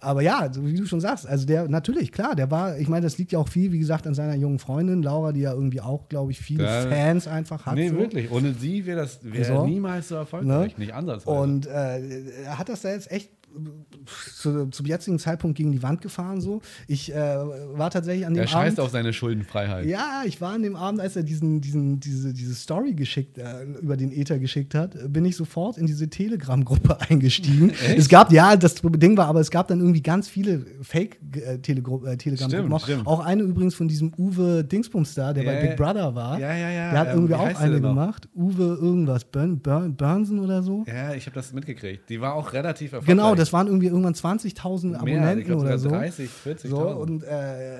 [0.00, 3.18] Aber ja, wie du schon sagst, also der, natürlich, klar, der war, ich meine, das
[3.18, 6.08] liegt ja auch viel, wie gesagt, an seiner jungen Freundin, Laura, die ja irgendwie auch,
[6.08, 7.76] glaube ich, viele da, Fans einfach hat.
[7.76, 7.96] Nee, so.
[7.96, 8.30] wirklich.
[8.30, 9.66] Ohne sie wäre das wär so.
[9.66, 10.84] niemals so erfolgreich, ne?
[10.84, 11.38] nicht ansatzweise.
[11.38, 13.30] Und äh, er hat das da jetzt echt
[14.06, 16.40] zu, zum jetzigen Zeitpunkt gegen die Wand gefahren.
[16.40, 16.60] So.
[16.86, 18.52] Ich äh, war tatsächlich an dem Abend.
[18.52, 19.86] Er scheißt auf seine Schuldenfreiheit.
[19.86, 23.64] Ja, ich war an dem Abend, als er diesen, diesen, diese, diese Story geschickt, äh,
[23.80, 27.72] über den Ether geschickt hat, bin ich sofort in diese Telegram-Gruppe eingestiegen.
[27.96, 33.00] es gab, ja, das Ding war, aber es gab dann irgendwie ganz viele Fake-Telegram-Gruppen.
[33.00, 36.38] Äh, auch eine übrigens von diesem Uwe Dingsbums da, der ja, bei Big Brother war.
[36.38, 36.90] Ja, ja, ja.
[36.90, 38.28] Der hat irgendwie auch eine gemacht.
[38.34, 40.84] Uwe irgendwas, Burn, Burn, Burnsen oder so.
[40.86, 42.08] Ja, ich habe das mitgekriegt.
[42.08, 43.16] Die war auch relativ erfolgreich.
[43.16, 45.88] Genau, das waren irgendwie irgendwann 20.000 Abonnenten glaub, oder so.
[45.88, 46.68] 30, 40.000.
[46.68, 47.78] So, und äh,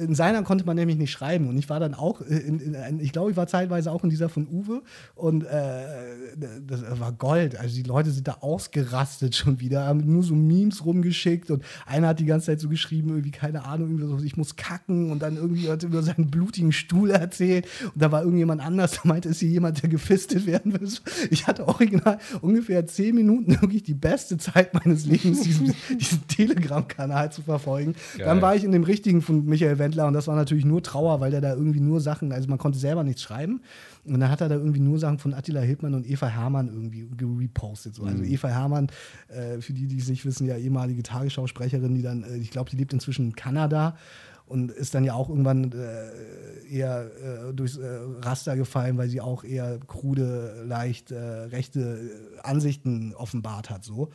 [0.00, 1.48] in seiner konnte man nämlich nicht schreiben.
[1.48, 4.28] Und ich war dann auch, in, in, ich glaube, ich war zeitweise auch in dieser
[4.28, 4.82] von Uwe.
[5.14, 5.84] Und äh,
[6.66, 7.58] das war Gold.
[7.58, 11.50] Also die Leute sind da ausgerastet schon wieder, haben nur so Memes rumgeschickt.
[11.50, 14.56] Und einer hat die ganze Zeit so geschrieben, irgendwie, keine Ahnung, irgendwie so, ich muss
[14.56, 15.10] kacken.
[15.10, 17.66] Und dann irgendwie hat er über seinen blutigen Stuhl erzählt.
[17.82, 20.88] Und da war irgendjemand anders, der meinte, ist hier jemand, der gefistet werden will.
[21.30, 27.32] Ich hatte original ungefähr zehn Minuten wirklich die beste Zeit meines Lebens, diesen, diesen Telegram-Kanal
[27.32, 27.94] zu verfolgen.
[28.16, 28.26] Geil.
[28.26, 30.82] Dann war ich in dem richtigen von Michael Wendt Wendler und das war natürlich nur
[30.82, 33.62] Trauer, weil der da irgendwie nur Sachen, also man konnte selber nichts schreiben.
[34.04, 37.08] Und dann hat er da irgendwie nur Sachen von Attila Hildmann und Eva Hermann irgendwie
[37.16, 37.94] gepostet.
[37.94, 38.04] So.
[38.04, 38.30] Also mhm.
[38.30, 38.88] Eva Hermann,
[39.28, 42.70] äh, für die, die es nicht wissen, ja ehemalige Tagesschausprecherin, die dann, äh, ich glaube,
[42.70, 43.96] die lebt inzwischen in Kanada
[44.46, 47.10] und ist dann ja auch irgendwann äh, eher
[47.50, 52.10] äh, durchs äh, Raster gefallen, weil sie auch eher krude, leicht äh, rechte
[52.42, 53.84] Ansichten offenbart hat.
[53.84, 54.10] So.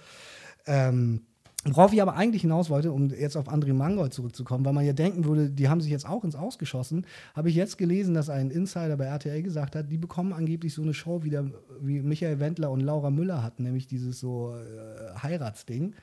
[0.66, 1.22] Ähm,
[1.64, 4.94] Worauf ich aber eigentlich hinaus wollte, um jetzt auf André Mangold zurückzukommen, weil man ja
[4.94, 7.06] denken würde, die haben sich jetzt auch ins Ausgeschossen,
[7.36, 10.82] habe ich jetzt gelesen, dass ein Insider bei RTL gesagt hat, die bekommen angeblich so
[10.82, 15.20] eine Show wie, der, wie Michael Wendler und Laura Müller hatten, nämlich dieses so äh,
[15.22, 15.94] Heiratsding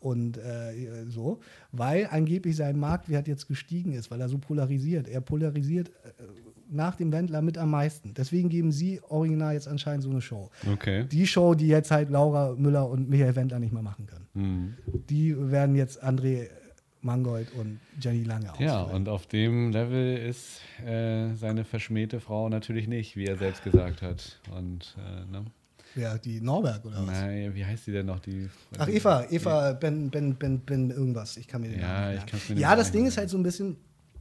[0.00, 1.38] und äh, so,
[1.70, 5.06] weil angeblich sein Marktwert jetzt gestiegen ist, weil er so polarisiert.
[5.06, 6.22] Er polarisiert äh,
[6.74, 8.14] nach dem Wendler mit am meisten.
[8.14, 10.50] Deswegen geben sie original jetzt anscheinend so eine Show.
[10.72, 11.04] Okay.
[11.10, 14.26] Die Show, die jetzt halt Laura Müller und Michael Wendler nicht mehr machen können.
[14.34, 14.74] Mhm.
[15.08, 16.48] Die werden jetzt André
[17.04, 18.68] Mangold und Jenny Lange ausführen.
[18.68, 23.62] Ja, und auf dem Level ist äh, seine verschmähte Frau natürlich nicht, wie er selbst
[23.62, 24.40] gesagt hat.
[24.56, 25.44] Und, äh, ne?
[25.96, 27.20] Ja, die Norberg oder was?
[27.20, 28.18] Nein, wie heißt die denn noch?
[28.18, 28.48] Die,
[28.78, 31.36] Ach, Eva, Eva, Ben, Ben, Ben, Ben, irgendwas.
[31.36, 33.76] Ich kann mir den ja, Namen ich Ja, das Ding ist halt so ein bisschen,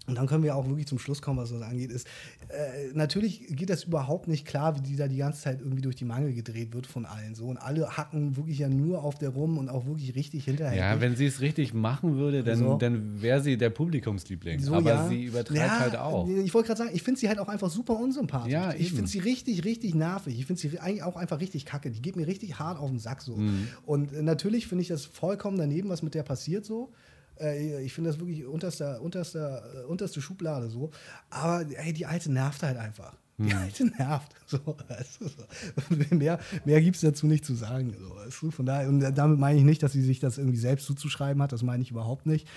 [0.06, 2.08] und dann können wir auch wirklich zum Schluss kommen, was das angeht, ist,
[2.50, 5.96] äh, natürlich geht das überhaupt nicht klar, wie die da die ganze Zeit irgendwie durch
[5.96, 7.46] die Mangel gedreht wird von allen so.
[7.46, 10.94] Und alle hacken wirklich ja nur auf der rum und auch wirklich richtig hinterher.
[10.96, 12.78] Ja, wenn sie es richtig machen würde, dann, So.
[12.78, 14.60] dann wäre sie der Publikumsliebling.
[14.60, 15.08] So, Aber ja.
[15.08, 16.28] sie übertreibt Ja, halt auch.
[16.28, 18.52] Ich wollte gerade sagen, ich finde sie halt auch einfach super unsympathisch.
[18.52, 20.38] Ja, ich finde sie richtig, richtig nervig.
[20.38, 21.92] Ich finde sie eigentlich auch einfach richtig kacke.
[21.92, 23.38] Die geht mir richtig hart auf den Sack so.
[23.38, 23.68] Mhm.
[23.86, 26.92] Und äh, natürlich finde ich das vollkommen daneben, was mit der passiert so.
[27.40, 30.92] Äh, Ich finde das wirklich unterster, unterster, äh, unterste Schublade so.
[31.30, 33.16] Aber ey, die alte nervt halt einfach.
[33.40, 33.58] Die Mhm.
[33.58, 34.32] alte nervt.
[34.48, 36.16] So, weißt du, so.
[36.16, 37.96] mehr mehr gibt es dazu nicht zu sagen.
[38.00, 40.86] So, du, von daher, und damit meine ich nicht, dass sie sich das irgendwie selbst
[40.86, 41.52] zuzuschreiben hat.
[41.52, 42.48] Das meine ich überhaupt nicht.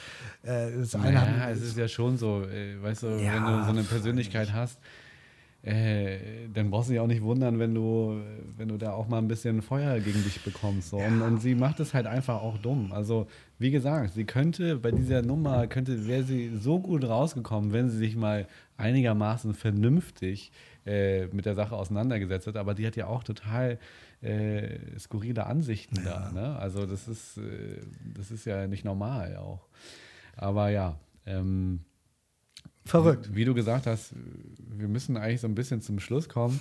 [0.43, 3.65] Äh, Das Naja, hat, es ist ja schon so, äh, weißt du, Ja, wenn du
[3.65, 4.79] so eine Persönlichkeit hast,
[5.63, 6.19] äh,
[6.53, 8.21] dann brauchst du dich auch nicht wundern, wenn du,
[8.57, 10.91] wenn du da auch mal ein bisschen Feuer gegen dich bekommst.
[10.91, 10.99] So.
[10.99, 12.93] Und, und sie macht es halt einfach auch dumm.
[12.93, 13.27] Also,
[13.59, 17.97] wie gesagt, sie könnte bei dieser Nummer, könnte, wäre sie so gut rausgekommen, wenn sie
[17.97, 18.47] sich mal
[18.77, 20.53] einigermaßen vernünftig
[20.85, 22.57] äh, mit der Sache auseinandergesetzt hat.
[22.57, 23.79] Aber die hat ja auch total
[24.21, 26.31] äh, skurrile Ansichten da.
[26.33, 26.57] Ne?
[26.59, 27.81] Also, das ist, äh,
[28.15, 29.69] das ist ja nicht normal auch.
[30.37, 31.81] Aber ja, ähm,
[32.85, 33.35] verrückt.
[33.35, 34.13] wie du gesagt hast,
[34.69, 36.61] wir müssen eigentlich so ein bisschen zum Schluss kommen.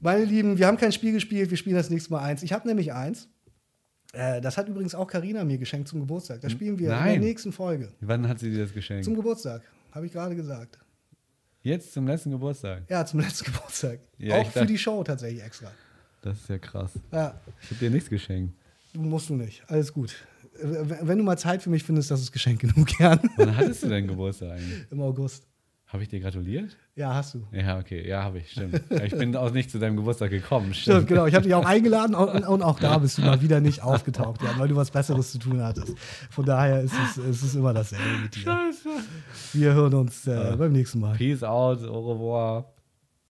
[0.00, 2.42] Meine Lieben, wir haben kein Spiel gespielt, wir spielen das nächste Mal eins.
[2.42, 3.28] Ich habe nämlich eins.
[4.12, 6.40] Äh, das hat übrigens auch Karina mir geschenkt zum Geburtstag.
[6.40, 7.20] Das spielen wir in Nein.
[7.20, 7.92] der nächsten Folge.
[8.00, 9.04] Wann hat sie dir das geschenkt?
[9.04, 9.62] Zum Geburtstag,
[9.92, 10.78] habe ich gerade gesagt.
[11.62, 12.84] Jetzt zum letzten Geburtstag.
[12.88, 14.00] Ja, zum letzten Geburtstag.
[14.16, 15.70] Ja, auch für die Show tatsächlich extra.
[16.22, 16.92] Das ist ja krass.
[17.12, 18.54] Ja, Ich habe dir nichts geschenkt.
[18.94, 19.62] musst du nicht.
[19.68, 20.14] Alles gut.
[20.60, 23.20] Wenn du mal Zeit für mich findest, das ist Geschenk genug gern.
[23.36, 24.86] Wann hattest du deinen Geburtstag eigentlich?
[24.90, 25.46] Im August.
[25.90, 26.76] Habe ich dir gratuliert?
[26.96, 27.46] Ja, hast du.
[27.50, 28.06] Ja, okay.
[28.06, 28.82] Ja, habe ich, stimmt.
[28.90, 30.74] Ja, Ich bin auch nicht zu deinem Geburtstag gekommen.
[30.74, 31.24] Stimmt, genau.
[31.24, 34.42] Ich habe dich auch eingeladen und, und auch da bist du mal wieder nicht aufgetaucht,
[34.42, 35.96] Jan, weil du was Besseres zu tun hattest.
[36.30, 38.42] Von daher ist es, es ist immer dasselbe mit dir.
[38.42, 38.88] Scheiße.
[39.54, 41.16] Wir hören uns äh, beim nächsten Mal.
[41.16, 42.66] Peace out, au revoir.